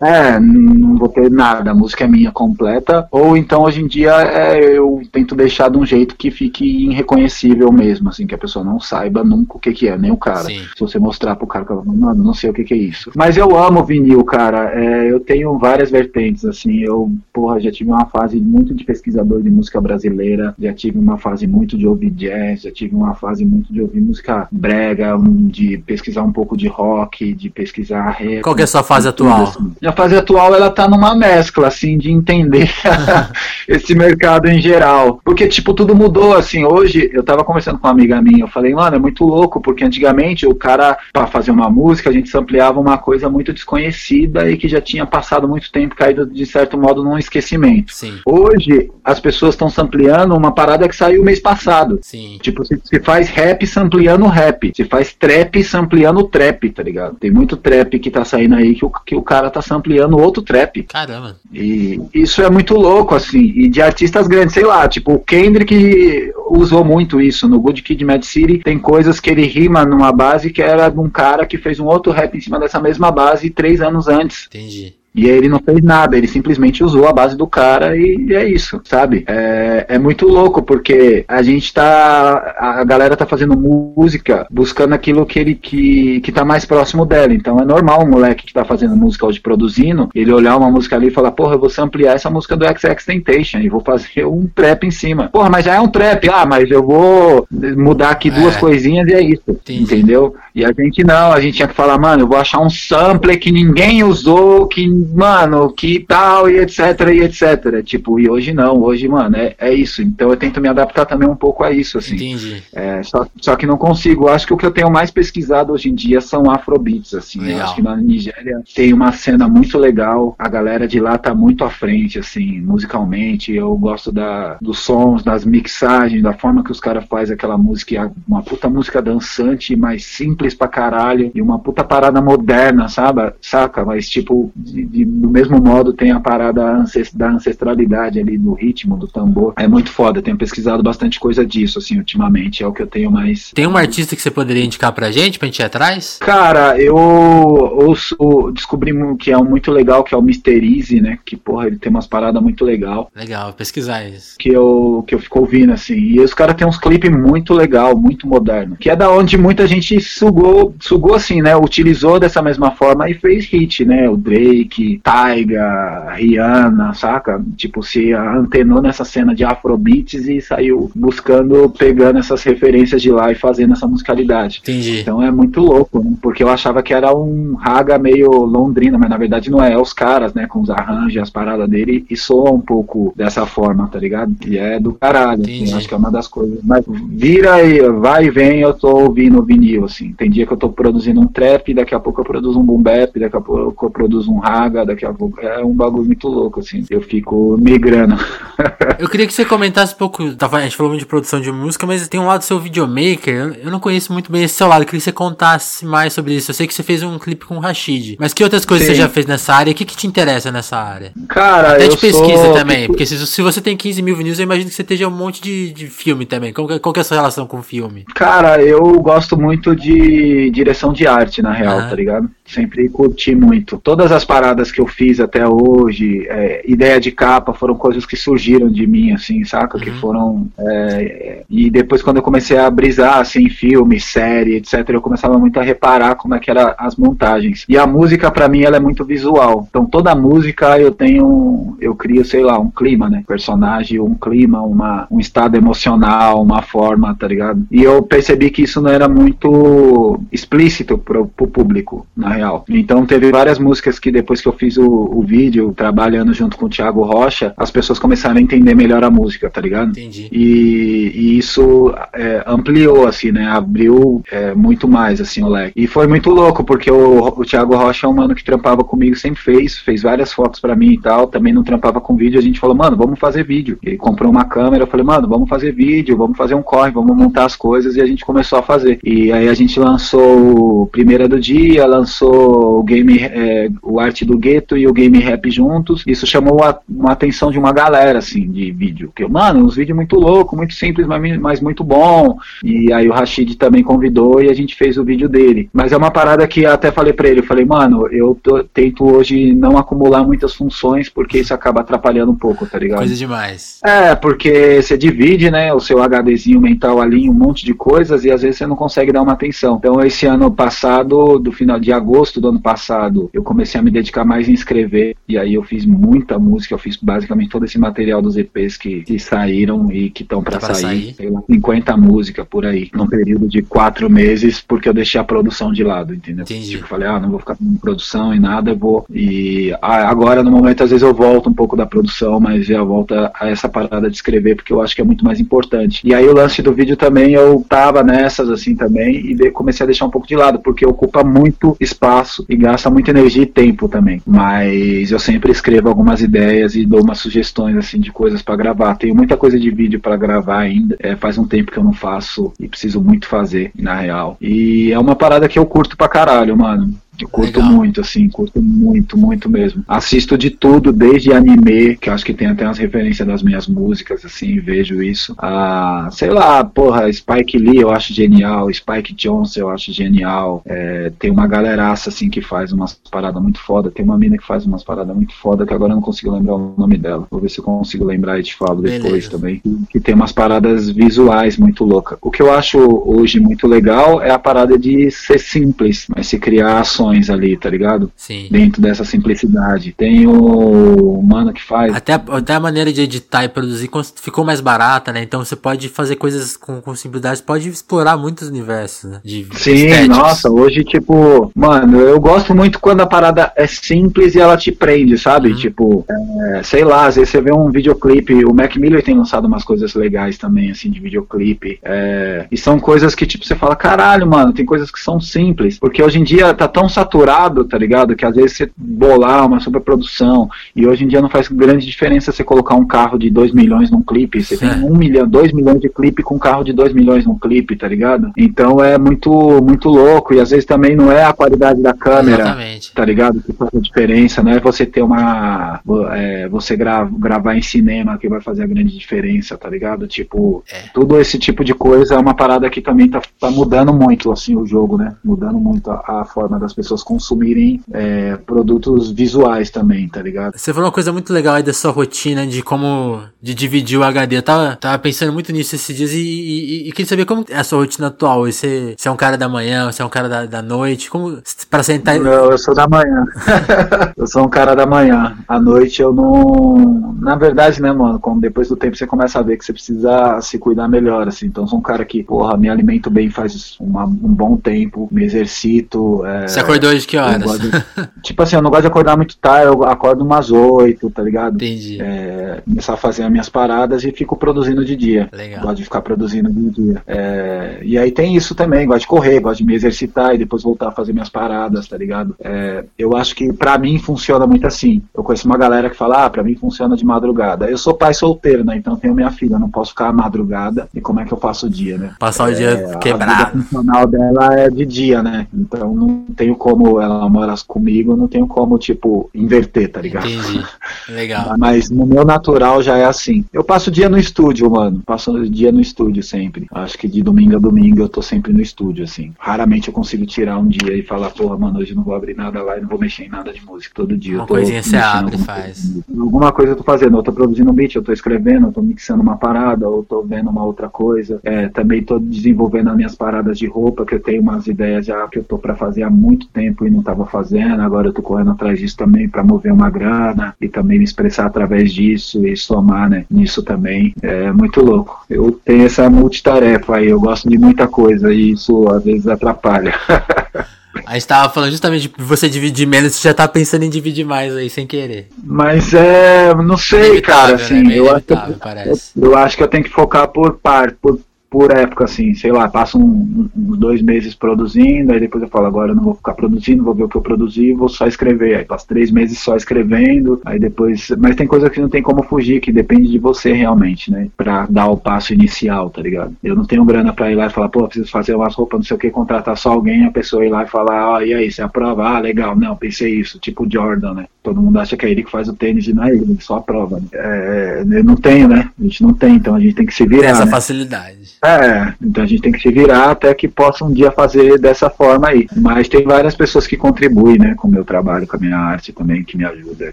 É, 0.01 0.38
não 0.38 0.96
vou 0.96 1.09
ter 1.09 1.31
nada, 1.31 1.70
a 1.70 1.75
música 1.75 2.05
é 2.05 2.09
minha 2.09 2.31
completa. 2.31 3.07
Ou 3.11 3.37
então 3.37 3.62
hoje 3.62 3.83
em 3.83 3.87
dia 3.87 4.12
é, 4.22 4.77
eu 4.77 5.01
tento 5.11 5.35
deixar 5.35 5.70
de 5.70 5.79
um 5.79 5.87
jeito 5.87 6.16
que 6.16 6.31
fique 6.31 6.64
irreconhecível 6.90 7.72
mesmo, 7.72 8.09
assim, 8.09 8.27
que 8.27 8.35
a 8.35 8.38
pessoa 8.38 8.64
não 8.64 8.81
saiba 8.81 9.25
nunca 9.25 9.57
o 9.57 9.61
que, 9.61 9.72
que 9.72 9.88
é, 9.88 9.96
nem 9.96 10.11
o 10.11 10.16
cara. 10.16 10.44
Sim. 10.44 10.61
Se 10.75 10.81
você 10.81 10.99
mostrar 10.99 11.37
pro 11.37 11.46
cara, 11.46 11.66
mano, 11.85 12.22
não 12.22 12.35
sei 12.35 12.51
o 12.51 12.53
que, 12.53 12.64
que 12.64 12.75
é 12.75 12.77
isso. 12.77 13.11
Mas 13.14 13.37
eu 13.37 13.57
amo 13.57 13.85
vinil, 13.85 14.22
cara. 14.25 14.72
É, 14.75 15.11
eu 15.11 15.20
tenho 15.20 15.59
várias 15.59 15.90
vertentes, 15.90 16.44
assim. 16.44 16.79
Eu, 16.81 17.11
porra, 17.33 17.61
já 17.61 17.70
tive 17.70 17.90
uma 17.90 18.07
fase 18.07 18.38
muito 18.40 18.75
de 18.75 18.85
pesquisador 18.85 19.42
de 19.42 19.51
música 19.51 19.81
brasileira, 19.81 20.55
já 20.59 20.72
tive 20.72 20.99
uma 20.99 21.18
fase 21.18 21.46
muito 21.46 21.77
de 21.77 21.87
ouvir 21.87 22.11
jazz, 22.11 22.62
já 22.62 22.70
tive 22.70 22.94
uma 22.94 23.14
fase 23.14 23.44
muito 23.44 23.72
de 23.72 23.81
ouvir 23.81 24.01
música 24.01 24.49
brega, 24.51 25.16
de 25.51 25.79
pesquisar 25.79 26.22
um 26.26 26.32
pouco 26.32 26.56
de 26.56 26.68
rock, 26.68 27.32
de 27.32 27.48
pesquisar 27.48 28.10
rap. 28.10 28.42
Qual 28.42 28.54
que 28.54 28.62
é 28.62 28.64
a 28.64 28.68
sua 28.68 28.82
fase 28.82 29.08
atual? 29.08 29.44
Assim. 29.44 29.72
A 29.84 29.92
fase 29.92 30.16
atual, 30.16 30.54
ela 30.54 30.70
tá 30.70 30.88
numa 30.88 31.14
mescla, 31.14 31.68
assim, 31.68 31.96
de 31.96 32.10
entender 32.10 32.70
esse 33.66 33.94
mercado 33.94 34.48
em 34.48 34.60
geral. 34.60 35.20
Porque, 35.24 35.46
tipo, 35.46 35.72
tudo 35.72 35.94
mudou, 35.94 36.34
assim. 36.34 36.64
Hoje, 36.64 37.10
eu 37.12 37.22
tava 37.22 37.44
conversando 37.44 37.78
com 37.78 37.86
uma 37.86 37.92
amiga 37.92 38.20
minha, 38.20 38.44
eu 38.44 38.48
falei, 38.48 38.74
mano, 38.74 38.96
é 38.96 38.98
muito 38.98 39.24
louco, 39.24 39.60
porque 39.60 39.84
antigamente 39.84 40.46
o 40.46 40.54
cara, 40.54 40.98
para 41.12 41.26
fazer 41.26 41.50
uma 41.50 41.70
música, 41.70 42.10
a 42.10 42.12
gente 42.12 42.36
ampliava 42.36 42.80
uma 42.80 42.98
coisa 42.98 43.28
muito 43.28 43.52
desconhecida 43.52 44.50
e 44.50 44.56
que 44.56 44.68
já 44.68 44.80
tinha 44.80 45.06
passado 45.06 45.48
muito 45.48 45.70
tempo, 45.70 45.94
caído 45.94 46.26
de 46.26 46.46
certo 46.46 46.78
modo 46.78 47.02
num 47.02 47.18
esquecimento. 47.18 47.92
Sim. 47.92 48.18
Hoje, 48.24 48.90
as 49.04 49.20
pessoas 49.20 49.54
estão 49.54 49.68
sampleando 49.68 50.36
uma 50.36 50.52
parada 50.52 50.88
que 50.88 50.96
saiu 50.96 51.22
mês 51.22 51.40
passado. 51.40 51.98
Sim. 52.02 52.38
Tipo, 52.40 52.64
se, 52.64 52.80
se 52.84 53.00
faz 53.00 53.28
rap 53.28 53.66
sampleando 53.66 54.26
rap, 54.26 54.72
se 54.74 54.84
faz 54.84 55.14
trap 55.14 55.62
sampleando 55.62 56.15
trap, 56.24 56.70
tá 56.70 56.83
ligado? 56.83 57.16
Tem 57.16 57.31
muito 57.31 57.57
trap 57.57 57.98
que 57.98 58.11
tá 58.11 58.24
saindo 58.24 58.55
aí 58.55 58.74
que 58.74 58.85
o, 58.85 58.90
que 58.90 59.14
o 59.14 59.22
cara 59.22 59.50
tá 59.50 59.62
sampleando 59.62 60.18
outro 60.18 60.42
trap. 60.42 60.83
Caramba. 60.85 61.37
E 61.52 62.00
isso 62.14 62.42
é 62.42 62.50
muito 62.50 62.74
louco, 62.74 63.14
assim. 63.14 63.52
E 63.57 63.68
de 63.68 63.81
artistas 63.83 64.26
grandes, 64.26 64.55
sei 64.55 64.64
lá, 64.64 64.88
tipo, 64.88 65.14
o 65.14 65.18
Kendrick 65.18 66.33
usou 66.50 66.85
muito 66.85 67.20
isso. 67.20 67.48
No 67.48 67.61
Good 67.61 67.83
Kid 67.83 68.05
Mad 68.05 68.22
City 68.22 68.59
tem 68.59 68.79
coisas 68.79 69.20
que 69.20 69.31
ele 69.31 69.46
rima 69.46 69.85
numa 69.85 70.12
base 70.12 70.50
que 70.50 70.62
era 70.62 70.88
de 70.88 70.98
um 70.98 71.09
cara 71.09 71.46
que 71.46 71.59
fez 71.59 71.81
um 71.81 71.87
outro 71.87 72.12
rap 72.12 72.37
em 72.37 72.40
cima 72.40 72.59
dessa 72.59 72.81
mesma 72.81 73.11
base 73.11 73.50
três 73.50 73.81
anos 73.81 74.09
antes. 74.09 74.46
Entendi. 74.46 74.94
E 75.16 75.26
ele 75.26 75.48
não 75.48 75.59
fez 75.59 75.83
nada, 75.83 76.16
ele 76.16 76.29
simplesmente 76.29 76.85
usou 76.85 77.09
a 77.09 77.12
base 77.12 77.37
do 77.37 77.46
cara 77.46 77.96
e 77.96 78.35
é 78.35 78.46
isso, 78.46 78.83
sabe? 78.85 79.24
É, 79.26 79.87
é 79.88 79.98
muito 79.98 80.29
louco, 80.29 80.62
porque 80.62 81.24
a 81.26 81.42
gente 81.42 81.72
tá. 81.72 82.55
A 82.59 82.85
galera 82.85 83.16
tá 83.16 83.24
fazendo 83.24 83.57
música 83.57 84.46
buscando 84.50 84.92
aquilo 84.92 85.24
que 85.24 85.38
ele 85.38 85.55
que, 85.55 86.20
que 86.20 86.31
tá 86.31 86.44
mais 86.44 86.66
próximo 86.66 87.07
dela. 87.07 87.33
Então 87.33 87.59
é 87.59 87.64
normal 87.64 88.05
um 88.05 88.11
moleque 88.11 88.44
que 88.44 88.52
tá 88.52 88.64
fazendo 88.64 88.94
música 88.94 89.26
hoje 89.26 89.40
produzindo, 89.40 90.11
ele 90.14 90.31
olhar 90.33 90.57
uma 90.57 90.70
música 90.70 90.96
ali 90.96 91.09
e 91.09 91.11
falar, 91.11 91.33
porra, 91.33 91.55
eu 91.55 91.59
vou 91.59 91.70
ampliar 91.79 92.14
essa 92.14 92.29
música 92.29 92.57
do 92.57 92.66
XX 92.66 93.05
Temptation 93.05 93.59
e 93.59 93.68
vou 93.68 93.81
fazer 93.81 94.26
um 94.26 94.46
trap 94.55 94.87
em 94.87 94.90
cima. 94.90 95.29
Porra, 95.29 95.48
mas 95.48 95.64
já 95.64 95.74
é 95.74 95.81
um 95.81 95.88
trap, 95.88 96.29
ah, 96.29 96.44
mas 96.44 96.70
eu 96.70 96.83
vou 96.83 97.46
mudar 97.50 98.11
aqui 98.11 98.31
duas 98.31 98.57
é. 98.57 98.61
coisinhas 98.61 99.09
e 99.09 99.14
é 99.14 99.20
isso. 99.22 99.42
Entendi. 99.48 99.83
Entendeu? 99.83 100.35
E 100.55 100.64
a 100.64 100.72
gente 100.72 101.05
não, 101.05 101.33
a 101.33 101.40
gente 101.40 101.57
tinha 101.57 101.68
que 101.68 101.74
falar, 101.74 101.98
mano, 101.98 102.22
eu 102.22 102.26
vou 102.26 102.37
achar 102.37 102.61
um 102.61 102.70
sampler 102.70 103.38
que 103.38 103.50
ninguém 103.50 104.05
usou, 104.05 104.66
que 104.66 104.87
mano, 105.14 105.73
que 105.73 106.01
tal, 106.01 106.49
e 106.49 106.59
etc, 106.59 106.79
e 107.12 107.21
etc. 107.21 107.83
Tipo, 107.85 108.19
e 108.19 108.29
hoje 108.29 108.53
não, 108.53 108.83
hoje, 108.83 109.09
mano, 109.09 109.37
é, 109.37 109.55
é 109.59 109.73
isso. 109.73 110.03
Então 110.03 110.31
eu 110.31 110.37
tento 110.37 110.61
me 110.61 110.69
adaptar 110.69 111.07
também 111.07 111.29
um 111.29 111.37
pouco 111.37 111.62
a 111.62 111.71
isso, 111.71 111.99
assim. 111.99 112.14
Entendi. 112.14 112.62
É, 112.75 113.03
só, 113.03 113.27
só 113.40 113.57
que 113.57 113.66
não 113.66 113.77
consigo. 113.77 114.29
Acho 114.29 114.47
que 114.47 114.55
o 114.55 114.57
que 114.57 114.66
eu 114.66 114.71
tenho 114.71 114.90
mais 114.90 115.11
pesquisado 115.11 115.73
hoje 115.73 115.88
em 115.88 115.95
dia 115.95 116.21
são 116.21 116.51
afrobeats, 116.51 117.14
assim. 117.14 117.40
Legal. 117.40 117.59
Eu 117.59 117.64
acho 117.64 117.75
que 117.77 117.83
na 117.83 117.97
Nigéria 117.97 118.62
tem 118.75 118.92
uma 118.92 119.12
cena 119.12 119.49
muito 119.49 119.79
legal. 119.79 120.35
A 120.38 120.49
galera 120.49 120.87
de 120.87 121.01
lá 121.01 121.19
tá 121.19 121.35
muito 121.35 121.64
à 121.64 121.71
frente, 121.71 122.19
assim, 122.19 122.61
musicalmente. 122.61 123.55
Eu 123.55 123.77
gosto 123.77 124.11
da, 124.12 124.57
dos 124.61 124.79
sons, 124.81 125.23
das 125.23 125.45
mixagens, 125.45 126.23
da 126.23 126.33
forma 126.33 126.64
que 126.64 126.73
os 126.73 126.81
caras 126.81 127.05
fazem 127.07 127.35
aquela 127.35 127.59
música, 127.59 128.12
uma 128.27 128.42
puta 128.42 128.69
música 128.69 129.01
dançante, 129.03 129.77
mas 129.77 130.05
simples 130.05 130.55
pra 130.55 130.69
caralho. 130.69 131.31
E 131.35 131.42
uma 131.42 131.59
puta 131.59 131.85
parada 131.85 132.21
moderna, 132.21 132.88
sabe? 132.88 133.33
Saca? 133.40 133.85
Mas 133.85 134.09
tipo, 134.09 134.51
de, 134.55 134.85
de 134.96 135.04
do 135.04 135.30
mesmo 135.30 135.61
modo 135.61 135.92
tem 135.92 136.11
a 136.11 136.20
parada 136.20 136.85
da 137.14 137.30
ancestralidade 137.30 138.18
ali 138.18 138.38
do 138.38 138.54
ritmo, 138.54 138.96
do 138.96 139.06
tambor. 139.06 139.52
É 139.56 139.68
muito 139.68 139.90
foda, 139.90 140.22
tenho 140.22 140.37
pesquisado 140.37 140.82
bastante 140.82 141.20
coisa 141.20 141.44
disso, 141.44 141.78
assim, 141.78 141.98
ultimamente, 141.98 142.62
é 142.62 142.66
o 142.66 142.72
que 142.72 142.82
eu 142.82 142.87
tenho 142.87 143.11
mais... 143.11 143.50
Tem 143.52 143.66
uma 143.66 143.80
artista 143.80 144.16
que 144.16 144.22
você 144.22 144.30
poderia 144.30 144.64
indicar 144.64 144.92
pra 144.92 145.11
gente, 145.11 145.38
pra 145.38 145.46
gente 145.46 145.59
ir 145.59 145.64
atrás? 145.64 146.18
Cara, 146.20 146.80
eu 146.80 146.96
ouço, 146.96 148.16
descobri 148.52 148.92
que 149.18 149.30
é 149.30 149.38
um 149.38 149.44
muito 149.44 149.70
legal, 149.70 150.02
que 150.02 150.14
é 150.14 150.18
o 150.18 150.22
Mysterize, 150.22 151.00
né, 151.00 151.18
que, 151.24 151.37
porra, 151.37 151.66
ele 151.66 151.76
tem 151.76 151.90
umas 151.90 152.06
paradas 152.06 152.42
muito 152.42 152.64
legal. 152.64 153.11
Legal, 153.14 153.52
pesquisar 153.52 154.06
isso. 154.09 154.37
Que 154.38 154.48
eu, 154.48 155.04
que 155.06 155.14
eu 155.14 155.18
fico 155.18 155.40
ouvindo, 155.40 155.72
assim, 155.72 155.94
e 155.94 156.20
os 156.20 156.35
caras 156.35 156.56
têm 156.56 156.66
uns 156.66 156.78
clipes 156.78 157.11
muito 157.11 157.52
legal, 157.52 157.96
muito 157.96 158.26
moderno, 158.26 158.76
que 158.76 158.90
é 158.90 158.96
da 158.96 159.11
onde 159.11 159.37
muita 159.37 159.66
gente 159.66 160.00
sugou, 160.00 160.74
sugou 160.80 161.14
assim, 161.14 161.42
né, 161.42 161.56
utilizou 161.56 162.18
dessa 162.18 162.42
mesma 162.42 162.70
forma 162.70 163.09
e 163.11 163.14
fez 163.14 163.46
hit, 163.46 163.85
né, 163.85 164.09
o 164.09 164.16
Drake, 164.16 164.86
Taiga, 165.03 166.12
Rihanna, 166.14 166.94
saca? 166.94 167.42
Tipo, 167.57 167.83
se 167.83 168.12
antenou 168.12 168.81
nessa 168.81 169.05
cena 169.05 169.35
de 169.35 169.44
afrobeats 169.44 170.27
e 170.29 170.40
saiu 170.40 170.90
buscando, 170.94 171.68
pegando 171.70 172.18
essas 172.18 172.42
referências 172.42 173.03
de 173.03 173.11
lá 173.11 173.31
e 173.31 173.35
fazendo 173.35 173.72
essa 173.72 173.87
musicalidade. 173.87 174.61
Entendi. 174.62 175.01
Então 175.01 175.22
é 175.22 175.31
muito 175.31 175.61
louco, 175.61 176.03
né? 176.03 176.12
Porque 176.22 176.42
eu 176.42 176.49
achava 176.49 176.83
que 176.83 176.94
era 176.94 177.14
um 177.14 177.55
raga 177.55 177.99
meio 177.99 178.31
londrina, 178.31 178.99
mas 178.99 179.11
na 179.11 179.16
verdade 179.16 179.51
não 179.51 179.62
é. 179.62 179.66
É 179.66 179.79
os 179.79 179.92
caras, 179.92 180.33
né? 180.33 180.46
Com 180.46 180.61
os 180.61 180.70
arranjos, 180.70 181.22
as 181.22 181.31
paradas 181.31 181.68
dele 181.68 182.07
e 182.09 182.16
soa 182.16 182.53
um 182.53 182.61
pouco 182.61 183.12
dessa 183.16 183.44
forma, 183.44 183.88
tá 183.88 183.99
ligado? 183.99 184.33
E 184.46 184.57
é 184.57 184.79
do 184.79 184.92
caralho, 184.94 185.42
assim, 185.42 185.75
acho 185.75 185.88
que 185.88 185.94
é 185.94 185.96
uma 185.96 186.11
das 186.11 186.29
coisas. 186.29 186.61
Mas 186.62 186.85
vira 187.09 187.62
e 187.62 187.81
vai 187.90 188.27
e 188.27 188.31
vem, 188.31 188.61
eu 188.61 188.72
tô 188.72 188.88
ouvindo 188.88 189.42
vinil, 189.42 189.85
assim. 189.85 190.12
Tem 190.12 190.31
dia 190.31 190.46
que 190.46 190.53
eu 190.53 190.57
tô 190.57 190.68
produzindo 190.68 191.20
um 191.20 191.27
trap, 191.27 191.75
daqui 191.75 191.94
a 191.94 192.01
pouco 192.01 192.20
eu 192.20 192.25
produzo 192.25 192.61
um 192.61 192.64
boom 192.64 192.81
bap, 192.81 193.18
daqui 193.18 193.37
a 193.37 193.40
pouco 193.40 193.87
eu 193.87 193.90
produzo 193.90 194.33
um 194.33 194.38
rap 194.38 194.57
daqui 194.68 195.05
a 195.05 195.12
pouco. 195.12 195.40
É 195.40 195.64
um 195.64 195.72
bagulho 195.72 196.05
muito 196.05 196.29
louco, 196.29 196.61
assim. 196.61 196.85
Eu 196.90 197.00
fico 197.00 197.57
migrando. 197.61 198.16
eu 198.98 199.09
queria 199.09 199.26
que 199.26 199.33
você 199.33 199.44
comentasse 199.44 199.94
um 199.94 199.98
pouco. 199.98 200.22
A 200.22 200.61
gente 200.61 200.76
falou 200.76 200.90
muito 200.90 201.00
de 201.00 201.07
produção 201.07 201.40
de 201.40 201.50
música, 201.50 201.87
mas 201.87 202.07
tem 202.09 202.20
um 202.20 202.26
lado 202.26 202.40
do 202.40 202.44
seu 202.44 202.59
videomaker. 202.59 203.59
Eu 203.62 203.70
não 203.70 203.81
conheço 203.81 204.12
muito 204.12 204.31
bem 204.31 204.44
esse 204.44 204.55
seu 204.55 204.66
lado. 204.66 204.83
Eu 204.83 204.87
queria 204.87 205.00
que 205.00 205.05
você 205.05 205.12
contasse 205.12 205.85
mais 205.85 206.12
sobre 206.12 206.35
isso. 206.35 206.50
Eu 206.50 206.55
sei 206.55 206.66
que 206.66 206.74
você 206.74 206.83
fez 206.83 207.02
um 207.02 207.18
clipe 207.18 207.46
com 207.46 207.57
o 207.57 207.61
Rashid. 207.61 208.16
Mas 208.18 208.33
que 208.33 208.42
outras 208.42 208.64
coisas 208.64 208.87
Sim. 208.87 208.94
você 208.94 209.00
já 209.00 209.09
fez 209.09 209.26
nessa 209.26 209.55
área? 209.55 209.70
O 209.70 209.74
que, 209.74 209.85
que 209.85 209.96
te 209.96 210.07
interessa 210.07 210.50
nessa 210.50 210.76
área? 210.76 211.12
Cara, 211.29 211.72
Até 211.72 211.88
de 211.88 211.96
pesquisa 211.96 212.44
sou... 212.44 212.55
também. 212.55 212.87
Porque 212.87 213.07
se, 213.07 213.26
se 213.26 213.42
você 213.42 213.61
tem 213.61 213.76
15 213.76 214.02
mil 214.02 214.16
vinil, 214.16 214.35
eu 214.35 214.42
imagino 214.42 214.68
que 214.68 214.74
você 214.74 214.83
esteja 214.83 215.09
um 215.09 215.11
monte 215.11 215.42
de, 215.42 215.72
de 215.72 215.87
filme 215.88 216.24
também. 216.24 216.52
Qual, 216.52 216.66
qual 216.81 216.92
que 216.92 217.00
é 217.00 217.02
a 217.02 217.05
sua 217.05 217.16
relação 217.16 217.46
com 217.46 217.59
o 217.59 217.62
filme? 217.62 218.05
Cara, 218.14 218.62
eu 218.62 218.83
gosto 219.00 219.37
muito 219.37 219.74
de 219.74 220.50
direção 220.50 220.92
de 220.92 221.07
arte, 221.07 221.42
na 221.42 221.52
real, 221.52 221.81
ah. 221.81 221.88
tá 221.88 221.94
ligado? 221.94 222.31
Sempre 222.44 222.88
curti 222.88 223.35
muito. 223.35 223.79
Todas 223.79 224.12
as 224.12 224.24
paradas 224.24 224.56
que 224.71 224.81
eu 224.81 224.87
fiz 224.87 225.21
até 225.21 225.47
hoje, 225.47 226.27
é, 226.29 226.62
ideia 226.66 227.01
de 227.01 227.11
capa, 227.11 227.53
foram 227.53 227.75
coisas 227.75 228.05
que 228.05 228.16
surgiram 228.16 228.69
de 228.69 228.87
mim, 228.87 229.12
assim, 229.12 229.45
saca? 229.45 229.77
Uhum. 229.77 229.85
Que 229.85 229.90
foram. 229.92 230.49
É, 230.59 231.42
e 231.49 231.71
depois, 231.71 232.03
quando 232.03 232.19
eu 232.19 232.23
comecei 232.23 232.59
a 232.59 232.71
brisar, 232.71 233.19
assim, 233.19 233.49
filme, 233.49 234.01
série, 234.01 234.57
etc., 234.57 234.88
eu 234.88 235.01
começava 235.01 235.38
muito 235.38 235.59
a 235.59 235.62
reparar 235.62 236.14
como 236.16 236.35
é 236.35 236.38
que 236.38 236.51
eram 236.51 236.75
as 236.79 236.97
montagens. 236.97 237.64
E 237.69 237.77
a 237.77 237.87
música, 237.87 238.31
para 238.31 238.49
mim, 238.49 238.62
ela 238.62 238.77
é 238.77 238.81
muito 238.81 239.05
visual. 239.05 239.66
Então, 239.69 239.87
toda 239.87 240.14
música 240.14 240.79
eu 240.79 240.90
tenho. 240.90 241.77
Eu 241.81 241.95
crio, 241.95 242.25
sei 242.25 242.42
lá, 242.42 242.59
um 242.59 242.71
clima, 242.71 243.09
né? 243.09 243.23
Personagem, 243.27 244.01
um 244.01 244.14
clima, 244.14 244.62
uma, 244.62 245.07
um 245.11 245.21
estado 245.21 245.57
emocional, 245.57 246.42
uma 246.42 246.62
forma, 246.62 247.14
tá 247.14 247.27
ligado? 247.27 247.66
E 247.71 247.83
eu 247.83 248.03
percebi 248.03 248.51
que 248.51 248.62
isso 248.62 248.81
não 248.81 248.90
era 248.90 249.09
muito 249.09 250.21
explícito 250.33 250.99
pro, 250.99 251.27
pro 251.27 251.47
público, 251.47 252.07
na 252.16 252.31
real. 252.31 252.64
Então 252.69 253.07
teve 253.07 253.31
várias 253.31 253.59
músicas 253.59 253.99
que 253.99 254.11
depois 254.11 254.40
que 254.40 254.45
eu 254.48 254.52
fiz 254.52 254.76
o, 254.76 254.87
o 254.87 255.22
vídeo, 255.22 255.72
trabalhando 255.76 256.32
junto 256.32 256.56
com 256.56 256.66
o 256.66 256.68
Thiago 256.68 257.02
Rocha, 257.02 257.52
as 257.56 257.70
pessoas 257.70 257.98
começaram 257.98 258.37
a 258.37 258.40
entender 258.40 258.74
melhor 258.74 259.04
a 259.04 259.11
música, 259.11 259.50
tá 259.50 259.61
ligado? 259.61 259.90
Entendi. 259.90 260.28
E, 260.30 261.12
e 261.14 261.38
isso 261.38 261.92
é, 262.12 262.42
ampliou, 262.46 263.06
assim, 263.06 263.32
né? 263.32 263.46
Abriu 263.46 264.22
é, 264.30 264.54
muito 264.54 264.88
mais, 264.88 265.20
assim, 265.20 265.42
o 265.42 265.48
leque. 265.48 265.72
E 265.76 265.87
foi 265.87 266.06
muito 266.06 266.30
louco, 266.30 266.64
porque 266.64 266.90
o, 266.90 267.26
o 267.26 267.44
Thiago 267.44 267.76
Rocha 267.76 268.06
é 268.06 268.11
um 268.11 268.14
mano 268.14 268.35
que 268.35 268.44
trampava 268.44 268.82
comigo, 268.85 269.16
sempre 269.16 269.40
fez, 269.40 269.78
fez 269.78 270.02
várias 270.02 270.32
fotos 270.32 270.61
para 270.61 270.76
mim 270.76 270.92
e 270.92 271.00
tal, 271.00 271.26
também 271.26 271.52
não 271.52 271.62
trampava 271.62 272.00
com 272.00 272.16
vídeo, 272.16 272.38
a 272.38 272.42
gente 272.42 272.61
falou, 272.61 272.76
mano, 272.76 272.96
vamos 272.96 273.18
fazer 273.18 273.44
vídeo. 273.44 273.78
Ele 273.82 273.96
comprou 273.96 274.30
uma 274.30 274.44
câmera, 274.44 274.85
eu 274.85 274.87
falei, 274.87 275.04
mano, 275.04 275.28
vamos 275.28 275.48
fazer 275.48 275.72
vídeo, 275.72 276.16
vamos 276.16 276.37
fazer 276.37 276.54
um 276.54 276.62
corre, 276.62 276.90
vamos 276.90 277.16
montar 277.16 277.44
as 277.44 277.56
coisas, 277.56 277.96
e 277.96 278.00
a 278.00 278.06
gente 278.06 278.24
começou 278.24 278.59
a 278.59 278.62
fazer. 278.62 278.98
E 279.02 279.32
aí 279.32 279.48
a 279.48 279.54
gente 279.54 279.78
lançou 279.78 280.82
o 280.82 280.87
Primeira 280.87 281.28
do 281.28 281.38
Dia, 281.38 281.87
lançou 281.87 282.80
o 282.80 282.82
game, 282.82 283.18
é, 283.20 283.70
o 283.82 284.00
Arte 284.00 284.24
do 284.24 284.36
Gueto 284.38 284.77
e 284.77 284.87
o 284.87 284.92
Game 284.92 285.18
Rap 285.18 285.51
juntos. 285.51 286.03
Isso 286.07 286.27
chamou 286.27 286.62
a, 286.62 286.79
uma 286.88 287.12
atenção 287.12 287.51
de 287.51 287.59
uma 287.59 287.72
galera, 287.72 288.18
assim, 288.18 288.51
de 288.51 288.70
vídeo. 288.70 289.12
Que, 289.14 289.27
mano, 289.27 289.64
uns 289.64 289.77
vídeos 289.77 289.96
muito 289.96 290.16
louco, 290.16 290.57
muito 290.57 290.75
simples, 290.75 291.07
mas, 291.07 291.38
mas 291.38 291.61
muito 291.61 291.83
bom. 291.83 292.38
E 292.62 292.92
aí 292.92 293.09
o 293.09 293.12
Rashid 293.12 293.57
também 293.57 293.83
convidou 293.83 294.42
e 294.42 294.49
a 294.49 294.55
gente 294.55 294.75
fez 294.75 294.99
o 294.99 295.05
vídeo 295.05 295.29
dele. 295.29 295.68
Mas 295.72 295.92
é 295.92 295.96
uma 295.96 296.11
parada 296.11 296.46
que 296.46 296.66
até 296.66 296.90
falei 296.90 297.12
pra 297.12 297.29
ele, 297.29 297.40
eu 297.40 297.44
falei, 297.44 297.64
mano, 297.64 298.09
eu 298.11 298.38
tô, 298.42 298.62
tento 298.64 299.05
hoje 299.05 299.53
não 299.55 299.77
acumular 299.77 300.25
muitas 300.25 300.55
funções, 300.55 301.09
porque 301.09 301.38
isso 301.38 301.55
acaba 301.55 301.81
atrapalhando 301.81 302.33
um 302.33 302.37
pouco, 302.37 302.66
tá 302.66 302.79
ligado? 302.79 302.99
Coisa 302.99 303.14
demais. 303.14 303.81
É, 303.85 304.14
porque 304.14 304.83
você 304.83 304.96
divide, 304.96 305.51
né, 305.51 305.72
o 305.72 305.81
seu 305.81 305.99
HDzinho 306.03 306.61
mental 306.61 307.01
ali 307.01 307.25
em 307.25 307.31
um 307.31 307.35
monte 307.35 307.64
de 307.64 307.75
coisas 307.75 308.25
e 308.25 308.31
às 308.31 308.42
vezes 308.42 308.59
você 308.59 308.66
não 308.66 308.77
consegue 308.77 309.12
dar 309.12 309.22
uma 309.22 309.33
atenção. 309.33 309.77
Então, 309.77 310.01
esse 310.01 310.27
ano 310.27 310.51
passado, 310.51 311.38
do 311.38 311.53
final 311.53 311.79
de 311.79 311.92
agosto 311.92 312.40
do 312.40 312.49
ano 312.49 312.61
passado, 312.61 313.31
eu 313.33 313.42
comecei 313.42 313.81
a 313.81 313.83
me 313.83 313.90
dedicar 313.90 314.25
mais 314.26 314.48
em 314.48 314.52
escrever 314.52 315.16
e 315.28 315.38
aí 315.38 315.54
eu 315.54 315.62
fiz 315.62 315.84
muita 315.84 316.38
música, 316.38 316.74
eu 316.74 316.78
fiz 316.78 316.96
basicamente 316.96 317.50
todo 317.50 317.64
esse 317.64 317.78
material 317.78 318.22
dos 318.22 318.36
EPs 318.36 318.76
que, 318.76 319.02
que 319.02 319.18
saíram 319.18 319.90
e 319.90 320.10
que 320.10 320.22
estão 320.22 320.42
para 320.42 320.60
sair, 320.60 321.14
sair. 321.14 321.32
50 321.50 321.96
músicas 321.96 322.46
por 322.48 322.64
aí, 322.64 322.90
num 322.94 323.06
período 323.06 323.48
de 323.48 323.62
quatro 323.62 324.08
meses, 324.08 324.60
porque 324.60 324.88
eu 324.88 324.94
deixei 324.94 325.20
a 325.20 325.24
produção 325.24 325.72
de 325.72 325.82
lado, 325.82 326.14
entendeu? 326.14 326.42
Entendi. 326.42 326.70
Tipo, 326.70 326.86
falei, 326.86 327.08
ah, 327.08 327.18
não 327.18 327.30
vou 327.30 327.40
ficar 327.40 327.56
com 327.56 327.76
produção 327.76 328.34
e 328.34 328.38
nada, 328.38 328.70
eu 328.70 328.76
vou. 328.76 329.06
E 329.10 329.74
agora, 329.80 330.42
no 330.42 330.50
momento, 330.50 330.84
às 330.84 330.90
vezes 330.90 331.02
eu 331.02 331.14
volto 331.14 331.48
um 331.48 331.54
pouco 331.54 331.76
da 331.76 331.86
produção, 331.86 332.38
mas 332.38 332.66
já 332.66 332.82
volta 332.82 333.32
a 333.34 333.48
essa 333.48 333.68
parada 333.68 334.08
de 334.08 334.16
escrever, 334.16 334.56
porque 334.56 334.72
eu 334.72 334.80
acho 334.80 334.94
que 334.94 335.00
é 335.00 335.04
muito 335.04 335.24
mais 335.24 335.40
importante. 335.40 336.00
E 336.04 336.14
aí 336.14 336.26
o 336.26 336.34
lance 336.34 336.62
do 336.62 336.72
vídeo 336.72 336.96
também, 336.96 337.32
eu 337.32 337.64
tava 337.68 338.02
nessas 338.02 338.48
assim 338.48 338.74
também, 338.74 339.32
e 339.32 339.50
comecei 339.50 339.84
a 339.84 339.86
deixar 339.86 340.06
um 340.06 340.10
pouco 340.10 340.26
de 340.26 340.36
lado, 340.36 340.58
porque 340.60 340.86
ocupa 340.86 341.24
muito 341.24 341.76
espaço 341.80 342.44
e 342.48 342.56
gasta 342.56 342.90
muita 342.90 343.10
energia 343.10 343.42
e 343.42 343.46
tempo 343.46 343.88
também. 343.88 344.15
Mas 344.24 345.11
eu 345.11 345.18
sempre 345.18 345.50
escrevo 345.52 345.88
algumas 345.88 346.20
ideias 346.20 346.74
e 346.74 346.85
dou 346.85 347.02
umas 347.02 347.18
sugestões 347.18 347.76
assim 347.76 348.00
de 348.00 348.12
coisas 348.12 348.42
para 348.42 348.57
gravar. 348.57 348.96
Tenho 348.96 349.14
muita 349.14 349.37
coisa 349.37 349.59
de 349.59 349.70
vídeo 349.70 350.00
para 350.00 350.16
gravar 350.16 350.61
ainda. 350.61 350.96
É, 350.98 351.16
faz 351.16 351.38
um 351.38 351.46
tempo 351.46 351.72
que 351.72 351.79
eu 351.79 351.85
não 351.85 351.92
faço 351.92 352.52
e 352.59 352.68
preciso 352.68 353.00
muito 353.00 353.26
fazer, 353.26 353.70
na 353.74 353.94
real. 353.94 354.37
E 354.40 354.92
é 354.92 354.98
uma 354.98 355.16
parada 355.16 355.48
que 355.48 355.59
eu 355.59 355.66
curto 355.66 355.96
pra 355.96 356.09
caralho, 356.09 356.57
mano. 356.57 356.94
Eu 357.20 357.29
curto 357.29 357.61
Legal. 357.61 357.72
muito, 357.72 358.00
assim, 358.00 358.29
curto 358.29 358.61
muito, 358.61 359.16
muito 359.16 359.48
mesmo. 359.48 359.85
Assisto 359.88 360.37
de 360.37 360.50
tudo, 360.50 360.92
desde 360.92 361.33
anime, 361.33 361.96
que 361.96 362.11
acho 362.11 362.24
que 362.24 362.35
tem 362.35 362.48
até 362.48 362.64
umas 362.64 362.79
referências 362.79 363.26
das 363.26 363.42
minhas 363.42 363.66
músicas, 363.66 364.24
assim, 364.24 364.59
vejo 364.61 365.02
isso. 365.02 365.35
Ah, 365.38 366.09
sei 366.12 366.31
lá, 366.31 366.64
porra, 366.64 367.12
Spike 367.12 367.59
Lee 367.59 367.81
eu 367.81 367.90
acho 367.90 368.12
genial, 368.12 368.72
Spike 368.72 369.14
Johnson 369.14 369.61
eu 369.61 369.70
acho 369.70 369.92
genial. 369.92 370.62
É, 370.66 371.12
tem 371.18 371.31
uma 371.31 371.46
galeraça, 371.46 372.11
assim, 372.11 372.29
que 372.29 372.40
faz 372.40 372.72
umas 372.72 372.94
paradas 373.11 373.42
muito 373.42 373.61
foda. 373.61 373.90
Tem 373.90 374.05
uma 374.05 374.18
mina 374.18 374.37
que 374.37 374.46
faz 374.46 374.66
umas 374.66 374.85
paradas 374.85 375.14
muito 375.14 375.35
foda, 375.35 375.66
que 375.66 375.74
agora 375.74 375.92
eu 375.92 375.96
não 375.96 376.02
consigo 376.02 376.33
lembrar 376.33 376.55
o 376.55 376.74
nome 376.76 376.98
dela. 376.98 377.26
Vou 377.31 377.40
ver 377.40 377.48
se 377.48 377.59
eu 377.59 377.64
consigo 377.64 378.05
lembrar 378.05 378.38
e 378.38 378.42
te 378.42 378.55
falo 378.55 378.83
depois 378.83 379.02
Beleza. 379.02 379.31
também. 379.31 379.62
Que 379.90 380.00
tem 380.00 380.14
umas 380.14 380.33
paradas 380.33 380.90
visuais 380.90 381.57
muito 381.57 381.85
loucas. 381.85 382.18
O 382.20 382.31
que 382.31 382.42
eu 382.42 382.52
acho 382.52 382.79
hoje 383.07 383.40
muito 383.40 383.66
legal 383.66 384.20
é 384.22 384.31
a 384.31 384.38
parada 384.38 384.79
de 384.79 385.11
ser 385.11 385.38
simples, 385.38 386.07
mas 386.14 386.26
se 386.26 386.38
criar 386.38 386.81
ações 386.81 387.06
ali, 387.31 387.57
tá 387.57 387.69
ligado? 387.69 388.11
Sim. 388.16 388.49
Dentro 388.51 388.81
dessa 388.81 389.05
simplicidade. 389.05 389.92
Tem 389.97 390.27
o 390.27 391.23
mano 391.23 391.53
que 391.53 391.62
faz. 391.62 391.95
Até, 391.95 392.14
até 392.14 392.55
a 392.55 392.61
maneira 392.61 392.92
de 392.92 393.01
editar 393.01 393.45
e 393.45 393.49
produzir 393.49 393.90
ficou 394.16 394.45
mais 394.45 394.61
barata, 394.61 395.12
né? 395.12 395.23
Então 395.23 395.45
você 395.45 395.57
pode 395.57 395.88
fazer 395.88 396.16
coisas 396.16 396.57
com, 396.57 396.81
com 396.81 396.95
simplicidade, 396.95 397.42
pode 397.42 397.69
explorar 397.69 398.16
muitos 398.16 398.49
universos, 398.49 399.11
né? 399.11 399.21
De 399.25 399.47
Sim, 399.55 399.75
estéticos. 399.75 400.09
nossa, 400.09 400.51
hoje, 400.51 400.85
tipo, 400.85 401.51
mano, 401.55 402.01
eu 402.01 402.21
gosto 402.21 402.55
muito 402.55 402.81
quando 402.81 403.01
a 403.01 403.07
parada 403.07 403.53
é 403.57 403.66
simples 403.66 404.35
e 404.35 404.40
ela 404.40 404.57
te 404.57 404.73
prende, 404.73 405.19
sabe? 405.19 405.51
Uhum. 405.51 405.57
Tipo, 405.57 406.05
é, 406.09 406.62
sei 406.62 406.85
lá, 406.85 407.07
às 407.07 407.16
vezes 407.16 407.31
você 407.31 407.40
vê 407.40 407.53
um 407.53 407.71
videoclipe, 407.71 408.45
o 408.45 408.55
Mac 408.55 408.77
Miller 408.77 409.03
tem 409.03 409.16
lançado 409.16 409.47
umas 409.47 409.64
coisas 409.64 409.95
legais 409.95 410.38
também, 410.38 410.71
assim, 410.71 410.90
de 410.90 411.01
videoclipe. 411.01 411.79
É, 411.83 412.47
e 412.51 412.57
são 412.57 412.79
coisas 412.79 413.14
que, 413.14 413.27
tipo, 413.27 413.45
você 413.45 413.55
fala, 413.55 413.77
caralho, 413.77 414.27
mano, 414.27 414.53
tem 414.53 414.64
coisas 414.64 414.90
que 414.90 415.01
são 415.01 415.21
simples. 415.21 415.79
Porque 415.79 416.03
hoje 416.03 416.19
em 416.19 416.25
dia 416.25 416.53
tá 416.55 416.69
tão 416.69 416.88
saturado, 416.96 417.64
tá 417.64 417.76
ligado? 417.76 418.16
Que 418.16 418.24
às 418.24 418.35
vezes 418.35 418.56
você 418.56 418.70
bolar 418.74 419.46
uma 419.46 419.61
superprodução 419.61 420.48
e 420.74 420.87
hoje 420.87 421.04
em 421.04 421.09
dia 421.09 421.20
não 421.20 421.28
faz 421.28 421.46
grande 421.48 421.85
diferença 421.85 422.32
você 422.32 422.42
colocar 422.42 422.74
um 422.74 422.87
carro 422.87 423.18
de 423.18 423.28
2 423.28 423.52
milhões 423.52 423.90
num 423.90 424.02
clipe. 424.02 424.42
Você 424.42 424.56
tem 424.56 424.70
1 424.70 424.87
um 424.87 424.96
milhão, 424.96 425.28
2 425.28 425.52
milhões 425.52 425.78
de 425.78 425.90
clipe 425.90 426.22
com 426.22 426.37
um 426.37 426.38
carro 426.38 426.64
de 426.64 426.72
2 426.72 426.94
milhões 426.94 427.26
num 427.26 427.38
clipe, 427.38 427.76
tá 427.76 427.87
ligado? 427.87 428.32
Então 428.35 428.82
é 428.82 428.96
muito, 428.96 429.30
muito 429.62 429.90
louco 429.90 430.32
e 430.32 430.40
às 430.40 430.50
vezes 430.50 430.64
também 430.64 430.96
não 430.96 431.12
é 431.12 431.24
a 431.24 431.35
qualidade 431.35 431.82
da 431.82 431.92
câmera, 431.92 432.44
Exatamente. 432.44 432.94
tá 432.94 433.04
ligado? 433.04 433.42
Que 433.42 433.52
faz 433.52 433.70
a 433.74 433.78
diferença, 433.78 434.42
não 434.42 434.52
é 434.52 434.59
você 434.59 434.87
ter 434.87 435.02
uma. 435.02 435.80
É, 436.12 436.48
você 436.48 436.76
gra 436.76 437.04
gravar 437.04 437.56
em 437.56 437.62
cinema 437.62 438.16
que 438.16 438.28
vai 438.28 438.40
fazer 438.40 438.62
a 438.62 438.66
grande 438.66 438.96
diferença, 438.96 439.59
tá 439.59 439.68
ligado? 439.68 440.06
Tipo, 440.06 440.64
é. 440.72 440.88
tudo 440.94 441.20
esse 441.20 441.38
tipo 441.38 441.62
de 441.62 441.74
coisa 441.74 442.14
é 442.14 442.18
uma 442.18 442.35
parada 442.35 442.70
que 442.70 442.80
também 442.80 443.09
tá, 443.09 443.20
tá 443.38 443.50
mudando 443.50 443.92
muito, 443.92 444.32
assim, 444.32 444.56
o 444.56 444.64
jogo, 444.64 444.96
né? 444.96 445.14
Mudando 445.22 445.59
muito 445.59 445.90
a, 445.90 446.22
a 446.22 446.24
forma 446.24 446.59
das 446.59 446.72
pessoas 446.72 446.86
pessoas 446.87 447.03
consumirem 447.03 447.81
é, 447.92 448.37
produtos 448.37 449.11
visuais 449.11 449.70
também, 449.70 450.09
tá 450.09 450.22
ligado? 450.22 450.57
Você 450.57 450.72
falou 450.72 450.87
uma 450.87 450.92
coisa 450.92 451.12
muito 451.12 451.33
legal 451.33 451.57
aí 451.57 451.62
da 451.62 451.72
sua 451.72 451.90
rotina 451.90 452.46
de 452.46 452.62
como 452.62 453.22
de 453.42 453.55
dividir 453.55 453.99
o 453.99 454.05
HD. 454.05 454.37
Eu 454.38 454.42
tava, 454.42 454.77
tava 454.77 454.99
pensando 454.99 455.33
muito 455.33 455.53
nisso 455.53 455.75
esses 455.75 455.96
dias 455.96 456.12
e, 456.12 456.18
e, 456.18 456.88
e 456.88 456.92
queria 456.92 457.09
saber 457.09 457.25
como 457.25 457.44
é 457.49 457.59
a 457.59 457.64
sua 457.64 457.81
rotina 457.81 458.09
atual. 458.09 458.44
Você, 458.44 458.94
você 458.96 459.09
é 459.09 459.11
um 459.11 459.16
cara 459.16 459.37
da 459.37 459.49
manhã, 459.49 459.90
você 459.90 460.03
é 460.03 460.05
um 460.05 460.09
cara 460.09 460.29
da, 460.29 460.46
da 460.46 460.62
noite? 460.62 461.11
Como 461.11 461.38
para 461.70 461.83
sentar? 461.83 462.18
Não, 462.18 462.51
eu 462.51 462.59
sou 462.59 462.75
da 462.75 462.88
manhã. 462.88 463.25
eu 464.16 464.27
sou 464.27 464.44
um 464.44 464.49
cara 464.49 464.75
da 464.75 464.87
manhã. 464.87 465.37
À 465.46 465.61
noite 465.61 466.03
eu 466.03 466.12
não. 466.12 467.14
Na 467.20 467.37
verdade, 467.37 467.81
né, 467.83 467.92
mano? 467.92 468.18
Como 468.18 468.40
depois 468.40 468.68
do 468.68 468.77
tempo 468.77 468.96
você 468.96 469.07
começa 469.07 469.38
a 469.38 469.42
ver 469.42 469.57
que 469.57 469.64
você 469.64 469.72
precisa 469.72 470.40
se 470.40 470.59
cuidar 470.59 470.88
melhor, 470.88 471.29
assim. 471.29 471.46
Então 471.46 471.64
eu 471.64 471.68
sou 471.68 471.79
um 471.79 471.83
cara 471.83 472.05
que, 472.05 472.22
porra, 472.22 472.57
me 472.57 472.68
alimento 472.68 473.11
bem 473.11 473.31
faz 473.31 473.77
uma, 473.81 474.05
um 474.05 474.35
bom 474.35 474.57
tempo, 474.57 475.09
me 475.11 475.25
exercito. 475.25 476.25
É... 476.27 476.46
Você 476.46 476.61
acordou 476.61 476.75
hoje 476.84 477.06
que 477.06 477.16
horas? 477.16 477.58
Tipo 478.22 478.42
assim, 478.42 478.56
eu 478.56 478.62
não 478.62 478.70
gosto 478.70 478.82
de 478.82 478.88
acordar 478.88 479.16
muito 479.16 479.36
tarde, 479.36 479.66
eu 479.66 479.84
acordo 479.84 480.24
umas 480.24 480.50
oito, 480.50 481.08
tá 481.10 481.22
ligado? 481.22 481.54
Entendi. 481.54 481.98
É, 482.00 482.60
começar 482.64 482.94
a 482.94 482.96
fazer 482.96 483.22
as 483.22 483.30
minhas 483.30 483.48
paradas 483.48 484.04
e 484.04 484.10
fico 484.10 484.36
produzindo 484.36 484.84
de 484.84 484.96
dia. 484.96 485.28
Legal. 485.32 485.60
Gosto 485.62 485.76
de 485.76 485.84
ficar 485.84 486.00
produzindo 486.00 486.50
de 486.50 486.70
dia. 486.70 487.02
É, 487.06 487.78
e 487.82 487.96
aí 487.96 488.10
tem 488.10 488.34
isso 488.34 488.54
também, 488.54 488.86
gosto 488.86 489.02
de 489.02 489.06
correr, 489.06 489.40
gosto 489.40 489.58
de 489.58 489.64
me 489.64 489.74
exercitar 489.74 490.34
e 490.34 490.38
depois 490.38 490.62
voltar 490.62 490.88
a 490.88 490.92
fazer 490.92 491.12
minhas 491.12 491.28
paradas, 491.28 491.86
tá 491.86 491.96
ligado? 491.96 492.34
É, 492.40 492.84
eu 492.98 493.16
acho 493.16 493.34
que 493.34 493.52
pra 493.52 493.78
mim 493.78 493.98
funciona 493.98 494.46
muito 494.46 494.66
assim. 494.66 495.02
Eu 495.14 495.22
conheço 495.22 495.46
uma 495.46 495.56
galera 495.56 495.88
que 495.88 495.96
fala, 495.96 496.26
ah, 496.26 496.30
pra 496.30 496.42
mim 496.42 496.54
funciona 496.54 496.96
de 496.96 497.04
madrugada. 497.04 497.70
Eu 497.70 497.78
sou 497.78 497.94
pai 497.94 498.12
solteiro, 498.14 498.64
né? 498.64 498.76
Então 498.76 498.96
tenho 498.96 499.14
minha 499.14 499.30
filha, 499.30 499.58
não 499.58 499.70
posso 499.70 499.90
ficar 499.90 500.12
madrugada. 500.12 500.88
E 500.94 501.00
como 501.00 501.20
é 501.20 501.24
que 501.24 501.32
eu 501.32 501.38
faço 501.38 501.66
o 501.66 501.70
dia, 501.70 501.96
né? 501.98 502.14
Passar 502.18 502.50
o 502.50 502.54
dia 502.54 502.70
É, 502.70 502.96
quebrado. 502.98 503.32
A 503.32 503.44
vida 503.50 503.64
funcional 503.64 504.06
dela 504.06 504.54
é 504.58 504.68
de 504.68 504.84
dia, 504.84 505.22
né? 505.22 505.46
Então 505.52 505.94
não 505.94 506.24
tenho 506.36 506.56
como, 506.57 507.01
ela 507.01 507.29
mora 507.29 507.55
comigo, 507.66 508.16
não 508.16 508.29
tenho 508.29 508.47
como, 508.47 508.79
tipo, 508.79 509.31
inverter, 509.35 509.90
tá 509.90 510.01
ligado? 510.01 510.27
Entendi. 510.29 510.64
Legal. 511.09 511.55
Mas 511.59 511.90
no 511.90 512.07
meu 512.07 512.25
natural 512.25 512.83
já 512.83 512.97
é 512.99 513.05
assim. 513.05 513.45
Eu 513.53 513.64
passo 513.64 513.90
o 513.90 513.92
dia 513.92 514.09
no 514.09 514.19
estúdio, 514.19 514.71
mano. 514.71 515.03
Passo 515.05 515.33
o 515.33 515.49
dia 515.49 515.71
no 515.73 515.81
estúdio 515.81 516.23
sempre. 516.23 516.66
Acho 516.73 516.99
que 516.99 517.09
de 517.09 517.23
domingo 517.23 517.57
a 517.57 517.59
domingo 517.59 518.01
eu 518.01 518.09
tô 518.09 518.23
sempre 518.23 518.53
no 518.53 518.61
estúdio, 518.61 519.05
assim. 519.05 519.33
Raramente 519.38 519.88
eu 519.88 519.95
consigo 519.95 520.27
tirar 520.27 520.59
um 520.59 520.66
dia 520.66 520.95
e 520.95 521.03
falar, 521.03 521.31
porra, 521.31 521.57
mano, 521.57 521.79
hoje 521.79 521.95
não 521.95 522.03
vou 522.03 522.14
abrir 522.14 522.37
nada 522.37 522.62
lá 522.62 522.77
e 522.77 522.81
não 522.81 522.88
vou 522.88 522.99
mexer 522.99 523.25
em 523.25 523.29
nada 523.29 523.53
de 523.53 523.64
música. 523.64 523.95
Todo 523.95 524.16
dia 524.16 524.38
Uma 524.38 524.47
coisinha 524.47 524.83
você 524.83 524.97
abre 524.97 525.37
e 525.37 525.38
faz. 525.38 525.81
coisa. 525.83 526.05
Alguma 526.19 526.53
coisa 526.53 526.73
eu 526.73 526.77
tô 526.77 526.83
fazendo. 526.83 527.16
Eu 527.16 527.23
tô 527.23 527.33
produzindo 527.33 527.71
um 527.71 527.75
beat, 527.75 527.95
eu 527.95 528.03
tô 528.03 528.12
escrevendo, 528.12 528.66
eu 528.66 528.73
tô 528.73 528.83
mixando 528.83 529.23
uma 529.23 529.37
parada, 529.37 529.88
ou 529.88 530.03
tô 530.03 530.23
vendo 530.23 530.51
uma 530.51 530.64
outra 530.64 530.88
coisa. 530.88 531.40
É, 531.45 531.69
também 531.69 532.03
tô 532.03 532.19
desenvolvendo 532.19 532.90
as 532.90 532.97
minhas 532.97 533.14
paradas 533.14 533.59
de 533.59 533.66
roupa, 533.66 534.05
que 534.05 534.14
eu 534.14 534.21
tenho 534.21 534.42
umas 534.42 534.66
ideias 534.66 535.07
já 535.07 535.27
que 535.29 535.38
eu 535.38 535.45
tô 535.45 535.59
pra 535.59 535.75
fazer 535.75 536.03
há 536.03 536.11
muito 536.11 536.45
tempo 536.48 536.87
e 536.87 536.90
não 536.90 537.02
tava 537.02 537.26
fazendo. 537.26 537.80
Agora 537.82 538.09
eu 538.09 538.12
tô 538.12 538.22
correndo 538.22 538.50
atrás 538.50 538.78
disso 538.78 538.96
também 538.96 539.28
pra 539.28 539.44
mover 539.44 539.72
uma 539.72 539.90
grana 539.90 540.54
e 540.61 540.68
também 540.68 540.98
me 540.98 541.04
expressar 541.04 541.46
através 541.46 541.92
disso 541.92 542.46
e 542.46 542.56
somar, 542.56 543.09
né, 543.09 543.24
nisso 543.30 543.62
também. 543.62 544.14
É 544.22 544.52
muito 544.52 544.80
louco. 544.80 545.24
Eu 545.28 545.52
tenho 545.64 545.85
essa 545.85 546.09
multitarefa 546.09 546.96
aí, 546.96 547.09
eu 547.09 547.20
gosto 547.20 547.48
de 547.48 547.59
muita 547.59 547.87
coisa 547.87 548.32
e 548.32 548.52
isso 548.52 548.88
às 548.88 549.04
vezes 549.04 549.26
atrapalha. 549.26 549.94
A 551.04 551.14
gente 551.14 551.26
tava 551.26 551.52
falando 551.52 551.70
justamente 551.70 552.09
de 552.09 552.24
você 552.24 552.48
dividir 552.48 552.87
menos, 552.87 553.14
você 553.14 553.28
já 553.28 553.35
tá 553.35 553.46
pensando 553.46 553.82
em 553.85 553.90
dividir 553.90 554.24
mais 554.24 554.54
aí, 554.56 554.70
sem 554.70 554.87
querer. 554.87 555.28
Mas 555.44 555.92
é, 555.92 556.54
não 556.54 556.78
sei, 556.78 557.20
cara, 557.20 557.48
né? 557.48 557.54
assim, 557.54 557.82
Meio 557.82 558.06
eu 558.06 558.16
acho, 558.16 558.24
que 558.24 558.32
eu, 558.32 559.28
eu 559.30 559.37
acho 559.37 559.56
que 559.56 559.62
eu 559.62 559.68
tenho 559.68 559.85
que 559.85 559.90
focar 559.90 560.28
por 560.28 560.54
parte, 560.54 560.96
por, 561.00 561.20
por 561.48 561.70
época, 561.70 562.04
assim, 562.04 562.35
sei 562.35 562.52
lá, 562.52 562.68
passo 562.68 562.98
um- 562.98 563.48
uns 563.56 563.78
dois 563.78 564.02
meses 564.02 564.35
produzindo, 564.35 565.12
aí 565.12 565.20
depois 565.20 565.42
eu 565.42 565.48
falo, 565.48 565.66
agora 565.66 565.92
eu 565.92 565.94
não 565.96 566.04
vou 566.04 566.14
ficar 566.14 566.35
produzindo, 566.35 566.82
vou 566.85 566.94
ver 566.94 567.04
o 567.04 567.09
que 567.09 567.16
eu 567.16 567.20
produzi, 567.22 567.72
vou 567.72 567.88
só 567.88 568.06
escrever. 568.06 568.56
Aí 568.56 568.64
passo 568.64 568.87
três 568.87 569.11
meses 569.11 569.38
só 569.38 569.56
escrevendo, 569.56 570.40
aí 570.44 570.59
depois. 570.59 571.11
Mas 571.18 571.37
tem 571.37 571.46
coisa 571.46 571.70
que 571.70 571.80
não 571.80 571.88
tem 571.88 572.02
como 572.02 572.22
fugir, 572.22 572.61
que 572.61 572.72
depende 572.72 573.09
de 573.09 573.18
você 573.18 573.52
realmente, 573.52 574.11
né? 574.11 574.28
Pra 574.37 574.66
dar 574.68 574.87
o 574.88 574.96
passo 574.96 575.32
inicial, 575.35 575.88
tá 575.90 576.02
ligado? 576.02 576.35
Eu 576.42 576.54
não 576.56 576.64
tenho 576.64 576.85
grana 576.85 577.12
pra 577.12 577.30
ir 577.30 577.35
lá 577.37 577.46
e 577.46 577.50
falar, 577.50 577.68
pô, 577.68 577.87
preciso 577.87 578.11
fazer 578.11 578.35
umas 578.35 578.54
roupas, 578.54 578.78
não 578.80 578.85
sei 578.85 578.96
o 578.96 579.00
que, 579.00 579.11
contratar 579.11 579.56
só 579.56 579.70
alguém, 579.72 580.04
a 580.04 580.11
pessoa 580.11 580.44
ir 580.44 580.50
lá 580.50 580.64
e 580.64 580.68
falar, 580.68 581.09
ó, 581.11 581.20
e 581.22 581.32
aí, 581.32 581.50
você 581.50 581.62
aprova? 581.62 582.04
Ah, 582.09 582.18
legal, 582.18 582.56
não, 582.56 582.76
pensei 582.76 583.14
isso, 583.20 583.38
tipo 583.38 583.64
o 583.64 583.70
Jordan, 583.70 584.14
né? 584.14 584.26
Todo 584.42 584.61
mundo 584.61 584.78
acha 584.78 584.96
que 584.96 585.04
é 585.06 585.11
ele 585.11 585.24
que 585.24 585.30
faz 585.30 585.48
o 585.48 585.54
tênis 585.54 585.87
e 585.88 585.92
não 585.92 586.04
é 586.04 586.11
ele, 586.11 586.22
ele 586.22 586.37
só 586.40 586.56
aprova. 586.56 586.98
Né? 587.00 587.06
É, 587.12 587.85
eu 587.90 588.04
não 588.04 588.16
tenho, 588.16 588.48
né? 588.48 588.70
A 588.78 588.82
gente 588.82 589.02
não 589.02 589.12
tem, 589.12 589.35
então 589.37 589.54
a 589.54 589.61
gente 589.61 589.74
tem 589.74 589.87
que 589.87 589.92
se 589.94 590.06
Tem 590.06 590.18
virar. 590.18 590.28
essa 590.30 590.44
né? 590.44 590.50
facilidade. 590.50 591.36
É, 591.44 591.92
então 592.03 592.25
a 592.25 592.27
gente 592.27 592.42
tem 592.42 592.53
que 592.53 592.61
se 592.61 592.70
virar 592.70 593.11
até 593.11 593.33
que 593.35 593.46
possa 593.49 593.85
um 593.85 593.92
dia 593.92 594.11
fazer 594.11 594.59
dessa 594.59 594.88
forma 594.90 595.29
aí. 595.29 595.46
Mas 595.57 595.88
tem 595.88 596.05
várias 596.05 596.35
pessoas 596.35 596.66
que 596.66 596.77
contribuem, 596.77 597.38
né, 597.38 597.55
com 597.57 597.68
o 597.68 597.70
meu 597.70 597.85
trabalho, 597.85 598.27
com 598.27 598.37
a 598.37 598.40
minha 598.40 598.57
arte 598.57 598.92
também, 598.92 599.22
que 599.22 599.37
me 599.37 599.44
ajuda, 599.44 599.92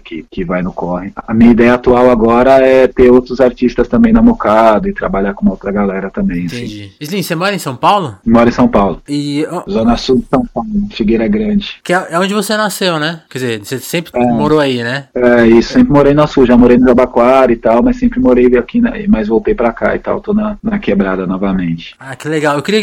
que, 0.02 0.24
que 0.30 0.44
vai 0.44 0.62
no 0.62 0.72
corre. 0.72 1.12
A 1.26 1.34
minha 1.34 1.50
ideia 1.52 1.74
atual 1.74 2.10
agora 2.10 2.58
é 2.66 2.86
ter 2.86 3.10
outros 3.10 3.40
artistas 3.40 3.88
também 3.88 4.12
na 4.12 4.22
Mocado 4.22 4.88
e 4.88 4.92
trabalhar 4.94 5.34
com 5.34 5.48
outra 5.48 5.70
galera 5.70 6.10
também. 6.10 6.46
Assim. 6.46 6.56
Entendi. 6.56 6.92
Slim, 7.00 7.22
você 7.22 7.34
mora 7.34 7.54
em 7.54 7.58
São 7.58 7.76
Paulo? 7.76 8.16
Moro 8.26 8.48
em 8.48 8.52
São 8.52 8.68
Paulo, 8.68 9.00
E 9.08 9.46
Zona 9.68 9.96
Sul 9.96 10.16
de 10.18 10.26
São 10.30 10.44
Paulo, 10.52 10.68
Figueira 10.90 11.26
Grande. 11.28 11.76
que 11.82 11.92
é 11.92 12.04
é 12.10 12.18
onde 12.18 12.34
você 12.34 12.56
nasceu, 12.56 12.98
né? 12.98 13.20
Quer 13.30 13.38
dizer, 13.38 13.64
você 13.64 13.78
sempre 13.78 14.12
É. 14.14 14.24
morou 14.24 14.60
aí, 14.60 14.82
né? 14.82 15.06
É, 15.14 15.46
isso, 15.46 15.72
sempre 15.72 15.92
morei 15.92 16.14
na 16.14 16.26
Sul, 16.26 16.46
já 16.46 16.56
morei 16.56 16.76
no 16.78 16.86
Jabaquara 16.86 17.52
e 17.52 17.56
tal, 17.56 17.82
mas 17.82 17.96
sempre 17.98 18.20
morei 18.20 18.46
aqui, 18.56 18.80
né, 18.80 19.04
mas 19.08 19.28
voltei 19.28 19.54
pra 19.54 19.72
cá 19.72 19.94
e 19.96 19.98
tal, 19.98 20.20
tô 20.20 20.32
na, 20.34 20.56
na 20.62 20.78
quebrada 20.78 21.26
novamente. 21.34 21.94
Ah, 21.98 22.14
que 22.16 22.28
legal. 22.28 22.56
Eu 22.56 22.62
queria, 22.62 22.80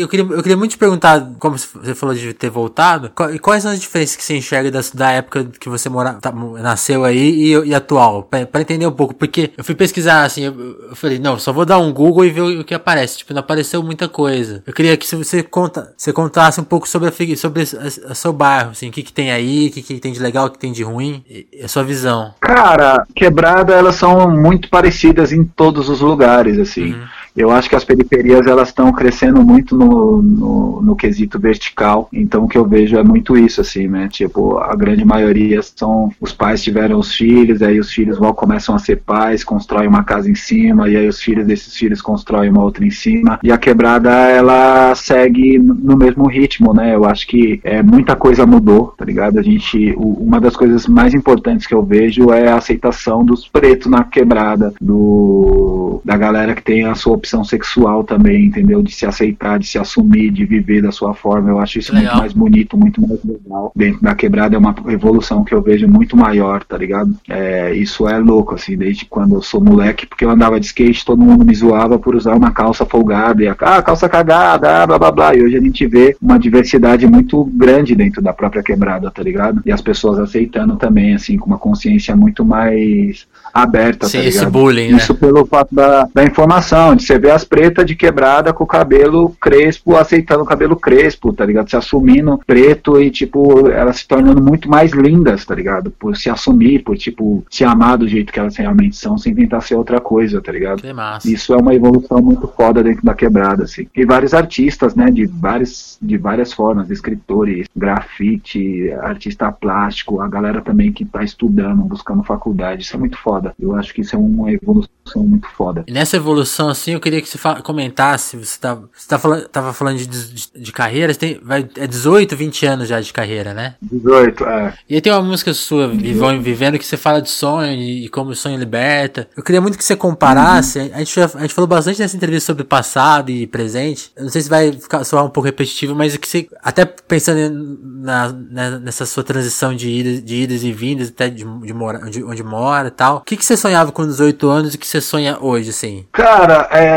eu 0.00 0.08
queria, 0.08 0.24
eu 0.26 0.42
queria 0.42 0.56
muito 0.56 0.72
te 0.72 0.78
perguntar, 0.78 1.26
como 1.38 1.56
você 1.58 1.94
falou 1.94 2.14
de 2.14 2.32
ter 2.34 2.50
voltado, 2.50 3.10
e 3.32 3.38
quais 3.38 3.62
são 3.62 3.72
as 3.72 3.80
diferenças 3.80 4.16
que 4.16 4.22
você 4.22 4.36
enxerga 4.36 4.70
das- 4.70 4.90
da, 4.90 5.10
época 5.12 5.44
que 5.58 5.68
você 5.68 5.88
mora, 5.88 6.14
tá, 6.14 6.32
nasceu 6.32 7.04
aí 7.04 7.18
e, 7.54 7.68
e 7.68 7.74
atual? 7.74 8.24
Pra, 8.24 8.44
pra 8.46 8.60
entender 8.60 8.86
um 8.86 8.92
pouco, 8.92 9.14
porque 9.14 9.50
eu 9.56 9.64
fui 9.64 9.74
pesquisar, 9.74 10.24
assim, 10.24 10.42
eu, 10.44 10.54
eu 10.90 10.96
falei, 10.96 11.18
não, 11.18 11.38
só 11.38 11.52
vou 11.52 11.64
dar 11.64 11.78
um 11.78 11.92
Google 11.92 12.24
e 12.24 12.30
ver 12.30 12.40
o, 12.42 12.60
o 12.60 12.64
que 12.64 12.74
aparece. 12.74 13.18
Tipo, 13.18 13.32
não 13.32 13.40
apareceu 13.40 13.82
muita 13.82 14.08
coisa. 14.08 14.62
Eu 14.66 14.72
queria 14.72 14.96
que 14.96 15.06
você, 15.16 15.42
conta, 15.42 15.92
você 15.96 16.12
contasse 16.12 16.60
um 16.60 16.64
pouco 16.64 16.88
sobre, 16.88 17.08
a, 17.08 17.36
sobre 17.36 17.62
a- 17.62 18.10
a 18.12 18.14
seu 18.14 18.32
bairro, 18.32 18.70
assim, 18.70 18.88
o 18.88 18.92
que, 18.92 19.02
que 19.02 19.12
tem 19.12 19.30
aí, 19.30 19.68
o 19.68 19.70
que, 19.72 19.82
que 19.82 19.98
tem 19.98 20.12
de 20.12 20.20
legal, 20.20 20.46
o 20.46 20.50
que 20.50 20.58
tem 20.58 20.72
de 20.72 20.82
ruim, 20.82 21.24
a 21.62 21.68
sua 21.68 21.82
visão. 21.82 22.34
Cara, 22.40 23.04
quebrada 23.14 23.72
elas 23.72 23.94
são 23.96 24.30
muito 24.30 24.68
parecidas 24.68 25.32
em 25.32 25.44
todos 25.44 25.88
os 25.88 26.00
lugares, 26.00 26.58
assim. 26.58 26.92
Uhum. 26.94 27.04
Eu 27.36 27.50
acho 27.50 27.68
que 27.68 27.74
as 27.74 27.84
periferias 27.84 28.46
elas 28.46 28.68
estão 28.68 28.92
crescendo 28.92 29.42
muito 29.44 29.76
no, 29.76 30.22
no, 30.22 30.82
no 30.82 30.96
quesito 30.96 31.38
vertical. 31.38 32.08
Então 32.12 32.44
o 32.44 32.48
que 32.48 32.56
eu 32.56 32.64
vejo 32.64 32.96
é 32.96 33.02
muito 33.02 33.36
isso, 33.36 33.60
assim, 33.60 33.88
né? 33.88 34.08
Tipo, 34.08 34.58
a 34.58 34.74
grande 34.76 35.04
maioria 35.04 35.60
são 35.62 36.10
os 36.20 36.32
pais 36.32 36.62
tiveram 36.62 36.98
os 36.98 37.12
filhos, 37.14 37.60
aí 37.60 37.80
os 37.80 37.90
filhos 37.92 38.18
vão 38.18 38.32
começam 38.32 38.74
a 38.74 38.78
ser 38.78 38.96
pais, 39.04 39.42
constroem 39.42 39.88
uma 39.88 40.04
casa 40.04 40.30
em 40.30 40.34
cima, 40.34 40.88
e 40.88 40.96
aí 40.96 41.08
os 41.08 41.20
filhos 41.20 41.44
desses 41.46 41.74
filhos 41.76 42.00
constroem 42.00 42.50
uma 42.50 42.62
outra 42.62 42.84
em 42.86 42.90
cima. 42.90 43.38
E 43.42 43.50
a 43.50 43.58
quebrada 43.58 44.10
ela 44.12 44.94
segue 44.94 45.58
no 45.58 45.96
mesmo 45.96 46.28
ritmo, 46.28 46.72
né? 46.72 46.94
Eu 46.94 47.04
acho 47.04 47.26
que 47.26 47.60
é, 47.64 47.82
muita 47.82 48.14
coisa 48.14 48.46
mudou, 48.46 48.94
tá 48.96 49.04
ligado? 49.04 49.38
A 49.38 49.42
gente, 49.42 49.92
o- 49.96 50.22
uma 50.22 50.40
das 50.40 50.54
coisas 50.56 50.86
mais 50.86 51.14
importantes 51.14 51.66
que 51.66 51.74
eu 51.74 51.82
vejo 51.82 52.30
é 52.32 52.48
a 52.48 52.56
aceitação 52.56 53.24
dos 53.24 53.48
pretos 53.48 53.90
na 53.90 54.04
quebrada, 54.04 54.72
do 54.80 56.00
da 56.04 56.16
galera 56.16 56.54
que 56.54 56.62
tem 56.62 56.84
a 56.84 56.94
sua 56.94 57.14
opção 57.24 57.42
sexual 57.42 58.04
também, 58.04 58.44
entendeu? 58.44 58.82
De 58.82 58.92
se 58.92 59.06
aceitar, 59.06 59.58
de 59.58 59.66
se 59.66 59.78
assumir, 59.78 60.30
de 60.30 60.44
viver 60.44 60.82
da 60.82 60.92
sua 60.92 61.14
forma. 61.14 61.48
Eu 61.48 61.58
acho 61.58 61.78
isso 61.78 61.92
Legal. 61.92 62.12
muito 62.12 62.20
mais 62.20 62.32
bonito, 62.32 62.76
muito 62.76 63.00
mais 63.00 63.24
legal. 63.24 63.72
Dentro 63.74 64.02
da 64.02 64.14
quebrada 64.14 64.54
é 64.54 64.58
uma 64.58 64.74
evolução 64.88 65.42
que 65.42 65.54
eu 65.54 65.62
vejo 65.62 65.88
muito 65.88 66.16
maior, 66.16 66.62
tá 66.62 66.76
ligado? 66.76 67.16
É, 67.28 67.74
isso 67.74 68.06
é 68.06 68.18
louco, 68.18 68.54
assim, 68.54 68.76
desde 68.76 69.06
quando 69.06 69.34
eu 69.34 69.42
sou 69.42 69.62
moleque, 69.64 70.06
porque 70.06 70.24
eu 70.24 70.30
andava 70.30 70.60
de 70.60 70.66
skate, 70.66 71.04
todo 71.04 71.22
mundo 71.22 71.44
me 71.44 71.54
zoava 71.54 71.98
por 71.98 72.14
usar 72.14 72.36
uma 72.36 72.50
calça 72.50 72.84
folgada 72.84 73.42
e 73.42 73.48
a 73.48 73.56
ah, 73.58 73.82
calça 73.82 74.08
cagada, 74.08 74.82
ah, 74.82 74.86
blá 74.86 74.98
blá 74.98 75.10
blá. 75.10 75.34
E 75.34 75.42
hoje 75.42 75.56
a 75.56 75.60
gente 75.60 75.86
vê 75.86 76.16
uma 76.20 76.38
diversidade 76.38 77.06
muito 77.06 77.44
grande 77.54 77.94
dentro 77.94 78.20
da 78.20 78.32
própria 78.32 78.62
quebrada, 78.62 79.10
tá 79.10 79.22
ligado? 79.22 79.62
E 79.64 79.72
as 79.72 79.80
pessoas 79.80 80.18
aceitando 80.18 80.76
também, 80.76 81.14
assim, 81.14 81.38
com 81.38 81.46
uma 81.46 81.58
consciência 81.58 82.14
muito 82.14 82.44
mais 82.44 83.26
aberta, 83.52 84.08
Sem 84.08 84.20
tá 84.20 84.26
esse 84.26 84.38
ligado? 84.38 84.52
bullying, 84.52 84.90
né? 84.90 84.96
Isso 84.98 85.14
pelo 85.14 85.46
fato 85.46 85.74
da, 85.74 86.08
da 86.12 86.24
informação, 86.24 86.96
de 86.96 87.04
você 87.14 87.18
ver 87.18 87.30
as 87.30 87.44
pretas 87.44 87.86
de 87.86 87.94
quebrada 87.94 88.52
com 88.52 88.64
o 88.64 88.66
cabelo 88.66 89.34
crespo, 89.40 89.96
aceitando 89.96 90.42
o 90.42 90.46
cabelo 90.46 90.76
crespo, 90.76 91.32
tá 91.32 91.44
ligado? 91.44 91.70
Se 91.70 91.76
assumindo 91.76 92.40
preto 92.46 93.00
e, 93.00 93.10
tipo, 93.10 93.68
elas 93.68 93.98
se 93.98 94.08
tornando 94.08 94.42
muito 94.42 94.68
mais 94.68 94.92
lindas, 94.92 95.44
tá 95.44 95.54
ligado? 95.54 95.90
Por 95.90 96.16
se 96.16 96.28
assumir, 96.28 96.82
por, 96.82 96.96
tipo, 96.96 97.44
se 97.50 97.64
amar 97.64 97.98
do 97.98 98.08
jeito 98.08 98.32
que 98.32 98.38
elas 98.38 98.56
realmente 98.56 98.96
são, 98.96 99.16
sem 99.16 99.34
tentar 99.34 99.60
ser 99.60 99.76
outra 99.76 100.00
coisa, 100.00 100.40
tá 100.40 100.50
ligado? 100.50 100.82
Isso 101.24 101.54
é 101.54 101.56
uma 101.56 101.74
evolução 101.74 102.20
muito 102.20 102.48
foda 102.48 102.82
dentro 102.82 103.04
da 103.04 103.14
quebrada, 103.14 103.64
assim. 103.64 103.86
E 103.94 104.04
vários 104.04 104.34
artistas, 104.34 104.94
né, 104.94 105.10
de 105.10 105.26
várias, 105.26 105.98
de 106.00 106.16
várias 106.16 106.52
formas, 106.52 106.90
escritores, 106.90 107.66
grafite, 107.76 108.90
artista 109.02 109.50
plástico, 109.52 110.20
a 110.20 110.28
galera 110.28 110.60
também 110.60 110.92
que 110.92 111.04
tá 111.04 111.22
estudando, 111.22 111.82
buscando 111.82 112.24
faculdade, 112.24 112.82
isso 112.82 112.96
é 112.96 112.98
muito 112.98 113.18
foda. 113.18 113.54
Eu 113.58 113.74
acho 113.74 113.94
que 113.94 114.00
isso 114.00 114.16
é 114.16 114.18
uma 114.18 114.50
evolução 114.52 114.94
muito 115.16 115.46
foda. 115.48 115.84
E 115.86 115.92
nessa 115.92 116.16
evolução, 116.16 116.68
assim, 116.68 116.92
eu 116.92 117.00
queria 117.04 117.20
que 117.20 117.28
você 117.28 117.38
comentasse, 117.62 118.36
você, 118.36 118.58
tá, 118.58 118.74
você 118.74 119.06
tá 119.08 119.18
falando, 119.18 119.48
tava 119.48 119.72
falando 119.72 119.98
de, 119.98 120.06
de, 120.06 120.48
de 120.56 120.72
carreira, 120.72 121.12
você 121.12 121.18
tem, 121.18 121.40
vai, 121.42 121.68
é 121.76 121.86
18, 121.86 122.34
20 122.34 122.66
anos 122.66 122.88
já 122.88 123.00
de 123.00 123.12
carreira, 123.12 123.52
né? 123.52 123.74
18, 123.82 124.44
é. 124.44 124.74
E 124.88 124.94
aí 124.94 125.00
tem 125.00 125.12
uma 125.12 125.22
música 125.22 125.52
sua, 125.52 125.88
Vivão 125.88 126.40
Vivendo, 126.40 126.78
que 126.78 126.86
você 126.86 126.96
fala 126.96 127.20
de 127.20 127.30
sonho 127.30 127.72
e, 127.72 128.06
e 128.06 128.08
como 128.08 128.30
o 128.30 128.34
sonho 128.34 128.58
liberta. 128.58 129.28
Eu 129.36 129.42
queria 129.42 129.60
muito 129.60 129.76
que 129.76 129.84
você 129.84 129.94
comparasse, 129.94 130.78
a, 130.94 130.98
gente, 130.98 131.20
a 131.20 131.26
gente 131.40 131.54
falou 131.54 131.68
bastante 131.68 132.00
nessa 132.00 132.16
entrevista 132.16 132.46
sobre 132.46 132.64
passado 132.64 133.30
e 133.30 133.46
presente. 133.46 134.10
Eu 134.16 134.24
não 134.24 134.30
sei 134.30 134.40
se 134.42 134.48
vai 134.48 134.72
ficar, 134.72 135.04
soar 135.04 135.24
um 135.24 135.30
pouco 135.30 135.46
repetitivo, 135.46 135.94
mas 135.94 136.16
que 136.16 136.26
você, 136.26 136.48
até 136.62 136.84
pensando 136.86 137.78
na, 138.00 138.32
na- 138.32 138.78
nessa 138.78 139.04
sua 139.04 139.22
transição 139.22 139.74
de 139.74 139.88
idas, 139.88 140.24
de 140.24 140.34
idas 140.36 140.62
e 140.64 140.72
vindas, 140.72 141.08
até 141.08 141.28
de, 141.28 141.44
de 141.44 141.74
mora, 141.74 141.98
de 142.10 142.24
onde 142.24 142.42
mora 142.42 142.88
e 142.88 142.90
tal. 142.90 143.16
O 143.18 143.20
que, 143.20 143.36
que 143.36 143.44
você 143.44 143.56
sonhava 143.56 143.92
com 143.92 144.06
18 144.06 144.48
anos 144.48 144.72
e 144.72 144.76
o 144.76 144.78
que 144.80 144.86
você 144.86 145.00
sonha 145.00 145.38
hoje, 145.40 145.70
assim? 145.70 146.06
Cara, 146.12 146.68
é, 146.70 146.93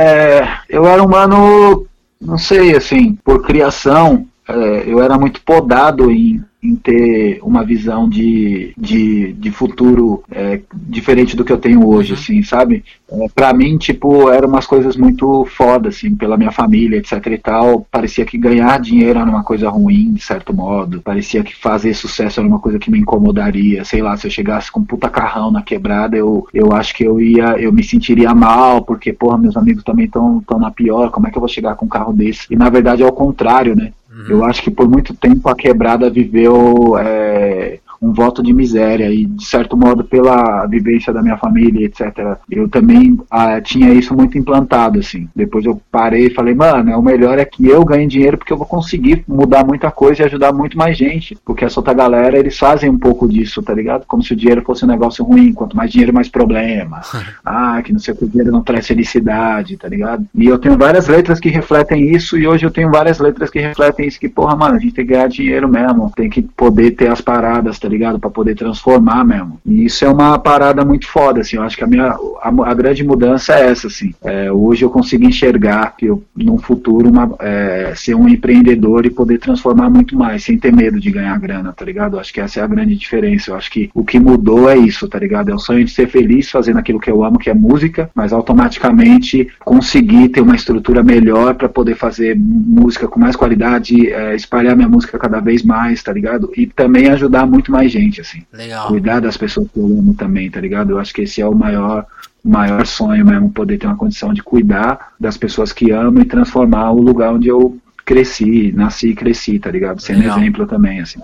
eu 0.69 0.85
era 0.85 1.03
um 1.03 1.07
mano, 1.07 1.85
não 2.19 2.37
sei, 2.37 2.75
assim, 2.75 3.17
por 3.23 3.45
criação, 3.45 4.25
é, 4.47 4.83
eu 4.87 5.01
era 5.01 5.17
muito 5.17 5.41
podado 5.41 6.09
em 6.11 6.43
em 6.61 6.75
ter 6.75 7.39
uma 7.43 7.63
visão 7.63 8.09
de, 8.09 8.73
de, 8.77 9.33
de 9.33 9.51
futuro 9.51 10.23
é, 10.31 10.59
diferente 10.73 11.35
do 11.35 11.45
que 11.45 11.51
eu 11.51 11.57
tenho 11.57 11.87
hoje, 11.87 12.13
uhum. 12.13 12.19
assim, 12.19 12.43
sabe? 12.43 12.83
É, 13.09 13.27
para 13.33 13.53
mim, 13.53 13.77
tipo, 13.77 14.29
eram 14.29 14.49
umas 14.49 14.65
coisas 14.65 14.95
muito 14.97 15.45
foda, 15.45 15.89
assim, 15.89 16.15
pela 16.15 16.35
minha 16.35 16.51
família, 16.51 16.97
etc 16.97 17.25
e 17.27 17.37
tal. 17.37 17.87
Parecia 17.91 18.25
que 18.25 18.37
ganhar 18.37 18.79
dinheiro 18.79 19.19
era 19.19 19.29
uma 19.29 19.43
coisa 19.43 19.69
ruim, 19.69 20.13
de 20.13 20.21
certo 20.23 20.53
modo. 20.53 21.01
Parecia 21.01 21.43
que 21.43 21.55
fazer 21.55 21.93
sucesso 21.93 22.39
era 22.39 22.49
uma 22.49 22.59
coisa 22.59 22.79
que 22.79 22.89
me 22.89 22.99
incomodaria. 22.99 23.85
Sei 23.85 24.01
lá, 24.01 24.17
se 24.17 24.25
eu 24.25 24.31
chegasse 24.31 24.71
com 24.71 24.79
um 24.79 24.85
puta 24.85 25.09
carrão 25.09 25.51
na 25.51 25.61
quebrada, 25.61 26.17
eu, 26.17 26.47
eu 26.53 26.73
acho 26.73 26.95
que 26.95 27.03
eu 27.03 27.21
ia, 27.21 27.55
eu 27.59 27.71
me 27.71 27.83
sentiria 27.83 28.33
mal, 28.33 28.81
porque, 28.81 29.13
porra, 29.13 29.37
meus 29.37 29.55
amigos 29.55 29.83
também 29.83 30.05
estão 30.05 30.43
na 30.59 30.71
pior, 30.71 31.11
como 31.11 31.27
é 31.27 31.31
que 31.31 31.37
eu 31.37 31.41
vou 31.41 31.49
chegar 31.49 31.75
com 31.75 31.85
um 31.85 31.89
carro 31.89 32.13
desse? 32.13 32.47
E 32.49 32.55
na 32.55 32.69
verdade 32.69 33.03
é 33.03 33.05
o 33.05 33.11
contrário, 33.11 33.75
né? 33.75 33.91
Uhum. 34.17 34.25
Eu 34.27 34.45
acho 34.45 34.63
que 34.63 34.71
por 34.71 34.89
muito 34.89 35.13
tempo 35.13 35.47
a 35.47 35.55
quebrada 35.55 36.09
viveu 36.09 36.97
é, 36.97 37.79
um 38.01 38.13
voto 38.13 38.43
de 38.43 38.53
miséria 38.53 39.11
e 39.11 39.25
de 39.25 39.45
certo 39.45 39.75
modo 39.75 40.03
pela 40.03 40.65
vivência 40.65 41.13
da 41.13 41.21
minha 41.21 41.37
família 41.37 41.85
etc 41.85 42.37
eu 42.49 42.67
também 42.67 43.17
ah, 43.29 43.59
tinha 43.61 43.93
isso 43.93 44.15
muito 44.15 44.37
implantado 44.37 44.99
assim. 44.99 45.27
Depois 45.35 45.65
eu 45.65 45.81
parei 45.91 46.27
e 46.27 46.33
falei 46.33 46.53
mano 46.53 46.89
é 46.89 46.97
o 46.97 47.01
melhor 47.01 47.37
é 47.37 47.45
que 47.45 47.67
eu 47.67 47.83
ganhe 47.83 48.07
dinheiro 48.07 48.37
porque 48.37 48.51
eu 48.51 48.57
vou 48.57 48.65
conseguir 48.65 49.23
mudar 49.27 49.65
muita 49.65 49.91
coisa 49.91 50.21
e 50.21 50.25
ajudar 50.25 50.53
muito 50.53 50.77
mais 50.77 50.97
gente. 50.97 51.37
Porque 51.45 51.65
essa 51.65 51.79
outra 51.79 51.93
galera 51.93 52.37
eles 52.37 52.57
fazem 52.57 52.89
um 52.89 52.97
pouco 52.97 53.27
disso 53.27 53.61
tá 53.61 53.73
ligado? 53.73 54.05
Como 54.07 54.23
se 54.23 54.33
o 54.33 54.35
dinheiro 54.35 54.63
fosse 54.63 54.85
um 54.85 54.87
negócio 54.87 55.23
ruim 55.23 55.53
quanto 55.53 55.75
mais 55.75 55.91
dinheiro 55.91 56.13
mais 56.13 56.29
problema. 56.29 57.01
Ah 57.45 57.81
que 57.81 57.93
não 57.93 57.99
sei 57.99 58.13
o 58.13 58.17
que 58.17 58.25
o 58.25 58.27
dinheiro 58.27 58.51
não 58.51 58.61
traz 58.61 58.87
felicidade 58.87 59.77
tá 59.77 59.87
ligado? 59.87 60.25
E 60.35 60.45
eu 60.45 60.57
tenho 60.57 60.77
várias 60.77 61.07
letras 61.07 61.39
que 61.39 61.49
refletem 61.49 62.11
isso 62.11 62.37
e 62.37 62.47
hoje 62.47 62.65
eu 62.65 62.71
tenho 62.71 62.89
várias 62.89 63.19
letras 63.19 63.49
que 63.49 63.59
refletem 63.59 64.07
isso 64.07 64.19
que 64.19 64.29
porra 64.29 64.55
mano 64.55 64.75
a 64.75 64.79
gente 64.79 64.93
tem 64.93 65.05
que 65.05 65.13
ganhar 65.13 65.27
dinheiro 65.27 65.67
mesmo 65.67 66.11
tem 66.15 66.29
que 66.29 66.41
poder 66.41 66.91
ter 66.91 67.09
as 67.09 67.21
paradas 67.21 67.79
tá 67.79 67.86
tá 67.87 67.89
ligado? 67.89 68.19
Para 68.19 68.29
poder 68.29 68.53
transformar 68.53 69.23
mesmo. 69.23 69.61
E 69.65 69.85
isso 69.85 70.03
é 70.03 70.09
uma 70.09 70.37
parada 70.37 70.83
muito 70.83 71.07
foda, 71.07 71.39
assim. 71.39 71.55
Eu 71.55 71.63
acho 71.63 71.77
que 71.77 71.83
a 71.85 71.87
minha 71.87 72.17
a, 72.41 72.49
a 72.49 72.73
grande 72.73 73.01
mudança 73.01 73.53
é 73.53 73.69
essa, 73.69 73.87
assim. 73.87 74.13
É, 74.23 74.51
hoje 74.51 74.83
eu 74.83 74.89
consigo 74.89 75.23
enxergar 75.23 75.95
que 75.95 76.07
eu, 76.07 76.21
num 76.35 76.57
futuro, 76.57 77.09
uma, 77.09 77.33
é, 77.39 77.93
ser 77.95 78.13
um 78.13 78.27
empreendedor 78.27 79.05
e 79.05 79.09
poder 79.09 79.37
transformar 79.37 79.89
muito 79.89 80.17
mais, 80.17 80.43
sem 80.43 80.57
ter 80.57 80.73
medo 80.73 80.99
de 80.99 81.09
ganhar 81.09 81.39
grana, 81.39 81.71
tá 81.71 81.85
ligado? 81.85 82.17
Eu 82.17 82.19
acho 82.19 82.33
que 82.33 82.41
essa 82.41 82.59
é 82.59 82.63
a 82.63 82.67
grande 82.67 82.93
diferença. 82.95 83.51
Eu 83.51 83.55
acho 83.55 83.71
que 83.71 83.89
o 83.93 84.03
que 84.03 84.19
mudou 84.19 84.69
é 84.69 84.77
isso, 84.77 85.07
tá 85.07 85.17
ligado? 85.17 85.49
É 85.49 85.55
o 85.55 85.59
sonho 85.59 85.85
de 85.85 85.91
ser 85.91 86.09
feliz 86.09 86.51
fazendo 86.51 86.79
aquilo 86.79 86.99
que 86.99 87.09
eu 87.09 87.23
amo, 87.23 87.39
que 87.39 87.49
é 87.49 87.53
música, 87.53 88.09
mas 88.13 88.33
automaticamente 88.33 89.47
conseguir 89.63 90.27
ter 90.29 90.41
uma 90.41 90.55
estrutura 90.55 91.01
melhor 91.01 91.55
para 91.55 91.69
poder 91.69 91.95
fazer 91.95 92.37
música 92.37 93.07
com 93.07 93.17
mais 93.17 93.37
qualidade, 93.37 94.11
é, 94.11 94.35
espalhar 94.35 94.75
minha 94.75 94.89
música 94.89 95.17
cada 95.17 95.39
vez 95.39 95.63
mais, 95.63 96.03
tá 96.03 96.11
ligado? 96.11 96.51
E 96.57 96.67
também 96.67 97.07
ajudar 97.07 97.45
muito 97.45 97.71
mais 97.71 97.76
mais 97.77 97.91
gente, 97.91 98.21
assim. 98.21 98.43
Legal. 98.51 98.87
Cuidar 98.87 99.19
das 99.19 99.37
pessoas 99.37 99.67
que 99.71 99.79
eu 99.79 99.85
amo 99.85 100.13
também, 100.13 100.49
tá 100.49 100.59
ligado? 100.59 100.91
Eu 100.91 100.99
acho 100.99 101.13
que 101.13 101.21
esse 101.21 101.41
é 101.41 101.47
o 101.47 101.55
maior 101.55 102.05
maior 102.43 102.85
sonho 102.85 103.25
mesmo, 103.25 103.51
poder 103.51 103.77
ter 103.77 103.87
uma 103.87 103.97
condição 103.97 104.33
de 104.33 104.41
cuidar 104.41 105.13
das 105.19 105.35
pessoas 105.35 105.73
que 105.73 105.91
amo 105.91 106.21
e 106.21 106.25
transformar 106.25 106.91
o 106.91 107.01
lugar 107.01 107.33
onde 107.33 107.49
eu 107.49 107.77
cresci, 108.05 108.71
nasci 108.73 109.09
e 109.09 109.15
cresci, 109.15 109.59
tá 109.59 109.69
ligado? 109.69 110.01
Sendo 110.01 110.19
Legal. 110.19 110.37
exemplo 110.37 110.65
também, 110.65 111.01
assim. 111.01 111.19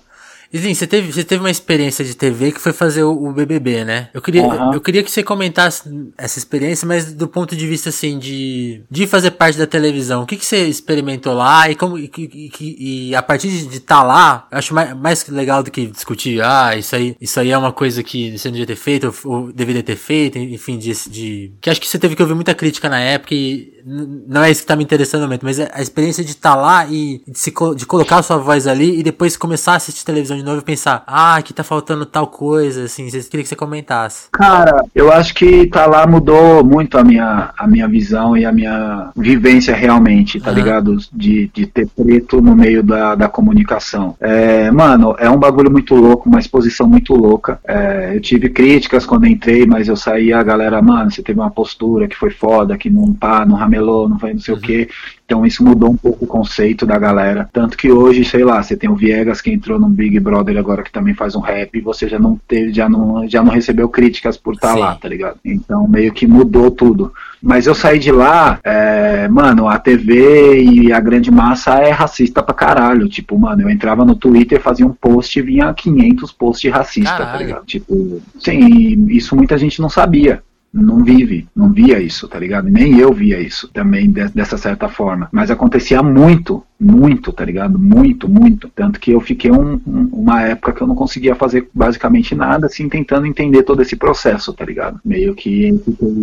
Izinho, 0.54 0.76
você 0.76 0.86
teve, 0.86 1.12
você 1.12 1.24
teve 1.24 1.42
uma 1.42 1.50
experiência 1.50 2.06
de 2.06 2.16
TV 2.16 2.52
que 2.52 2.62
foi 2.62 2.72
fazer 2.72 3.02
o, 3.02 3.12
o 3.12 3.34
BBB, 3.34 3.84
né? 3.84 4.10
Eu 4.14 4.22
queria, 4.22 4.44
uhum. 4.44 4.74
eu 4.74 4.80
queria 4.80 5.02
que 5.02 5.10
você 5.10 5.24
comentasse 5.24 5.90
essa 6.16 6.38
experiência, 6.38 6.88
mas 6.88 7.12
do 7.12 7.28
ponto 7.28 7.56
de 7.56 7.66
vista, 7.66 7.90
assim, 7.90 8.20
de, 8.20 8.84
de 8.90 9.08
fazer 9.08 9.32
parte 9.32 9.58
da 9.58 9.66
televisão. 9.66 10.22
O 10.22 10.26
que, 10.28 10.38
que 10.38 10.46
você 10.46 10.68
experimentou 10.68 11.34
lá 11.34 11.72
e 11.72 11.76
como, 11.76 11.98
e, 11.98 12.12
e, 12.16 13.10
e 13.10 13.16
a 13.16 13.24
partir 13.24 13.50
de 13.50 13.78
estar 13.78 13.98
tá 13.98 14.04
lá, 14.04 14.48
eu 14.52 14.60
acho 14.60 14.76
mais, 14.76 14.96
mais 14.96 15.28
legal 15.28 15.64
do 15.64 15.72
que 15.72 15.88
discutir, 15.88 16.40
ah, 16.44 16.78
isso 16.78 16.96
aí, 16.96 17.18
isso 17.20 17.40
aí 17.40 17.50
é 17.50 17.58
uma 17.58 17.74
coisa 17.74 18.04
que 18.04 18.38
você 18.38 18.48
não 18.50 18.54
devia 18.54 18.68
ter 18.68 18.76
feito, 18.76 19.12
ou, 19.24 19.32
ou 19.34 19.52
deveria 19.52 19.82
ter 19.82 19.96
feito, 19.96 20.38
enfim, 20.38 20.78
de, 20.78 20.94
de, 21.10 21.52
que 21.60 21.70
acho 21.70 21.82
que 21.82 21.88
você 21.88 21.98
teve 21.98 22.16
que 22.16 22.22
ouvir 22.22 22.36
muita 22.36 22.54
crítica 22.54 22.88
na 22.88 23.00
época 23.00 23.34
e 23.34 23.74
não 23.86 24.44
é 24.44 24.50
isso 24.50 24.62
que 24.62 24.68
tá 24.68 24.76
me 24.76 24.84
interessando 24.84 25.22
no 25.22 25.28
momento, 25.28 25.44
mas 25.44 25.60
é 25.60 25.70
a 25.74 25.82
experiência 25.82 26.24
de 26.24 26.32
estar 26.32 26.52
tá 26.52 26.56
lá 26.56 26.86
e 26.86 27.22
de, 27.28 27.38
se, 27.38 27.52
de 27.76 27.86
colocar 27.86 28.18
a 28.18 28.24
sua 28.24 28.38
voz 28.38 28.68
ali 28.68 29.00
e 29.00 29.04
depois 29.04 29.36
começar 29.36 29.74
a 29.74 29.76
assistir 29.76 30.06
televisão 30.06 30.38
de 30.38 30.43
novo 30.44 30.60
e 30.60 30.64
pensar, 30.64 31.04
ah, 31.06 31.36
aqui 31.36 31.54
tá 31.54 31.64
faltando 31.64 32.06
tal 32.06 32.28
coisa, 32.28 32.84
assim, 32.86 33.10
vocês 33.10 33.28
queria 33.28 33.44
que 33.44 33.50
você 33.50 33.56
comentasse. 33.56 34.28
Cara, 34.32 34.84
eu 34.94 35.12
acho 35.12 35.34
que 35.34 35.68
tá 35.68 35.86
lá 35.86 36.06
mudou 36.06 36.64
muito 36.64 36.98
a 36.98 37.04
minha, 37.04 37.52
a 37.58 37.68
minha 37.68 37.88
visão 37.88 38.38
e 38.38 38.46
a 38.46 38.52
minha 38.52 39.12
vivência 39.16 39.76
realmente, 39.76 40.40
tá 40.40 40.50
uhum. 40.50 40.56
ligado? 40.56 40.98
De, 41.12 41.50
de 41.54 41.66
ter 41.66 41.88
preto 41.88 42.42
no 42.42 42.56
meio 42.56 42.84
da, 42.84 43.16
da 43.16 43.28
comunicação. 43.28 44.16
É, 44.20 44.70
mano, 44.72 45.16
é 45.18 45.30
um 45.30 45.38
bagulho 45.38 45.72
muito 45.72 45.96
louco, 45.96 46.30
uma 46.30 46.40
exposição 46.40 46.88
muito 46.88 47.14
louca. 47.16 47.60
É, 47.68 48.16
eu 48.16 48.22
tive 48.22 48.50
críticas 48.50 49.06
quando 49.06 49.28
entrei, 49.28 49.66
mas 49.66 49.88
eu 49.88 49.96
saí 49.96 50.32
a 50.32 50.44
galera, 50.44 50.82
mano, 50.82 51.12
você 51.12 51.22
teve 51.22 51.40
uma 51.40 51.52
postura 51.52 52.08
que 52.08 52.16
foi 52.16 52.30
foda, 52.30 52.78
que 52.78 52.90
não 52.90 53.14
pá, 53.14 53.46
não 53.46 53.58
camelô, 53.74 54.08
não 54.08 54.20
foi 54.20 54.34
não 54.34 54.40
sei 54.40 54.54
uhum. 54.54 54.60
o 54.60 54.64
quê. 54.64 54.90
Então 55.26 55.46
isso 55.46 55.64
mudou 55.64 55.90
um 55.90 55.98
pouco 55.98 56.26
o 56.26 56.28
conceito 56.28 56.86
da 56.86 56.98
galera. 57.00 57.50
Tanto 57.52 57.78
que 57.78 57.92
hoje, 57.92 58.26
sei 58.26 58.44
lá, 58.44 58.62
você 58.62 58.76
tem 58.76 58.90
o 58.90 58.96
Viegas 58.96 59.42
que 59.42 59.52
entrou 59.52 59.80
no 59.80 59.90
Big 59.90 60.20
Brother 60.20 60.58
agora 60.58 60.84
que 60.84 60.92
também 60.92 61.14
faz 61.14 61.36
um 61.36 61.40
rap 61.40 61.76
e 61.76 61.82
você 61.82 62.08
já 62.08 62.20
não 62.20 62.40
teve, 62.48 62.74
já 62.74 62.90
não, 62.90 63.28
já 63.28 63.42
não 63.42 63.52
recebeu 63.52 63.88
críticas 63.88 64.38
por 64.38 64.56
estar 64.56 64.74
tá 64.74 64.76
lá, 64.76 64.96
tá 64.96 65.08
ligado? 65.08 65.38
Então 65.44 65.88
meio 65.88 66.12
que 66.12 66.28
mudou 66.28 66.70
tudo. 66.70 67.14
Mas 67.42 67.68
eu 67.68 67.76
saí 67.76 68.00
de 68.00 68.12
lá, 68.12 68.60
é, 68.64 69.28
mano, 69.28 69.68
a 69.68 69.78
TV 69.78 70.64
e 70.64 70.94
a 70.94 71.00
grande 71.00 71.30
massa 71.30 71.74
é 71.76 71.90
racista 71.90 72.42
pra 72.42 72.54
caralho. 72.54 73.10
Tipo, 73.10 73.38
mano, 73.38 73.64
eu 73.64 73.70
entrava 73.70 74.06
no 74.06 74.16
Twitter, 74.16 74.62
fazia 74.62 74.86
um 74.86 74.94
post 74.94 75.38
e 75.38 75.42
vinha 75.42 75.74
500 75.74 76.32
posts 76.32 76.72
racista, 76.72 77.26
tá 77.26 77.38
ligado? 77.38 77.66
Tipo, 77.66 78.22
sim, 78.40 79.08
isso 79.10 79.36
muita 79.36 79.58
gente 79.58 79.82
não 79.82 79.90
sabia 79.90 80.42
não 80.74 81.04
vive, 81.04 81.48
não 81.56 81.72
via 81.72 82.00
isso, 82.00 82.28
tá 82.28 82.40
ligado? 82.40 82.68
Nem 82.68 82.98
eu 82.98 83.14
via 83.14 83.40
isso 83.40 83.70
também 83.72 84.10
de, 84.10 84.28
dessa 84.30 84.58
certa 84.58 84.90
forma. 84.90 85.30
Mas 85.32 85.52
acontecia 85.52 86.02
muito, 86.02 86.64
muito, 86.80 87.32
tá 87.32 87.46
ligado? 87.46 87.78
Muito, 87.78 88.28
muito. 88.28 88.70
Tanto 88.76 89.00
que 89.00 89.12
eu 89.12 89.22
fiquei 89.22 89.52
um, 89.52 89.80
um, 89.86 90.10
uma 90.12 90.42
época 90.42 90.74
que 90.74 90.82
eu 90.82 90.88
não 90.88 90.96
conseguia 90.96 91.36
fazer 91.36 91.70
basicamente 91.74 92.34
nada, 92.34 92.66
assim, 92.66 92.90
tentando 92.90 93.28
entender 93.28 93.62
todo 93.62 93.84
esse 93.84 93.96
processo, 93.96 94.52
tá 94.52 94.66
ligado? 94.66 95.00
Meio 95.06 95.36
que 95.36 95.80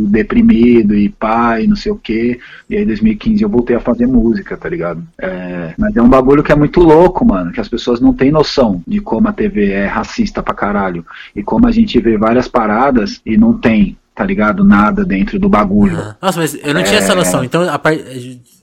deprimido 0.09 0.97
e 0.97 1.09
pai, 1.09 1.69
não 1.69 1.77
sei 1.77 1.93
o 1.93 1.97
quê. 1.97 2.41
E 2.69 2.77
aí, 2.77 2.83
em 2.83 2.87
2015, 2.87 3.43
eu 3.43 3.49
voltei 3.49 3.77
a 3.77 3.81
fazer 3.81 4.09
música, 4.09 4.57
tá 4.57 4.69
ligado? 4.69 5.03
É, 5.17 5.75
mas 5.79 5.97
é 5.97 6.03
um 6.03 6.09
bagulho 6.09 6.43
que 6.43 6.51
é 6.51 6.57
muito 6.57 6.81
louco, 6.81 7.25
mano, 7.25 7.53
que 7.53 7.61
as 7.61 7.69
pessoas 7.69 8.01
não 8.01 8.13
têm 8.13 8.33
noção 8.33 8.83
de 8.87 9.01
como 9.01 9.29
a 9.29 9.33
TV 9.33 9.71
é 9.71 9.87
racista 9.87 10.43
pra 10.43 10.55
caralho. 10.55 11.07
E 11.37 11.43
como 11.43 11.69
a 11.69 11.71
gente 11.71 12.01
vê 12.01 12.19
várias 12.19 12.49
paradas 12.49 13.21
e 13.25 13.37
não 13.37 13.55
tem 13.55 13.97
tá 14.15 14.25
ligado? 14.25 14.65
Nada 14.65 15.05
dentro 15.05 15.39
do 15.39 15.49
bagulho. 15.49 16.15
Nossa, 16.21 16.39
mas 16.41 16.55
eu 16.55 16.75
não 16.75 16.83
tinha 16.83 16.99
essa 16.99 17.13
é. 17.13 17.15
noção. 17.15 17.45
Então, 17.45 17.69
a 17.69 17.79
part 17.79 18.03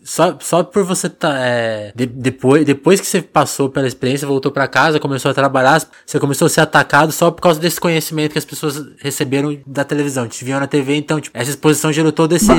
só, 0.08 0.38
só 0.40 0.64
por 0.64 0.86
você 0.86 1.10
tá, 1.10 1.36
é, 1.38 1.92
de, 1.94 2.06
depois, 2.06 2.64
depois 2.64 3.02
que 3.02 3.06
você 3.06 3.22
passou 3.22 3.70
pela 3.70 3.86
experiência, 3.86 4.26
voltou 4.26 4.50
para 4.54 4.66
casa, 4.66 5.02
começou 5.02 5.30
a 5.30 5.34
trabalhar, 5.34 5.82
você 6.06 6.18
começou 6.18 6.46
a 6.46 6.50
ser 6.50 6.62
atacado 6.62 7.12
só 7.12 7.30
por 7.30 7.42
causa 7.42 7.60
desse 7.60 7.78
conhecimento 7.78 8.32
que 8.32 8.38
as 8.38 8.46
pessoas 8.46 8.82
receberam 9.00 9.58
da 9.68 9.84
televisão, 9.84 10.26
te 10.26 10.46
viam 10.46 10.62
na 10.62 10.66
TV, 10.66 10.96
então, 10.96 11.20
tipo, 11.20 11.38
essa 11.38 11.50
exposição 11.50 11.92
gerou 11.92 12.14
todo 12.14 12.34
esse, 12.34 12.50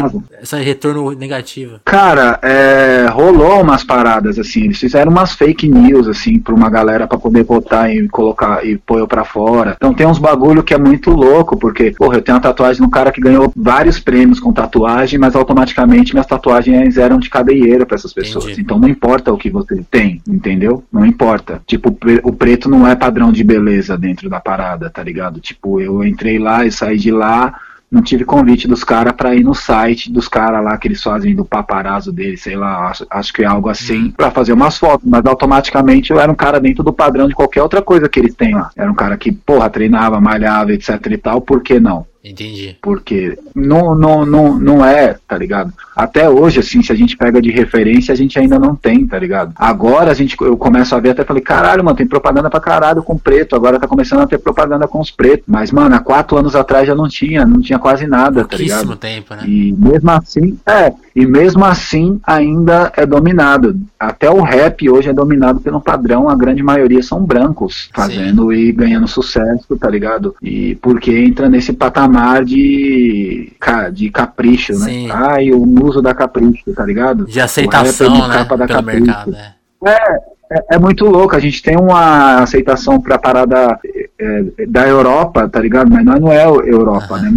esse 0.43 0.57
retorno 0.57 1.11
negativo. 1.13 1.81
Cara, 1.87 2.39
é, 2.43 3.07
rolou 3.11 3.63
umas 3.63 3.83
paradas, 3.83 4.39
assim, 4.39 4.65
eles 4.65 4.79
fizeram 4.79 5.11
umas 5.11 5.33
fake 5.33 5.71
news, 5.71 6.07
assim, 6.07 6.39
pra 6.39 6.55
uma 6.55 6.69
galera 6.69 7.07
para 7.07 7.17
poder 7.17 7.45
votar 7.45 7.91
e 7.91 8.07
colocar 8.09 8.63
e 8.63 8.77
pôr 8.77 8.99
eu 8.99 9.09
pra 9.09 9.25
fora. 9.25 9.75
Então 9.79 9.95
tem 9.95 10.07
uns 10.07 10.19
bagulho 10.19 10.63
que 10.63 10.75
é 10.75 10.79
muito 10.79 11.13
louco, 11.13 11.57
porque, 11.57 11.93
porra, 11.93 12.17
eu 12.17 12.23
tenho 12.23 12.37
uma 12.37 12.43
tatuagem 12.43 12.83
no 12.83 12.91
cara 12.91 13.11
que 13.11 13.23
ganhou 13.23 13.51
vários 13.57 13.99
prêmios 13.99 14.39
com 14.39 14.53
tatuagem, 14.53 15.19
mas 15.19 15.35
automaticamente 15.35 16.13
minhas 16.13 16.27
tatuagens 16.27 16.99
eram 16.99 17.19
de 17.19 17.38
cadeieira 17.39 17.87
para 17.87 17.95
essas 17.95 18.13
pessoas. 18.13 18.45
Entendi. 18.45 18.61
Então 18.61 18.79
não 18.79 18.89
importa 18.89 19.33
o 19.33 19.39
que 19.39 19.51
você 19.51 19.85
tem, 19.91 20.21
entendeu? 20.29 20.85
Não 20.93 21.07
importa. 21.07 21.63
Tipo, 21.67 21.97
o 22.23 22.33
preto 22.33 22.69
não 22.69 22.87
é 22.87 22.95
padrão 22.95 23.33
de 23.33 23.45
beleza 23.45 23.97
dentro 23.97 24.29
da 24.29 24.41
parada, 24.41 24.91
tá 24.91 25.03
ligado? 25.03 25.41
Tipo, 25.41 25.81
eu 25.81 26.05
entrei 26.05 26.39
lá 26.39 26.67
e 26.67 26.73
saí 26.73 26.97
de 26.97 27.11
lá 27.11 27.61
não 27.91 28.03
tive 28.03 28.25
convite 28.25 28.69
dos 28.69 28.85
caras 28.85 29.15
para 29.15 29.35
ir 29.35 29.43
no 29.43 29.55
site 29.55 30.13
dos 30.13 30.29
caras 30.29 30.63
lá 30.63 30.77
que 30.77 30.87
eles 30.87 31.03
fazem 31.03 31.35
do 31.35 31.45
paparazzo 31.45 32.13
deles, 32.13 32.43
sei 32.43 32.55
lá, 32.55 32.89
acho, 32.89 33.07
acho 33.09 33.33
que 33.33 33.43
é 33.43 33.47
algo 33.47 33.71
assim, 33.71 34.05
uhum. 34.05 34.11
para 34.11 34.31
fazer 34.31 34.53
umas 34.53 34.77
fotos, 34.77 35.09
mas 35.09 35.25
automaticamente 35.25 36.11
eu 36.11 36.21
era 36.21 36.31
um 36.31 36.35
cara 36.35 36.61
dentro 36.61 36.85
do 36.85 36.93
padrão 36.93 37.27
de 37.27 37.35
qualquer 37.35 37.63
outra 37.63 37.81
coisa 37.81 38.09
que 38.09 38.21
eles 38.21 38.35
têm 38.35 38.55
lá. 38.55 38.71
Era 38.77 38.91
um 38.91 38.95
cara 38.95 39.17
que, 39.17 39.33
porra, 39.33 39.71
treinava, 39.71 40.21
malhava, 40.21 40.73
etc 40.73 41.01
e 41.11 41.17
tal, 41.17 41.41
por 41.41 41.63
que 41.63 41.81
não? 41.81 42.07
Entendi. 42.25 42.77
Porque 42.83 43.39
não, 43.55 43.95
não, 43.95 44.27
não, 44.27 44.59
não 44.59 44.85
é, 44.85 45.17
tá 45.27 45.37
ligado? 45.39 45.73
Até 45.95 46.29
hoje, 46.29 46.61
assim, 46.61 46.83
se 46.83 46.93
a 46.93 46.95
gente 46.95 47.17
pega 47.17 47.41
de 47.41 47.51
referência, 47.51 48.13
a 48.13 48.17
gente 48.17 48.39
ainda 48.39 48.59
não 48.59 48.75
tem, 48.75 49.07
tá 49.07 49.19
ligado? 49.19 49.53
Agora 49.57 50.11
a 50.11 50.15
gente, 50.15 50.37
eu 50.41 50.57
começo 50.57 50.95
a 50.95 51.01
ver 51.01 51.11
até 51.11 51.25
falei, 51.25 51.43
caralho, 51.43 51.85
mano, 51.85 51.97
tem 51.97 52.07
propaganda 52.07 52.51
pra 52.51 52.61
caralho 52.61 53.03
com 53.03 53.17
preto, 53.17 53.55
agora 53.55 53.79
tá 53.79 53.87
começando 53.87 54.21
a 54.21 54.27
ter 54.27 54.39
propaganda 54.39 54.89
com 54.89 55.01
os 55.01 55.11
pretos. 55.11 55.45
Mas, 55.47 55.71
mano, 55.71 55.95
há 55.95 56.01
quatro 56.01 56.37
anos 56.37 56.57
atrás 56.57 56.87
já 56.87 56.95
não 56.95 57.09
tinha, 57.09 57.47
não 57.47 57.61
tinha 57.61 57.79
quase 57.79 58.07
nada, 58.07 58.45
tá 58.45 58.57
ligado? 58.57 58.97
tempo, 58.97 59.35
né? 59.35 59.45
E 59.47 59.73
mesmo 59.73 60.11
assim, 60.11 60.59
é, 60.67 60.93
e 61.15 61.25
mesmo 61.25 61.65
assim 61.65 62.21
ainda 62.27 62.93
é 62.97 63.07
dominado. 63.07 63.79
Até 63.99 64.29
o 64.29 64.43
rap 64.43 64.89
hoje 64.91 65.09
é 65.09 65.13
dominado 65.13 65.61
pelo 65.61 65.81
padrão, 65.81 66.29
a 66.29 66.35
grande 66.35 66.63
maioria 66.63 67.03
são 67.03 67.25
brancos, 67.25 67.91
fazendo 67.95 68.51
Sim. 68.51 68.59
e 68.59 68.73
ganhando 68.73 69.07
sucesso, 69.07 69.77
tá 69.79 69.89
ligado? 69.89 70.35
E 70.43 70.75
porque 70.77 71.17
entra 71.17 71.49
nesse 71.49 71.73
patamar 71.73 72.08
de, 72.45 73.53
de 73.93 74.11
capricho, 74.11 74.73
né? 74.79 74.87
Sim. 74.87 75.11
Ai, 75.11 75.51
o 75.51 75.63
uso 75.85 76.01
da 76.01 76.15
capricho, 76.15 76.73
tá 76.75 76.85
ligado? 76.85 77.25
De 77.27 77.41
aceitação, 77.41 78.29
né? 78.29 78.35
Capa 78.39 78.57
da 78.57 78.67
pelo 78.67 78.79
capricho. 78.79 79.05
mercado, 79.05 79.35
é. 79.35 79.55
É, 79.87 80.17
é, 80.51 80.65
é, 80.73 80.79
muito 80.79 81.05
louco. 81.05 81.37
A 81.37 81.39
gente 81.39 81.63
tem 81.63 81.77
uma 81.77 82.43
aceitação 82.43 83.01
pra 83.01 83.19
parada 83.19 83.79
é, 84.21 84.67
da 84.67 84.87
Europa, 84.87 85.49
tá 85.49 85.61
ligado? 85.61 85.91
Mas 85.91 86.05
nós 86.05 86.21
não 86.21 86.33
é 86.33 86.45
Europa, 86.45 87.19
né? 87.19 87.33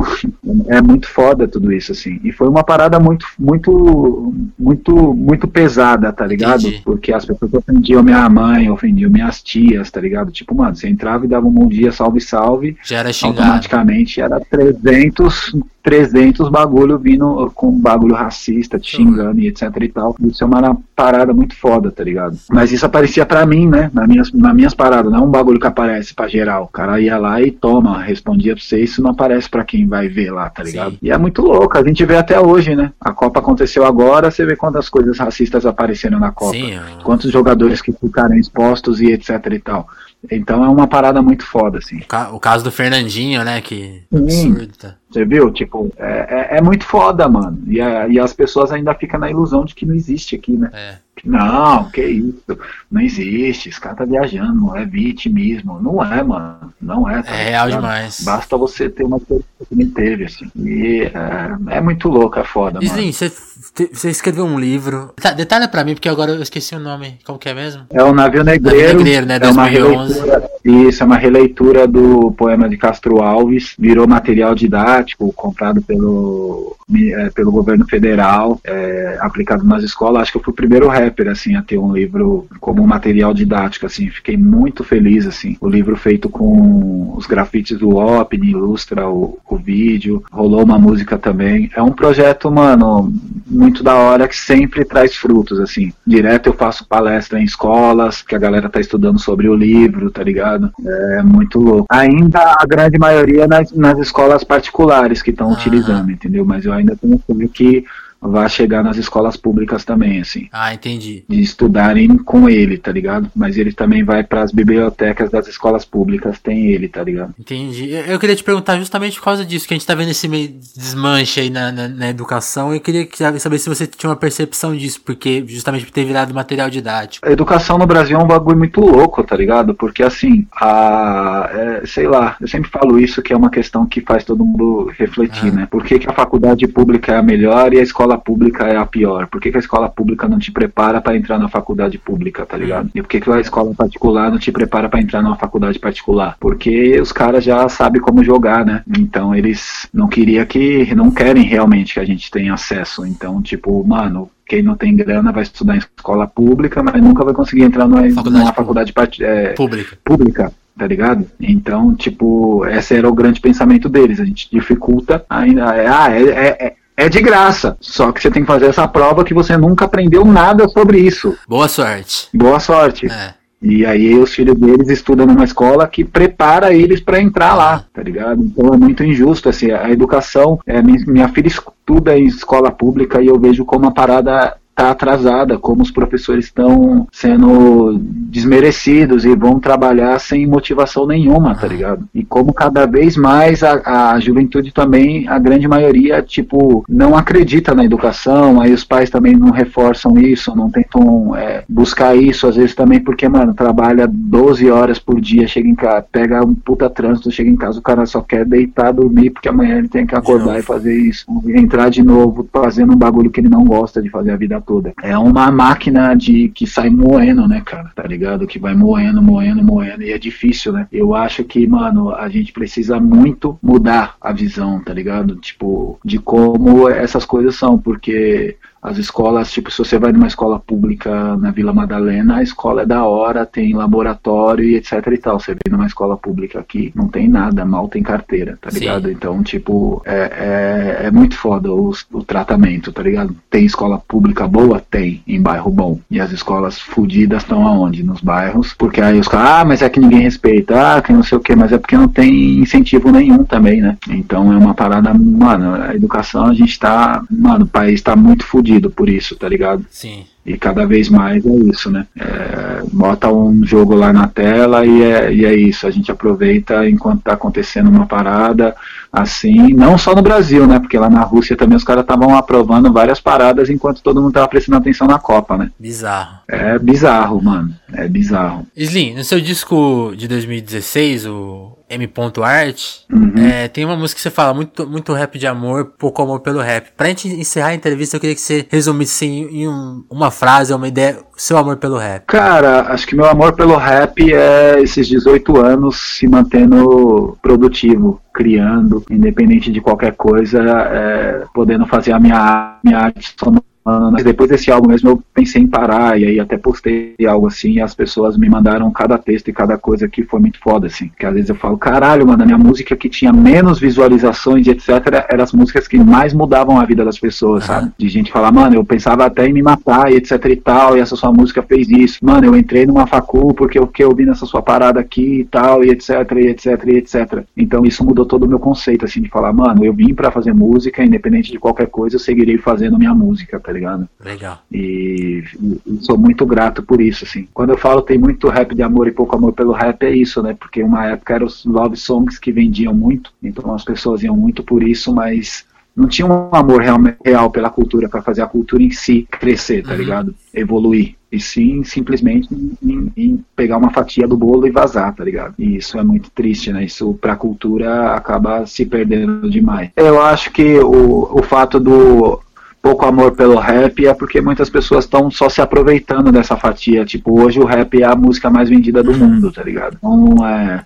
É 0.67 0.81
muito 0.81 1.07
foda 1.07 1.47
tudo 1.47 1.71
isso, 1.71 1.91
assim. 1.91 2.19
E 2.23 2.31
foi 2.31 2.47
uma 2.47 2.63
parada 2.63 2.99
muito, 2.99 3.25
muito, 3.37 4.33
muito, 4.57 5.13
muito 5.13 5.47
pesada, 5.47 6.11
tá 6.11 6.25
ligado? 6.25 6.61
Entendi. 6.61 6.81
Porque 6.83 7.13
as 7.13 7.23
pessoas 7.23 7.53
ofendiam 7.53 8.01
minha 8.01 8.27
mãe, 8.27 8.69
ofendiam 8.69 9.11
minhas 9.11 9.41
tias, 9.41 9.91
tá 9.91 10.01
ligado? 10.01 10.31
Tipo, 10.31 10.55
mano, 10.55 10.75
você 10.75 10.89
entrava 10.89 11.25
e 11.25 11.27
dava 11.27 11.45
um 11.45 11.51
bom 11.51 11.67
dia, 11.67 11.91
salve, 11.91 12.19
salve. 12.19 12.75
Já 12.83 12.99
era 12.99 13.13
xingado. 13.13 13.41
Automaticamente 13.41 14.19
era 14.19 14.39
300, 14.39 15.55
300 15.83 16.49
bagulho 16.49 16.97
vindo 16.97 17.51
com 17.55 17.71
bagulho 17.71 18.15
racista, 18.15 18.79
te 18.79 18.97
xingando 18.97 19.39
e 19.39 19.47
etc 19.47 19.63
e 19.81 19.87
tal. 19.87 20.15
Isso 20.21 20.43
é 20.43 20.47
uma 20.47 20.77
parada 20.95 21.33
muito 21.33 21.55
foda, 21.55 21.91
tá 21.91 22.03
ligado? 22.03 22.37
Mas 22.49 22.71
isso 22.71 22.85
aparecia 22.85 23.25
pra 23.25 23.45
mim, 23.45 23.67
né? 23.67 23.89
Nas 23.93 24.07
minhas, 24.07 24.31
nas 24.31 24.53
minhas 24.53 24.73
paradas, 24.73 25.11
não 25.11 25.19
é 25.19 25.23
um 25.23 25.29
bagulho 25.29 25.59
que 25.59 25.67
aparece 25.67 26.13
pra 26.13 26.27
geral. 26.27 26.65
O 26.65 26.67
cara 26.67 26.99
ia 26.99 27.17
lá 27.17 27.41
e 27.41 27.51
toma, 27.51 28.01
respondia 28.01 28.53
pra 28.53 28.63
você, 28.63 28.79
isso 28.79 29.01
não 29.01 29.11
aparece 29.11 29.49
pra 29.49 29.63
quem 29.63 29.87
vai 29.87 30.07
ver 30.07 30.31
lá, 30.31 30.49
tá 30.49 30.63
ligado? 30.63 30.91
Sim. 30.91 30.99
E 31.01 31.11
é 31.11 31.17
muito 31.17 31.41
louco, 31.41 31.77
a 31.77 31.83
gente 31.83 32.05
vê 32.05 32.17
até 32.17 32.39
hoje, 32.39 32.75
né? 32.75 32.91
A 32.99 33.11
Copa 33.11 33.39
aconteceu 33.39 33.85
agora, 33.85 34.29
você 34.29 34.45
vê 34.45 34.55
quantas 34.55 34.89
coisas 34.89 35.17
racistas 35.17 35.65
apareceram 35.65 36.19
na 36.19 36.31
Copa. 36.31 36.53
Sim, 36.53 36.73
eu... 36.73 36.81
Quantos 37.03 37.31
jogadores 37.31 37.81
que 37.81 37.91
ficaram 37.91 38.35
expostos 38.35 39.01
e 39.01 39.11
etc 39.11 39.31
e 39.51 39.59
tal. 39.59 39.87
Então 40.29 40.63
é 40.63 40.69
uma 40.69 40.87
parada 40.87 41.21
muito 41.21 41.45
foda, 41.45 41.79
assim. 41.79 41.99
O 42.31 42.39
caso 42.39 42.63
do 42.63 42.71
Fernandinho, 42.71 43.43
né? 43.43 43.59
Que 43.61 44.03
absurdo. 44.13 44.77
Tá? 44.77 44.95
Você 45.09 45.25
viu? 45.25 45.51
Tipo, 45.51 45.91
é, 45.97 46.49
é, 46.53 46.57
é, 46.57 46.61
muito 46.61 46.85
foda, 46.85 47.27
mano. 47.27 47.59
E, 47.67 47.81
a, 47.81 48.07
e 48.07 48.19
as 48.19 48.33
pessoas 48.33 48.71
ainda 48.71 48.93
ficam 48.93 49.19
na 49.19 49.29
ilusão 49.29 49.65
de 49.65 49.73
que 49.73 49.85
não 49.85 49.95
existe 49.95 50.35
aqui, 50.35 50.55
né? 50.57 50.69
É. 50.73 50.95
Não, 51.23 51.89
que 51.89 52.01
isso. 52.01 52.57
Não 52.89 53.01
existe. 53.01 53.69
Esse 53.69 53.79
cara 53.79 53.95
tá 53.95 54.05
viajando, 54.05 54.53
não 54.53 54.75
é 54.75 54.85
vitimismo. 54.85 55.79
Não 55.81 56.03
é, 56.03 56.23
mano. 56.23 56.73
Não 56.81 57.09
é. 57.09 57.21
Tá 57.21 57.35
é 57.35 57.49
real 57.49 57.69
demais. 57.69 58.21
Basta 58.21 58.57
você 58.57 58.89
ter 58.89 59.03
uma 59.03 59.19
coisa 59.19 59.43
que 59.67 59.75
nem 59.75 59.87
teve, 59.87 60.25
assim. 60.25 60.49
E 60.55 61.03
é, 61.03 61.77
é 61.77 61.81
muito 61.81 62.09
louco, 62.09 62.39
é 62.39 62.43
foda, 62.43 62.79
e, 62.81 62.87
mano. 62.87 62.99
Sim, 62.99 63.11
você 63.11 64.09
escreveu 64.09 64.45
um 64.45 64.59
livro. 64.59 65.13
Tá, 65.21 65.31
detalha 65.31 65.67
pra 65.67 65.83
mim, 65.83 65.93
porque 65.93 66.09
agora 66.09 66.31
eu 66.31 66.41
esqueci 66.41 66.75
o 66.75 66.79
nome. 66.79 67.19
Como 67.25 67.39
que 67.39 67.49
é 67.49 67.53
mesmo? 67.53 67.83
É 67.91 68.03
o 68.03 68.13
Navio 68.13 68.43
Negreiro. 68.43 68.81
Navio 68.81 68.97
Negreiro, 68.97 69.25
né? 69.25 69.39
2011. 69.39 70.19
É 70.19 70.23
uma 70.23 70.33
releitura, 70.33 70.49
isso, 70.63 71.03
é 71.03 71.05
uma 71.05 71.17
releitura 71.17 71.87
do 71.87 72.31
poema 72.31 72.67
de 72.67 72.77
Castro 72.77 73.21
Alves. 73.21 73.75
Virou 73.77 74.07
material 74.07 74.55
didático, 74.55 75.31
comprado 75.33 75.81
pelo 75.81 76.75
é, 77.13 77.29
pelo 77.29 77.51
governo 77.51 77.85
federal, 77.87 78.59
é, 78.63 79.17
aplicado 79.21 79.63
nas 79.63 79.83
escolas. 79.83 80.23
Acho 80.23 80.31
que 80.33 80.37
eu 80.37 80.43
fui 80.43 80.51
o 80.51 80.55
primeiro 80.55 80.87
rapper 80.87 81.29
assim 81.29 81.55
a 81.55 81.61
ter 81.61 81.77
um 81.77 81.93
livro 81.93 82.47
como 82.59 82.85
material 82.85 83.33
didático. 83.33 83.85
Assim, 83.85 84.09
fiquei 84.09 84.37
muito 84.37 84.83
feliz 84.83 85.25
assim. 85.25 85.57
O 85.59 85.67
livro 85.67 85.95
feito 85.95 86.29
com 86.29 87.13
os 87.15 87.25
grafites 87.25 87.77
do 87.77 87.95
OPNI, 87.95 88.51
ilustra 88.51 89.07
o, 89.09 89.37
o 89.47 89.57
vídeo, 89.57 90.23
rolou 90.31 90.63
uma 90.63 90.77
música 90.77 91.17
também. 91.17 91.69
É 91.75 91.81
um 91.81 91.91
projeto, 91.91 92.51
mano, 92.51 93.13
muito 93.51 93.83
da 93.83 93.95
hora 93.95 94.27
que 94.27 94.35
sempre 94.35 94.85
traz 94.85 95.15
frutos 95.15 95.59
assim. 95.59 95.91
Direto 96.07 96.47
eu 96.47 96.53
faço 96.53 96.87
palestra 96.87 97.39
em 97.39 97.43
escolas, 97.43 98.21
que 98.21 98.35
a 98.35 98.39
galera 98.39 98.69
tá 98.69 98.79
estudando 98.79 99.19
sobre 99.19 99.49
o 99.49 99.55
livro, 99.55 100.09
tá 100.09 100.23
ligado? 100.23 100.71
É 100.85 101.21
muito 101.21 101.59
louco. 101.59 101.85
Ainda 101.89 102.55
a 102.57 102.65
grande 102.65 102.97
maioria 102.97 103.47
nas, 103.47 103.71
nas 103.71 103.99
escolas 103.99 104.43
particulares 104.43 105.21
que 105.21 105.31
estão 105.31 105.51
utilizando, 105.51 106.11
entendeu? 106.11 106.45
Mas 106.45 106.65
eu 106.65 106.73
ainda 106.73 106.95
tenho 106.95 107.21
que 107.49 107.85
vai 108.21 108.47
chegar 108.47 108.83
nas 108.83 108.97
escolas 108.97 109.35
públicas 109.35 109.83
também, 109.83 110.21
assim. 110.21 110.47
Ah, 110.51 110.73
entendi. 110.73 111.25
De 111.27 111.41
estudarem 111.41 112.17
com 112.17 112.47
ele, 112.47 112.77
tá 112.77 112.91
ligado? 112.91 113.31
Mas 113.35 113.57
ele 113.57 113.73
também 113.73 114.03
vai 114.03 114.23
para 114.23 114.43
as 114.43 114.51
bibliotecas 114.51 115.31
das 115.31 115.47
escolas 115.47 115.83
públicas, 115.83 116.39
tem 116.39 116.67
ele, 116.67 116.87
tá 116.87 117.03
ligado? 117.03 117.33
Entendi. 117.39 117.89
Eu 117.91 118.19
queria 118.19 118.35
te 118.35 118.43
perguntar 118.43 118.77
justamente 118.77 119.17
por 119.17 119.25
causa 119.25 119.43
disso, 119.43 119.67
que 119.67 119.73
a 119.73 119.77
gente 119.77 119.87
tá 119.87 119.95
vendo 119.95 120.11
esse 120.11 120.27
meio 120.27 120.49
desmanche 120.75 121.41
aí 121.41 121.49
na, 121.49 121.71
na, 121.71 121.87
na 121.87 122.09
educação. 122.09 122.73
Eu 122.73 122.79
queria 122.79 123.07
saber 123.39 123.57
se 123.57 123.67
você 123.67 123.87
tinha 123.87 124.09
uma 124.09 124.15
percepção 124.15 124.75
disso, 124.75 125.01
porque 125.03 125.43
justamente 125.47 125.85
por 125.85 125.91
ter 125.91 126.05
virado 126.05 126.33
material 126.33 126.69
didático. 126.69 127.27
A 127.27 127.31
educação 127.31 127.77
no 127.77 127.87
Brasil 127.87 128.19
é 128.19 128.23
um 128.23 128.27
bagulho 128.27 128.57
muito 128.57 128.81
louco, 128.81 129.23
tá 129.23 129.35
ligado? 129.35 129.73
Porque 129.73 130.03
assim, 130.03 130.47
a, 130.55 131.49
é, 131.51 131.85
sei 131.85 132.07
lá, 132.07 132.35
eu 132.39 132.47
sempre 132.47 132.69
falo 132.69 132.99
isso 132.99 133.21
que 133.21 133.33
é 133.33 133.37
uma 133.37 133.49
questão 133.49 133.85
que 133.85 134.01
faz 134.01 134.23
todo 134.23 134.45
mundo 134.45 134.91
refletir, 134.97 135.49
ah. 135.49 135.51
né? 135.51 135.67
Por 135.69 135.83
que, 135.83 135.97
que 135.97 136.09
a 136.09 136.13
faculdade 136.13 136.67
pública 136.67 137.13
é 137.13 137.17
a 137.17 137.23
melhor 137.23 137.73
e 137.73 137.79
a 137.79 137.83
escola 137.83 138.10
escola 138.11 138.17
pública 138.17 138.65
é 138.65 138.75
a 138.75 138.85
pior? 138.85 139.27
Por 139.27 139.39
que, 139.39 139.51
que 139.51 139.57
a 139.57 139.59
escola 139.59 139.89
pública 139.89 140.27
não 140.27 140.39
te 140.39 140.51
prepara 140.51 140.99
para 140.99 141.15
entrar 141.15 141.39
na 141.39 141.47
faculdade 141.47 141.97
pública, 141.97 142.45
tá 142.45 142.57
ligado? 142.57 142.89
E 142.93 143.01
por 143.01 143.07
que, 143.07 143.21
que 143.21 143.29
a 143.29 143.39
escola 143.39 143.73
particular 143.73 144.31
não 144.31 144.37
te 144.37 144.51
prepara 144.51 144.89
para 144.89 145.01
entrar 145.01 145.21
numa 145.21 145.37
faculdade 145.37 145.79
particular? 145.79 146.35
Porque 146.39 146.99
os 146.99 147.11
caras 147.11 147.43
já 147.43 147.67
sabem 147.69 148.01
como 148.01 148.23
jogar, 148.23 148.65
né? 148.65 148.83
Então 148.97 149.33
eles 149.33 149.87
não 149.93 150.07
queriam 150.07 150.45
que, 150.45 150.93
não 150.95 151.11
querem 151.11 151.43
realmente 151.43 151.93
que 151.93 151.99
a 151.99 152.05
gente 152.05 152.29
tenha 152.29 152.53
acesso. 152.53 153.05
Então, 153.05 153.41
tipo, 153.41 153.83
mano, 153.85 154.29
quem 154.45 154.61
não 154.61 154.75
tem 154.75 154.95
grana 154.95 155.31
vai 155.31 155.43
estudar 155.43 155.75
em 155.75 155.79
escola 155.79 156.27
pública, 156.27 156.83
mas 156.83 157.01
nunca 157.01 157.23
vai 157.23 157.33
conseguir 157.33 157.63
entrar 157.63 157.87
numa 157.87 158.09
faculdade, 158.09 158.43
numa 158.43 158.53
faculdade 158.53 158.93
é, 159.21 159.53
pública. 159.53 159.97
pública 160.03 160.51
tá 160.77 160.87
ligado? 160.87 161.27
Então, 161.39 161.93
tipo, 161.93 162.65
esse 162.65 162.95
era 162.95 163.07
o 163.07 163.13
grande 163.13 163.39
pensamento 163.39 163.87
deles. 163.87 164.19
A 164.19 164.25
gente 164.25 164.49
dificulta 164.49 165.23
ainda. 165.29 165.75
É, 165.75 165.87
ah, 165.87 166.07
é, 166.09 166.65
é, 166.65 166.75
é 166.95 167.09
de 167.09 167.21
graça. 167.21 167.77
Só 167.79 168.11
que 168.11 168.21
você 168.21 168.29
tem 168.29 168.43
que 168.43 168.47
fazer 168.47 168.67
essa 168.67 168.87
prova 168.87 169.23
que 169.23 169.33
você 169.33 169.57
nunca 169.57 169.85
aprendeu 169.85 170.25
nada 170.25 170.67
sobre 170.69 170.99
isso. 170.99 171.37
Boa 171.47 171.67
sorte. 171.67 172.27
Boa 172.33 172.59
sorte. 172.59 173.07
É. 173.07 173.33
E 173.61 173.85
aí 173.85 174.17
os 174.17 174.33
filhos 174.33 174.57
deles 174.57 174.89
estudam 174.89 175.27
numa 175.27 175.43
escola 175.43 175.87
que 175.87 176.03
prepara 176.03 176.73
eles 176.73 176.99
para 176.99 177.21
entrar 177.21 177.53
lá, 177.53 177.85
tá 177.93 178.01
ligado? 178.01 178.41
Então 178.43 178.73
é 178.73 178.77
muito 178.77 179.03
injusto, 179.03 179.49
assim, 179.49 179.69
a 179.69 179.91
educação, 179.91 180.59
é, 180.65 180.81
minha 180.81 181.29
filha 181.29 181.47
estuda 181.47 182.17
em 182.17 182.25
escola 182.25 182.71
pública 182.71 183.21
e 183.21 183.27
eu 183.27 183.39
vejo 183.39 183.63
como 183.63 183.85
uma 183.85 183.93
parada 183.93 184.57
está 184.81 184.91
atrasada, 184.91 185.59
como 185.59 185.83
os 185.83 185.91
professores 185.91 186.45
estão 186.45 187.07
sendo 187.11 187.99
desmerecidos 188.01 189.25
e 189.25 189.35
vão 189.35 189.59
trabalhar 189.59 190.17
sem 190.19 190.47
motivação 190.47 191.05
nenhuma, 191.05 191.53
tá 191.53 191.67
ligado? 191.67 192.07
E 192.13 192.23
como 192.23 192.53
cada 192.53 192.87
vez 192.87 193.15
mais 193.15 193.63
a, 193.63 194.13
a 194.13 194.19
juventude 194.19 194.73
também, 194.73 195.27
a 195.27 195.37
grande 195.37 195.67
maioria, 195.67 196.21
tipo, 196.21 196.83
não 196.89 197.15
acredita 197.15 197.75
na 197.75 197.85
educação, 197.85 198.59
aí 198.59 198.73
os 198.73 198.83
pais 198.83 199.09
também 199.09 199.35
não 199.35 199.51
reforçam 199.51 200.17
isso, 200.17 200.55
não 200.55 200.71
tentam 200.71 201.35
é, 201.35 201.63
buscar 201.69 202.15
isso, 202.15 202.47
às 202.47 202.55
vezes 202.55 202.73
também 202.73 202.99
porque, 202.99 203.29
mano, 203.29 203.53
trabalha 203.53 204.09
12 204.11 204.69
horas 204.71 204.97
por 204.97 205.21
dia, 205.21 205.47
chega 205.47 205.67
em 205.67 205.75
casa, 205.75 206.05
pega 206.11 206.43
um 206.43 206.55
puta 206.55 206.89
trânsito, 206.89 207.31
chega 207.31 207.49
em 207.49 207.55
casa, 207.55 207.77
o 207.77 207.83
cara 207.83 208.05
só 208.05 208.21
quer 208.21 208.45
deitar, 208.45 208.91
dormir, 208.91 209.29
porque 209.29 209.49
amanhã 209.49 209.77
ele 209.77 209.89
tem 209.89 210.07
que 210.07 210.15
acordar 210.15 210.57
e 210.57 210.63
fazer 210.63 210.95
isso, 210.95 211.25
entrar 211.47 211.89
de 211.89 212.01
novo 212.01 212.47
fazendo 212.51 212.93
um 212.93 212.97
bagulho 212.97 213.29
que 213.29 213.39
ele 213.39 213.49
não 213.49 213.63
gosta 213.63 214.01
de 214.01 214.09
fazer 214.09 214.31
a 214.31 214.35
vida 214.35 214.59
toda 214.61 214.70
toda. 214.71 214.93
É 215.03 215.17
uma 215.17 215.51
máquina 215.51 216.13
de 216.13 216.47
que 216.47 216.65
sai 216.65 216.89
moendo, 216.89 217.45
né, 217.45 217.61
cara? 217.65 217.91
Tá 217.93 218.03
ligado? 218.03 218.47
Que 218.47 218.57
vai 218.57 218.73
moendo, 218.73 219.21
moendo, 219.21 219.61
moendo. 219.61 220.03
E 220.03 220.13
é 220.13 220.17
difícil, 220.17 220.71
né? 220.71 220.87
Eu 220.89 221.13
acho 221.13 221.43
que, 221.43 221.67
mano, 221.67 222.13
a 222.13 222.29
gente 222.29 222.53
precisa 222.53 222.97
muito 222.97 223.59
mudar 223.61 224.15
a 224.21 224.31
visão, 224.31 224.81
tá 224.81 224.93
ligado? 224.93 225.35
Tipo, 225.35 225.99
de 226.05 226.19
como 226.19 226.87
essas 226.87 227.25
coisas 227.25 227.55
são, 227.55 227.77
porque 227.77 228.55
As 228.81 228.97
escolas, 228.97 229.51
tipo, 229.51 229.69
se 229.69 229.77
você 229.77 229.99
vai 229.99 230.11
numa 230.11 230.25
escola 230.25 230.59
pública 230.59 231.37
na 231.37 231.51
Vila 231.51 231.71
Madalena, 231.71 232.37
a 232.37 232.43
escola 232.43 232.81
é 232.81 232.85
da 232.85 233.03
hora, 233.03 233.45
tem 233.45 233.73
laboratório 233.73 234.65
e 234.65 234.75
etc 234.75 235.05
e 235.11 235.17
tal. 235.17 235.39
Você 235.39 235.51
vem 235.51 235.71
numa 235.71 235.85
escola 235.85 236.17
pública 236.17 236.59
aqui, 236.59 236.91
não 236.95 237.07
tem 237.07 237.27
nada, 237.27 237.63
mal 237.63 237.87
tem 237.87 238.01
carteira, 238.01 238.57
tá 238.59 238.71
ligado? 238.71 239.07
Sim. 239.07 239.13
Então, 239.13 239.43
tipo, 239.43 240.01
é, 240.03 240.97
é, 241.03 241.07
é 241.07 241.11
muito 241.11 241.37
foda 241.37 241.71
o, 241.71 241.91
o, 242.11 242.23
tratamento, 242.23 242.91
tá 242.91 243.03
ligado? 243.03 243.35
Tem 243.51 243.65
escola 243.65 243.99
pública 243.99 244.47
boa? 244.47 244.81
Tem, 244.89 245.21
em 245.27 245.39
bairro 245.39 245.69
bom. 245.69 245.99
E 246.09 246.19
as 246.19 246.31
escolas 246.31 246.79
fodidas 246.79 247.43
estão 247.43 247.67
aonde? 247.67 248.01
Nos 248.01 248.21
bairros. 248.21 248.73
Porque 248.73 248.99
aí 248.99 249.19
os 249.19 249.27
caras, 249.27 249.61
ah, 249.61 249.65
mas 249.65 249.83
é 249.83 249.89
que 249.89 249.99
ninguém 249.99 250.21
respeita, 250.21 250.97
ah, 250.97 251.01
que 251.03 251.13
não 251.13 251.21
sei 251.21 251.37
o 251.37 251.41
que, 251.41 251.55
mas 251.55 251.71
é 251.71 251.77
porque 251.77 251.95
não 251.95 252.07
tem 252.07 252.57
incentivo 252.59 253.11
nenhum 253.11 253.43
também, 253.43 253.79
né? 253.79 253.95
Então 254.09 254.51
é 254.51 254.57
uma 254.57 254.73
parada, 254.73 255.13
mano, 255.13 255.75
a 255.75 255.93
educação 255.93 256.47
a 256.47 256.53
gente 256.53 256.79
tá, 256.79 257.21
mano, 257.29 257.65
o 257.65 257.67
país 257.67 258.01
tá 258.01 258.15
muito 258.15 258.43
fodido 258.43 258.70
por 258.89 259.09
isso, 259.09 259.35
tá 259.35 259.49
ligado? 259.49 259.85
Sim. 259.89 260.25
E 260.45 260.57
cada 260.57 260.85
vez 260.85 261.07
mais 261.07 261.45
é 261.45 261.49
isso, 261.49 261.91
né? 261.91 262.07
É, 262.19 262.83
bota 262.91 263.31
um 263.31 263.63
jogo 263.63 263.93
lá 263.93 264.11
na 264.11 264.27
tela 264.27 264.85
e 264.85 265.03
é, 265.03 265.33
e 265.33 265.45
é 265.45 265.53
isso. 265.53 265.85
A 265.85 265.91
gente 265.91 266.11
aproveita 266.11 266.89
enquanto 266.89 267.21
tá 267.21 267.33
acontecendo 267.33 267.89
uma 267.89 268.07
parada 268.07 268.75
assim, 269.11 269.73
não 269.73 269.97
só 269.97 270.15
no 270.15 270.21
Brasil, 270.21 270.65
né? 270.65 270.79
Porque 270.79 270.97
lá 270.97 271.09
na 271.09 271.21
Rússia 271.21 271.55
também 271.55 271.75
os 271.75 271.83
caras 271.83 272.03
estavam 272.03 272.35
aprovando 272.35 272.91
várias 272.91 273.19
paradas 273.19 273.69
enquanto 273.69 274.01
todo 274.01 274.21
mundo 274.21 274.33
tava 274.33 274.47
prestando 274.47 274.77
atenção 274.77 275.05
na 275.05 275.19
Copa, 275.19 275.57
né? 275.57 275.69
Bizarro. 275.77 276.39
É 276.47 276.79
bizarro, 276.79 277.43
mano. 277.43 277.75
É 277.93 278.07
bizarro. 278.07 278.65
Slim, 278.75 279.15
no 279.15 279.23
seu 279.23 279.41
disco 279.41 280.13
de 280.15 280.27
2016, 280.27 281.27
o 281.27 281.77
M.Art, 281.91 282.81
uhum. 283.11 283.33
é, 283.37 283.67
tem 283.67 283.85
uma 283.85 283.95
música 283.95 284.17
que 284.17 284.21
você 284.21 284.29
fala 284.29 284.53
muito, 284.53 284.87
muito 284.87 285.13
rap 285.13 285.37
de 285.37 285.47
amor, 285.47 285.93
pouco 285.97 286.21
amor 286.21 286.39
pelo 286.39 286.59
rap. 286.59 286.91
Pra 286.95 287.07
gente 287.07 287.27
encerrar 287.27 287.67
a 287.67 287.73
entrevista, 287.73 288.15
eu 288.15 288.19
queria 288.19 288.35
que 288.35 288.41
você 288.41 288.65
resumisse 288.69 289.25
em, 289.25 289.61
em 289.61 289.67
um, 289.67 290.03
uma 290.09 290.31
frase, 290.31 290.73
uma 290.73 290.87
ideia, 290.87 291.19
seu 291.35 291.57
amor 291.57 291.77
pelo 291.77 291.97
rap. 291.97 292.25
Cara, 292.27 292.93
acho 292.93 293.07
que 293.07 293.15
meu 293.15 293.25
amor 293.25 293.53
pelo 293.53 293.75
rap 293.75 294.33
é 294.33 294.81
esses 294.81 295.07
18 295.07 295.57
anos 295.57 296.17
se 296.17 296.27
mantendo 296.27 297.37
produtivo, 297.41 298.21
criando, 298.33 299.03
independente 299.09 299.71
de 299.71 299.81
qualquer 299.81 300.15
coisa, 300.15 300.61
é, 300.61 301.43
podendo 301.53 301.85
fazer 301.85 302.13
a 302.13 302.19
minha, 302.19 302.77
minha 302.83 302.97
arte 302.97 303.33
sonora 303.37 303.70
mas 303.83 304.23
depois 304.23 304.49
desse 304.49 304.71
álbum 304.71 304.89
mesmo 304.89 305.09
eu 305.09 305.23
pensei 305.33 305.61
em 305.61 305.67
parar 305.67 306.19
e 306.19 306.25
aí 306.25 306.39
até 306.39 306.57
postei 306.57 307.15
algo 307.27 307.47
assim 307.47 307.73
e 307.73 307.81
as 307.81 307.95
pessoas 307.95 308.37
me 308.37 308.47
mandaram 308.47 308.91
cada 308.91 309.17
texto 309.17 309.47
e 309.47 309.53
cada 309.53 309.77
coisa 309.77 310.07
que 310.07 310.23
foi 310.23 310.39
muito 310.39 310.59
foda 310.59 310.87
assim. 310.87 311.09
Que 311.17 311.25
às 311.25 311.33
vezes 311.33 311.49
eu 311.49 311.55
falo, 311.55 311.77
caralho, 311.77 312.27
mano, 312.27 312.43
a 312.43 312.45
minha 312.45 312.57
música 312.57 312.95
que 312.95 313.09
tinha 313.09 313.33
menos 313.33 313.79
visualizações 313.79 314.67
e 314.67 314.71
etc, 314.71 314.89
eram 315.29 315.43
as 315.43 315.51
músicas 315.51 315.87
que 315.87 315.97
mais 315.97 316.33
mudavam 316.33 316.79
a 316.79 316.85
vida 316.85 317.03
das 317.03 317.19
pessoas, 317.19 317.63
sabe? 317.63 317.91
De 317.97 318.07
gente 318.07 318.31
falar, 318.31 318.51
mano, 318.51 318.75
eu 318.75 318.85
pensava 318.85 319.25
até 319.25 319.47
em 319.47 319.53
me 319.53 319.61
matar 319.61 320.11
e 320.11 320.15
etc 320.15 320.45
e 320.45 320.55
tal, 320.55 320.95
e 320.95 320.99
essa 320.99 321.15
sua 321.15 321.31
música 321.31 321.63
fez 321.63 321.89
isso. 321.89 322.19
Mano, 322.21 322.45
eu 322.45 322.55
entrei 322.55 322.85
numa 322.85 323.07
facul 323.07 323.53
porque 323.53 323.79
eu 323.79 323.87
que 323.87 324.03
eu 324.03 324.15
vi 324.15 324.25
nessa 324.25 324.45
sua 324.45 324.61
parada 324.61 324.99
aqui 324.99 325.41
e 325.41 325.43
tal, 325.45 325.83
e 325.83 325.89
etc, 325.89 326.09
e 326.37 326.47
etc, 326.47 326.83
e 326.85 326.97
etc. 326.97 327.43
Então 327.57 327.83
isso 327.83 328.05
mudou 328.05 328.25
todo 328.25 328.43
o 328.43 328.47
meu 328.47 328.59
conceito, 328.59 329.05
assim, 329.05 329.21
de 329.21 329.29
falar, 329.29 329.51
mano, 329.53 329.83
eu 329.83 329.93
vim 329.93 330.13
para 330.13 330.31
fazer 330.31 330.53
música, 330.53 331.03
independente 331.03 331.51
de 331.51 331.59
qualquer 331.59 331.87
coisa, 331.87 332.15
eu 332.15 332.19
seguirei 332.19 332.57
fazendo 332.57 332.97
minha 332.97 333.13
música, 333.13 333.59
tá? 333.59 333.70
Tá 333.71 333.73
ligado? 333.73 334.09
Legal. 334.23 334.59
E, 334.69 335.43
e, 335.87 335.97
sou 336.01 336.17
muito 336.17 336.45
grato 336.45 336.83
por 336.83 336.99
isso, 336.99 337.23
assim. 337.23 337.47
Quando 337.53 337.69
eu 337.69 337.77
falo 337.77 338.01
tem 338.01 338.17
muito 338.17 338.49
rap 338.49 338.75
de 338.75 338.83
amor 338.83 339.07
e 339.07 339.11
pouco 339.11 339.35
amor 339.35 339.53
pelo 339.53 339.71
rap, 339.71 340.03
é 340.03 340.11
isso, 340.11 340.43
né? 340.43 340.55
Porque 340.59 340.83
uma 340.83 341.07
época 341.07 341.35
eram 341.35 341.45
os 341.47 341.63
love 341.63 341.95
songs 341.95 342.37
que 342.37 342.51
vendiam 342.51 342.93
muito, 342.93 343.31
então 343.41 343.73
as 343.73 343.83
pessoas 343.83 344.23
iam 344.23 344.35
muito 344.35 344.61
por 344.61 344.83
isso, 344.83 345.13
mas 345.13 345.65
não 345.95 346.07
tinha 346.07 346.27
um 346.27 346.49
amor 346.53 346.81
real, 346.81 346.97
real 347.23 347.49
pela 347.49 347.69
cultura 347.69 348.09
para 348.09 348.21
fazer 348.21 348.41
a 348.41 348.47
cultura 348.47 348.83
em 348.83 348.91
si 348.91 349.27
crescer, 349.31 349.83
tá 349.83 349.91
uhum. 349.91 349.97
ligado? 349.97 350.35
Evoluir. 350.53 351.15
E 351.31 351.39
sim, 351.39 351.81
simplesmente 351.85 352.49
em, 352.83 353.11
em, 353.15 353.45
pegar 353.55 353.77
uma 353.77 353.91
fatia 353.91 354.27
do 354.27 354.35
bolo 354.35 354.67
e 354.67 354.71
vazar, 354.71 355.15
tá 355.15 355.23
ligado? 355.23 355.53
E 355.57 355.77
isso 355.77 355.97
é 355.97 356.03
muito 356.03 356.29
triste, 356.29 356.73
né? 356.73 356.83
Isso 356.83 357.13
pra 357.21 357.37
cultura 357.37 358.13
acaba 358.15 358.65
se 358.65 358.85
perdendo 358.85 359.49
demais. 359.49 359.91
Eu 359.95 360.21
acho 360.21 360.51
que 360.51 360.77
o, 360.79 361.39
o 361.39 361.41
fato 361.41 361.79
do 361.79 362.41
pouco 362.81 363.05
amor 363.05 363.33
pelo 363.33 363.59
rap 363.59 364.05
é 364.05 364.13
porque 364.13 364.41
muitas 364.41 364.69
pessoas 364.69 365.05
estão 365.05 365.29
só 365.29 365.47
se 365.47 365.61
aproveitando 365.61 366.31
dessa 366.31 366.57
fatia. 366.57 367.05
Tipo, 367.05 367.41
hoje 367.41 367.59
o 367.59 367.65
rap 367.65 368.01
é 368.01 368.05
a 368.05 368.15
música 368.15 368.49
mais 368.49 368.69
vendida 368.69 369.03
do 369.03 369.13
mundo, 369.13 369.51
tá 369.51 369.63
ligado? 369.63 369.97
Então, 369.97 370.47
é, 370.47 370.83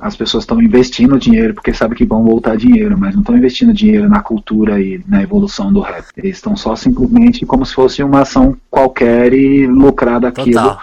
as 0.00 0.14
pessoas 0.14 0.42
estão 0.44 0.62
investindo 0.62 1.18
dinheiro 1.18 1.54
porque 1.54 1.72
sabem 1.72 1.96
que 1.96 2.04
vão 2.04 2.22
voltar 2.22 2.56
dinheiro, 2.56 2.96
mas 2.98 3.14
não 3.14 3.22
estão 3.22 3.36
investindo 3.36 3.72
dinheiro 3.72 4.08
na 4.08 4.20
cultura 4.20 4.80
e 4.80 5.00
na 5.08 5.22
evolução 5.22 5.72
do 5.72 5.80
rap. 5.80 6.04
Eles 6.16 6.36
estão 6.36 6.56
só 6.56 6.76
simplesmente 6.76 7.46
como 7.46 7.64
se 7.64 7.74
fosse 7.74 8.02
uma 8.02 8.20
ação 8.20 8.56
qualquer 8.70 9.32
e 9.32 9.66
lucrar 9.66 10.20
daquilo. 10.20 10.52
Total. 10.52 10.78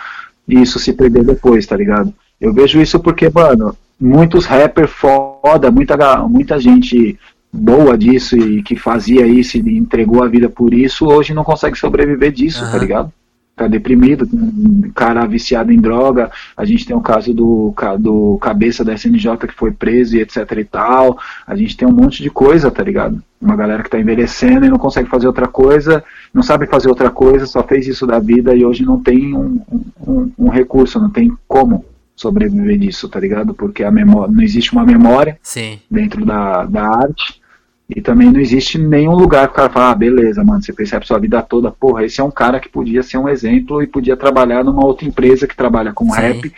E 0.47 0.61
isso 0.61 0.79
se 0.79 0.93
perder 0.93 1.23
depois, 1.23 1.65
tá 1.65 1.77
ligado? 1.77 2.13
Eu 2.41 2.53
vejo 2.53 2.81
isso 2.81 2.99
porque, 2.99 3.29
mano, 3.29 3.75
muitos 3.99 4.45
rappers 4.45 4.91
foda, 4.91 5.71
muita, 5.71 5.95
muita 6.27 6.59
gente 6.59 7.17
boa 7.55 7.97
disso 7.97 8.37
e 8.37 8.61
que 8.61 8.75
fazia 8.75 9.25
isso 9.25 9.57
e 9.57 9.77
entregou 9.77 10.23
a 10.23 10.27
vida 10.27 10.49
por 10.49 10.73
isso, 10.73 11.05
hoje 11.05 11.33
não 11.33 11.43
consegue 11.43 11.77
sobreviver 11.77 12.31
disso, 12.31 12.63
uhum. 12.63 12.71
tá 12.71 12.77
ligado? 12.77 13.13
Tá 13.55 13.67
deprimido, 13.67 14.27
um 14.33 14.91
cara 14.93 15.25
viciado 15.25 15.71
em 15.71 15.79
droga. 15.79 16.29
A 16.57 16.65
gente 16.65 16.85
tem 16.85 16.93
o 16.93 16.99
caso 16.99 17.33
do, 17.33 17.73
do 17.97 18.37
cabeça 18.41 18.83
da 18.83 18.93
SNJ 18.93 19.37
que 19.47 19.53
foi 19.53 19.71
preso 19.71 20.17
e 20.17 20.21
etc 20.21 20.39
e 20.57 20.65
tal. 20.65 21.17
A 21.47 21.55
gente 21.55 21.77
tem 21.77 21.87
um 21.87 21.93
monte 21.93 22.21
de 22.21 22.29
coisa, 22.29 22.69
tá 22.69 22.83
ligado? 22.83 23.23
Uma 23.41 23.55
galera 23.55 23.81
que 23.81 23.89
tá 23.89 23.97
envelhecendo 23.97 24.65
e 24.65 24.69
não 24.69 24.77
consegue 24.77 25.07
fazer 25.07 25.27
outra 25.27 25.47
coisa, 25.47 26.03
não 26.33 26.43
sabe 26.43 26.67
fazer 26.67 26.89
outra 26.89 27.09
coisa, 27.09 27.45
só 27.45 27.63
fez 27.63 27.87
isso 27.87 28.05
da 28.05 28.19
vida 28.19 28.53
e 28.53 28.65
hoje 28.65 28.83
não 28.83 29.01
tem 29.01 29.33
um, 29.33 29.61
um, 30.05 30.31
um 30.37 30.49
recurso, 30.49 30.99
não 30.99 31.09
tem 31.09 31.31
como 31.47 31.85
sobreviver 32.13 32.77
disso, 32.77 33.07
tá 33.07 33.21
ligado? 33.21 33.53
Porque 33.53 33.85
a 33.85 33.91
memória, 33.91 34.33
não 34.33 34.43
existe 34.43 34.73
uma 34.73 34.85
memória 34.85 35.37
Sim. 35.41 35.79
dentro 35.89 36.25
da, 36.25 36.65
da 36.65 36.87
arte 36.87 37.41
e 37.87 38.01
também 38.01 38.31
não 38.31 38.39
existe 38.39 38.77
nenhum 38.77 39.13
lugar 39.13 39.47
que 39.47 39.53
o 39.53 39.55
cara 39.55 39.69
fala, 39.69 39.91
ah, 39.91 39.95
beleza, 39.95 40.43
mano, 40.43 40.61
você 40.61 40.73
percebe 40.73 41.05
sua 41.05 41.19
vida 41.19 41.41
toda, 41.41 41.69
porra, 41.69 42.03
esse 42.03 42.19
é 42.19 42.23
um 42.23 42.31
cara 42.31 42.59
que 42.59 42.67
podia 42.67 43.03
ser 43.03 43.17
um 43.17 43.29
exemplo 43.29 43.81
e 43.81 43.87
podia 43.87 44.17
trabalhar 44.17 44.63
numa 44.63 44.83
outra 44.83 45.07
empresa 45.07 45.47
que 45.47 45.55
trabalha 45.55 45.93
com 45.93 46.05
Sim. 46.05 46.19
rap, 46.19 46.53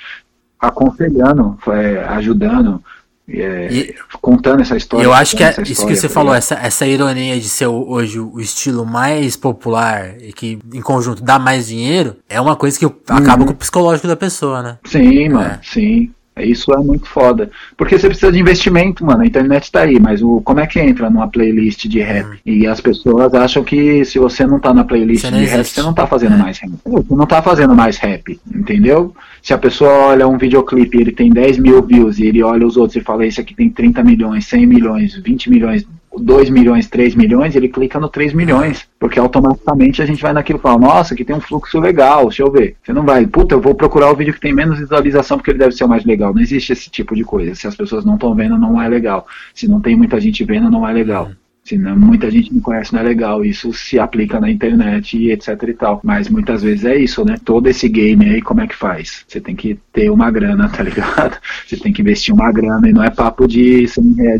aconselhando, 0.57 1.57
é, 1.67 2.05
ajudando, 2.05 2.81
é, 3.29 3.67
e, 3.69 3.95
contando 4.21 4.61
essa 4.61 4.77
história. 4.77 5.03
Eu 5.03 5.11
acho 5.11 5.35
que 5.35 5.43
é, 5.43 5.53
isso 5.63 5.85
que 5.85 5.97
você 5.97 6.07
tá 6.07 6.13
falou, 6.13 6.33
essa, 6.33 6.55
essa 6.55 6.87
ironia 6.87 7.37
de 7.37 7.49
ser 7.49 7.67
hoje 7.67 8.21
o 8.21 8.39
estilo 8.39 8.85
mais 8.85 9.35
popular 9.35 10.15
e 10.21 10.31
que 10.31 10.57
em 10.73 10.81
conjunto 10.81 11.21
dá 11.21 11.37
mais 11.37 11.67
dinheiro, 11.67 12.15
é 12.29 12.39
uma 12.39 12.55
coisa 12.55 12.79
que 12.79 12.85
acaba 12.85 13.41
uhum. 13.41 13.47
com 13.47 13.53
o 13.53 13.57
psicológico 13.57 14.07
da 14.07 14.15
pessoa, 14.15 14.63
né? 14.63 14.77
Sim, 14.85 15.27
mano, 15.27 15.45
é. 15.45 15.59
sim. 15.61 16.09
Isso 16.45 16.73
é 16.73 16.77
muito 16.77 17.07
foda. 17.07 17.49
Porque 17.75 17.97
você 17.97 18.07
precisa 18.07 18.31
de 18.31 18.39
investimento, 18.39 19.05
mano. 19.05 19.21
A 19.21 19.25
internet 19.25 19.71
tá 19.71 19.81
aí, 19.81 19.99
mas 19.99 20.21
o, 20.21 20.41
como 20.41 20.59
é 20.59 20.67
que 20.67 20.79
entra 20.79 21.09
numa 21.09 21.27
playlist 21.27 21.87
de 21.87 21.99
rap? 21.99 22.25
Uhum. 22.25 22.37
E 22.45 22.67
as 22.67 22.79
pessoas 22.79 23.33
acham 23.33 23.63
que 23.63 24.03
se 24.05 24.19
você 24.19 24.45
não 24.45 24.59
tá 24.59 24.73
na 24.73 24.83
playlist 24.83 25.25
de 25.25 25.45
rap, 25.45 25.65
você 25.65 25.81
não 25.81 25.93
tá 25.93 26.07
fazendo 26.07 26.35
é. 26.35 26.37
mais 26.37 26.59
rap. 26.59 26.71
Você 26.85 27.15
não 27.15 27.25
tá 27.25 27.41
fazendo 27.41 27.75
mais 27.75 27.97
rap, 27.97 28.39
entendeu? 28.53 29.13
Se 29.41 29.53
a 29.53 29.57
pessoa 29.57 29.91
olha 30.07 30.27
um 30.27 30.37
videoclipe 30.37 30.97
e 30.97 31.01
ele 31.01 31.11
tem 31.11 31.29
10 31.29 31.57
mil 31.57 31.81
views 31.81 32.19
e 32.19 32.25
ele 32.25 32.43
olha 32.43 32.65
os 32.65 32.77
outros 32.77 32.95
e 32.95 33.01
fala, 33.01 33.25
esse 33.25 33.39
aqui 33.39 33.55
tem 33.55 33.69
30 33.69 34.03
milhões, 34.03 34.45
100 34.45 34.65
milhões, 34.65 35.15
20 35.15 35.49
milhões, 35.49 35.85
2 36.19 36.49
milhões, 36.49 36.87
3 36.87 37.15
milhões, 37.15 37.55
ele 37.55 37.67
clica 37.67 37.99
no 37.99 38.09
3 38.09 38.33
milhões, 38.33 38.87
porque 38.99 39.19
automaticamente 39.19 40.01
a 40.01 40.05
gente 40.05 40.21
vai 40.21 40.33
naquilo 40.33 40.59
e 40.59 40.61
fala, 40.61 40.79
nossa, 40.79 41.13
aqui 41.13 41.23
tem 41.23 41.35
um 41.35 41.41
fluxo 41.41 41.79
legal, 41.79 42.25
deixa 42.25 42.43
eu 42.43 42.51
ver. 42.51 42.75
Você 42.83 42.93
não 42.93 43.03
vai, 43.03 43.25
puta, 43.25 43.55
eu 43.55 43.61
vou 43.61 43.75
procurar 43.75 44.11
o 44.11 44.15
vídeo 44.15 44.33
que 44.33 44.39
tem 44.39 44.53
menos 44.53 44.79
visualização 44.79 45.37
porque 45.37 45.51
ele 45.51 45.59
deve 45.59 45.73
ser 45.73 45.83
o 45.83 45.89
mais 45.89 46.05
legal. 46.05 46.33
Não 46.33 46.41
existe 46.41 46.73
esse 46.73 46.89
tipo 46.89 47.15
de 47.15 47.23
coisa. 47.23 47.55
Se 47.55 47.67
as 47.67 47.75
pessoas 47.75 48.05
não 48.05 48.15
estão 48.15 48.33
vendo, 48.33 48.57
não 48.57 48.81
é 48.81 48.87
legal. 48.87 49.27
Se 49.53 49.67
não 49.67 49.79
tem 49.79 49.95
muita 49.95 50.19
gente 50.19 50.43
vendo, 50.43 50.69
não 50.69 50.87
é 50.87 50.93
legal. 50.93 51.29
Se 51.67 51.77
não, 51.77 51.97
muita 51.97 52.31
gente 52.31 52.53
não 52.53 52.61
conhece, 52.61 52.93
não 52.93 53.01
é 53.01 53.03
legal. 53.03 53.43
Isso 53.43 53.73
se 53.73 53.99
aplica 53.99 54.39
na 54.39 54.49
internet 54.49 55.17
e 55.17 55.33
etc 55.33 55.61
e 55.63 55.73
tal. 55.73 55.99
Mas 56.01 56.29
muitas 56.29 56.63
vezes 56.63 56.85
é 56.85 56.95
isso, 56.95 57.25
né? 57.25 57.35
Todo 57.43 57.67
esse 57.67 57.89
game 57.89 58.23
aí, 58.23 58.41
como 58.41 58.61
é 58.61 58.67
que 58.67 58.75
faz? 58.75 59.25
Você 59.27 59.41
tem 59.41 59.53
que 59.53 59.77
ter 59.91 60.09
uma 60.09 60.31
grana, 60.31 60.69
tá 60.69 60.81
ligado? 60.81 61.37
Você 61.67 61.75
tem 61.75 61.91
que 61.91 62.01
investir 62.01 62.33
uma 62.33 62.49
grana 62.53 62.87
e 62.87 62.93
não 62.93 63.03
é 63.03 63.09
papo 63.09 63.45
de, 63.45 63.85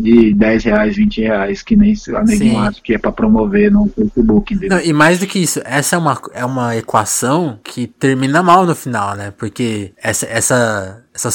de 0.00 0.32
10 0.32 0.64
reais, 0.64 0.96
20 0.96 1.20
reais, 1.20 1.62
que 1.62 1.76
nem 1.76 1.94
a 2.16 2.24
neguinho 2.24 2.58
acha 2.60 2.80
que 2.82 2.94
é 2.94 2.98
pra 2.98 3.12
promover 3.12 3.70
no 3.70 3.86
Facebook. 3.88 4.66
Não, 4.66 4.80
e 4.80 4.94
mais 4.94 5.18
do 5.18 5.26
que 5.26 5.38
isso, 5.38 5.60
essa 5.66 5.96
é 5.96 5.98
uma, 5.98 6.18
é 6.32 6.44
uma 6.46 6.76
equação 6.76 7.58
que 7.62 7.86
termina 7.86 8.42
mal 8.42 8.64
no 8.64 8.74
final, 8.74 9.14
né? 9.14 9.34
Porque 9.36 9.92
essa, 10.02 10.24
essa, 10.24 11.04
essa 11.14 11.30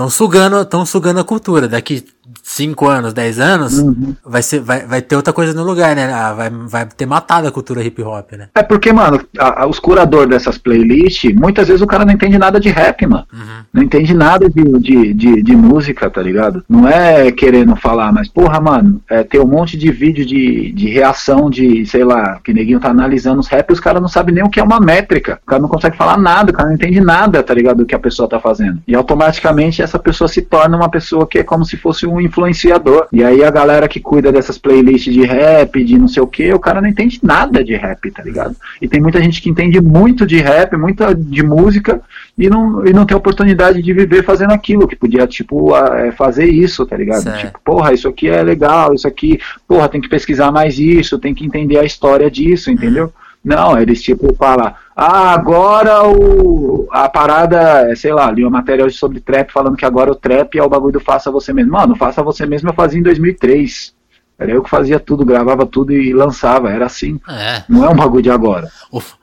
estão 0.00 0.08
sugando, 0.08 0.62
estão 0.62 0.86
sugando 0.86 1.20
a 1.20 1.24
cultura. 1.24 1.68
Daqui 1.68 2.04
5 2.42 2.88
anos, 2.88 3.12
10 3.12 3.40
anos, 3.40 3.78
uhum. 3.78 4.14
vai, 4.24 4.42
ser, 4.42 4.60
vai, 4.60 4.86
vai 4.86 5.02
ter 5.02 5.16
outra 5.16 5.32
coisa 5.32 5.54
no 5.54 5.64
lugar, 5.64 5.94
né? 5.96 6.12
Ah, 6.12 6.32
vai, 6.32 6.50
vai 6.50 6.86
ter 6.86 7.06
matado 7.06 7.48
a 7.48 7.52
cultura 7.52 7.82
hip 7.82 8.02
hop, 8.02 8.32
né? 8.32 8.48
É 8.54 8.62
porque, 8.62 8.92
mano, 8.92 9.20
a, 9.38 9.62
a, 9.62 9.66
os 9.66 9.78
curadores 9.78 10.30
dessas 10.30 10.58
playlists, 10.58 11.34
muitas 11.34 11.68
vezes 11.68 11.82
o 11.82 11.86
cara 11.86 12.04
não 12.04 12.12
entende 12.12 12.38
nada 12.38 12.60
de 12.60 12.68
rap, 12.68 13.06
mano. 13.06 13.24
Uhum. 13.32 13.64
Não 13.72 13.82
entende 13.82 14.14
nada 14.14 14.48
de, 14.48 14.62
de, 14.78 15.14
de, 15.14 15.42
de, 15.42 15.56
música, 15.56 16.10
tá 16.10 16.22
ligado? 16.22 16.64
Não 16.68 16.88
é 16.88 17.30
querendo 17.32 17.74
falar, 17.76 18.12
mas, 18.12 18.28
porra, 18.28 18.60
mano, 18.60 19.00
é, 19.08 19.22
tem 19.22 19.40
um 19.40 19.46
monte 19.46 19.76
de 19.76 19.90
vídeo 19.90 20.24
de, 20.24 20.72
de 20.72 20.88
reação 20.88 21.50
de, 21.50 21.84
sei 21.86 22.04
lá, 22.04 22.40
que 22.42 22.52
neguinho 22.52 22.80
tá 22.80 22.90
analisando 22.90 23.40
os 23.40 23.48
rap 23.48 23.70
e 23.70 23.72
os 23.72 23.80
caras 23.80 24.00
não 24.00 24.08
sabem 24.08 24.34
nem 24.34 24.44
o 24.44 24.50
que 24.50 24.60
é 24.60 24.62
uma 24.62 24.80
métrica. 24.80 25.40
O 25.42 25.46
cara 25.46 25.62
não 25.62 25.68
consegue 25.68 25.96
falar 25.96 26.18
nada, 26.18 26.50
o 26.50 26.54
cara 26.54 26.68
não 26.68 26.74
entende 26.74 27.00
nada, 27.00 27.42
tá 27.42 27.54
ligado? 27.54 27.78
Do 27.78 27.86
que 27.86 27.94
a 27.94 27.98
pessoa 27.98 28.28
tá 28.28 28.38
fazendo. 28.38 28.82
E 28.86 28.94
automaticamente 28.94 29.82
essa 29.82 29.98
pessoa 29.98 30.28
se 30.28 30.42
torna 30.42 30.76
uma 30.76 30.88
pessoa 30.88 31.26
que 31.26 31.38
é 31.38 31.42
como 31.42 31.64
se 31.64 31.76
fosse 31.76 32.06
um 32.06 32.19
influenciador. 32.20 33.06
E 33.12 33.24
aí 33.24 33.42
a 33.42 33.50
galera 33.50 33.88
que 33.88 34.00
cuida 34.00 34.32
dessas 34.32 34.58
playlists 34.58 35.12
de 35.12 35.24
rap, 35.24 35.82
de 35.84 35.98
não 35.98 36.08
sei 36.08 36.22
o 36.22 36.26
que, 36.26 36.52
o 36.52 36.58
cara 36.58 36.80
não 36.80 36.88
entende 36.88 37.20
nada 37.22 37.62
de 37.64 37.74
rap, 37.74 38.10
tá 38.10 38.22
ligado? 38.22 38.56
E 38.80 38.88
tem 38.88 39.00
muita 39.00 39.20
gente 39.20 39.40
que 39.40 39.50
entende 39.50 39.80
muito 39.80 40.26
de 40.26 40.38
rap, 40.38 40.76
muita 40.76 41.14
de 41.14 41.42
música, 41.42 42.00
e 42.36 42.48
não, 42.48 42.86
e 42.86 42.92
não 42.92 43.04
tem 43.04 43.16
oportunidade 43.16 43.82
de 43.82 43.92
viver 43.92 44.24
fazendo 44.24 44.52
aquilo, 44.52 44.88
que 44.88 44.96
podia, 44.96 45.26
tipo, 45.26 45.76
é, 45.76 46.12
fazer 46.12 46.46
isso, 46.46 46.86
tá 46.86 46.96
ligado? 46.96 47.22
Certo. 47.22 47.46
Tipo, 47.46 47.60
porra, 47.64 47.92
isso 47.92 48.08
aqui 48.08 48.28
é 48.28 48.42
legal, 48.42 48.94
isso 48.94 49.06
aqui, 49.06 49.38
porra, 49.66 49.88
tem 49.88 50.00
que 50.00 50.08
pesquisar 50.08 50.50
mais 50.50 50.78
isso, 50.78 51.18
tem 51.18 51.34
que 51.34 51.44
entender 51.44 51.78
a 51.78 51.84
história 51.84 52.30
disso, 52.30 52.70
entendeu? 52.70 53.12
Não, 53.42 53.78
eles 53.78 54.02
tipo 54.02 54.34
falam, 54.34 54.74
ah, 54.94 55.32
agora 55.32 56.06
o, 56.06 56.86
a 56.90 57.08
parada, 57.08 57.90
é, 57.90 57.94
sei 57.94 58.12
lá, 58.12 58.30
li 58.30 58.42
uma 58.42 58.50
matéria 58.50 58.84
hoje 58.84 58.96
sobre 58.96 59.20
trap 59.20 59.50
falando 59.50 59.76
que 59.76 59.84
agora 59.86 60.12
o 60.12 60.14
trap 60.14 60.58
é 60.58 60.62
o 60.62 60.68
bagulho 60.68 60.92
do 60.92 61.00
faça 61.00 61.30
você 61.30 61.52
mesmo. 61.52 61.72
Mano, 61.72 61.96
faça 61.96 62.22
você 62.22 62.44
mesmo 62.44 62.68
eu 62.68 62.74
fazia 62.74 63.00
em 63.00 63.02
2003. 63.02 63.94
Era 64.38 64.52
eu 64.52 64.62
que 64.62 64.70
fazia 64.70 64.98
tudo, 64.98 65.22
gravava 65.22 65.66
tudo 65.66 65.92
e 65.92 66.14
lançava, 66.14 66.70
era 66.70 66.86
assim. 66.86 67.20
É. 67.28 67.62
Não 67.68 67.84
é 67.84 67.90
um 67.90 67.94
bagulho 67.94 68.22
de 68.22 68.30
agora. 68.30 68.70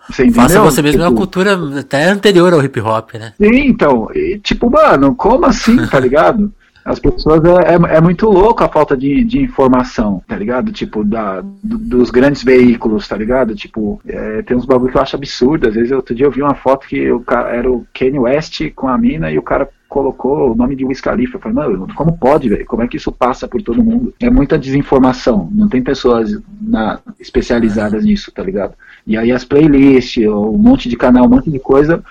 você 0.07 0.30
faça 0.30 0.61
você 0.61 0.82
mesmo 0.82 0.99
tipo, 0.99 1.03
é 1.03 1.07
uma 1.07 1.09
tipo, 1.09 1.18
cultura 1.18 1.80
até 1.80 2.05
anterior 2.05 2.53
ao 2.53 2.63
hip 2.63 2.80
hop, 2.80 3.15
né? 3.15 3.34
Sim, 3.36 3.68
então, 3.68 4.09
e, 4.13 4.38
tipo, 4.38 4.70
mano, 4.70 5.15
como 5.15 5.47
assim, 5.47 5.76
tá 5.88 5.99
ligado? 5.99 6.53
As 6.88 6.99
pessoas 6.99 7.43
é, 7.43 7.73
é, 7.73 7.97
é, 7.97 8.01
muito 8.01 8.29
louco 8.29 8.63
a 8.63 8.69
falta 8.69 8.95
de, 8.95 9.21
de 9.25 9.41
informação, 9.41 10.23
tá 10.25 10.38
ligado? 10.38 10.71
Tipo, 10.71 11.03
da, 11.03 11.41
do, 11.41 11.77
dos 11.77 12.09
grandes 12.09 12.41
veículos, 12.41 13.05
tá 13.05 13.17
ligado? 13.17 13.53
Tipo, 13.53 13.99
é, 14.07 14.41
tem 14.41 14.55
uns 14.55 14.65
bagulho 14.65 14.89
que 14.89 14.97
eu 14.97 15.01
acho 15.01 15.17
absurdo. 15.17 15.67
Às 15.67 15.75
vezes, 15.75 15.91
outro 15.91 16.15
dia 16.15 16.25
eu 16.25 16.31
vi 16.31 16.41
uma 16.41 16.55
foto 16.55 16.88
que 16.88 17.11
o 17.11 17.19
cara, 17.19 17.49
era 17.49 17.69
o 17.69 17.85
Kanye 17.93 18.19
West 18.19 18.61
com 18.73 18.88
a 18.88 18.97
mina 18.97 19.29
e 19.29 19.38
o 19.38 19.41
cara 19.41 19.69
colocou 19.89 20.51
o 20.51 20.55
nome 20.55 20.77
de 20.77 20.85
Wiz 20.85 21.01
Khalifa. 21.01 21.35
Eu 21.35 21.41
falei, 21.41 21.55
mano, 21.55 21.88
como 21.93 22.17
pode, 22.17 22.47
velho? 22.47 22.65
Como 22.65 22.81
é 22.81 22.88
que 22.88 22.95
isso 22.95 23.11
passa 23.11 23.49
por 23.49 23.61
todo 23.61 23.83
mundo? 23.83 24.13
É 24.21 24.29
muita 24.29 24.57
desinformação. 24.57 25.49
Não 25.51 25.67
tem 25.67 25.81
pessoas 25.81 26.39
na, 26.61 27.01
especializadas 27.19 28.05
nisso, 28.05 28.31
tá 28.31 28.41
ligado? 28.41 28.73
E 29.05 29.17
aí 29.17 29.33
as 29.33 29.43
playlists, 29.43 30.25
um 30.25 30.57
monte 30.57 30.88
de 30.88 30.95
canal, 30.95 31.25
um 31.25 31.29
monte 31.29 31.51
de 31.51 31.59
coisa, 31.59 32.01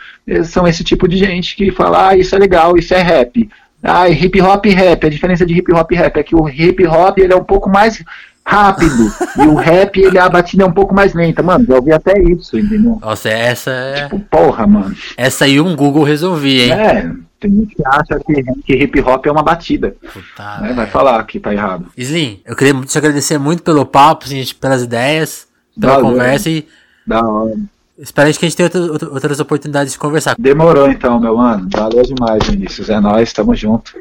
são 0.45 0.67
esse 0.67 0.85
tipo 0.85 1.09
de 1.09 1.17
gente 1.17 1.57
que 1.57 1.71
fala, 1.71 2.09
ah, 2.09 2.17
isso 2.17 2.35
é 2.35 2.39
legal, 2.39 2.77
isso 2.77 2.93
é 2.93 3.01
rap. 3.01 3.49
Ah, 3.87 4.09
hip 4.09 4.41
hop 4.41 4.67
e 4.67 4.71
rap. 4.71 5.07
A 5.07 5.11
diferença 5.11 5.47
de 5.47 5.55
hip 5.55 5.73
hop 5.73 5.93
e 5.93 5.95
rap 5.95 6.17
é 6.17 6.23
que 6.23 6.35
o 6.35 6.49
hip 6.49 6.87
hop 6.87 7.19
ele 7.19 7.33
é 7.33 7.37
um 7.37 7.45
pouco 7.45 7.71
mais 7.71 8.03
rápido 8.45 9.13
e 9.39 9.47
o 9.49 9.55
rap 9.55 9.99
ele 9.99 10.19
a 10.19 10.29
batida 10.29 10.63
é 10.63 10.67
um 10.67 10.73
pouco 10.73 10.95
mais 10.95 11.15
lenta. 11.15 11.43
Mano, 11.43 11.67
já 11.67 11.75
ouvi 11.75 11.93
até 11.93 12.21
isso, 12.21 12.59
entendeu? 12.59 12.99
Nossa, 13.01 13.29
essa 13.29 13.71
é. 13.71 14.03
Tipo, 14.05 14.21
porra, 14.21 14.67
mano. 14.67 14.95
Essa 15.17 15.45
aí 15.45 15.61
um 15.61 15.75
Google 15.75 16.05
resolvia, 16.05 16.65
hein? 16.65 16.73
É. 16.73 17.27
Tem 17.39 17.55
gente 17.55 17.75
que 17.75 17.83
acha 17.87 18.19
que, 18.27 18.43
que 18.65 18.75
hip 18.75 19.01
hop 19.01 19.27
é 19.27 19.31
uma 19.31 19.43
batida. 19.43 19.95
Puta, 20.13 20.61
né? 20.61 20.73
Vai 20.73 20.87
falar 20.87 21.23
que 21.25 21.39
tá 21.39 21.53
errado. 21.53 21.87
Slim, 21.97 22.41
eu 22.47 22.57
queria 22.57 22.75
te 22.81 22.97
agradecer 22.97 23.37
muito 23.39 23.63
pelo 23.63 23.85
papo, 23.85 24.27
gente, 24.27 24.55
pelas 24.55 24.83
ideias, 24.83 25.47
pela 25.79 25.95
Valeu. 25.97 26.11
conversa 26.11 26.49
e. 26.49 26.67
Da 27.07 27.21
hora. 27.29 27.55
Espero 27.99 28.31
que 28.33 28.45
a 28.45 28.49
gente 28.49 28.57
tenha 28.57 28.71
outra, 28.93 29.09
outras 29.09 29.41
oportunidades 29.41 29.93
de 29.93 29.99
conversar. 29.99 30.37
Demorou 30.39 30.91
então, 30.91 31.19
meu 31.19 31.37
mano. 31.37 31.67
Valeu 31.73 32.03
demais, 32.03 32.47
Vinícius. 32.47 32.91
É 32.91 33.01
nóis, 33.01 33.33
tamo 33.33 33.55
junto. 33.55 33.93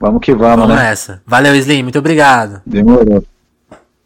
Vamos 0.00 0.20
que 0.20 0.34
vamos, 0.34 0.66
vamos 0.66 0.76
né? 0.76 0.90
nessa. 0.90 1.22
Valeu, 1.26 1.54
Slim. 1.54 1.84
Muito 1.84 1.98
obrigado. 1.98 2.60
Demorou. 2.66 3.24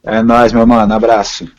É 0.05 0.23
nóis, 0.23 0.53
meu 0.53 0.67
mano. 0.67 0.93
Abraço. 0.93 1.51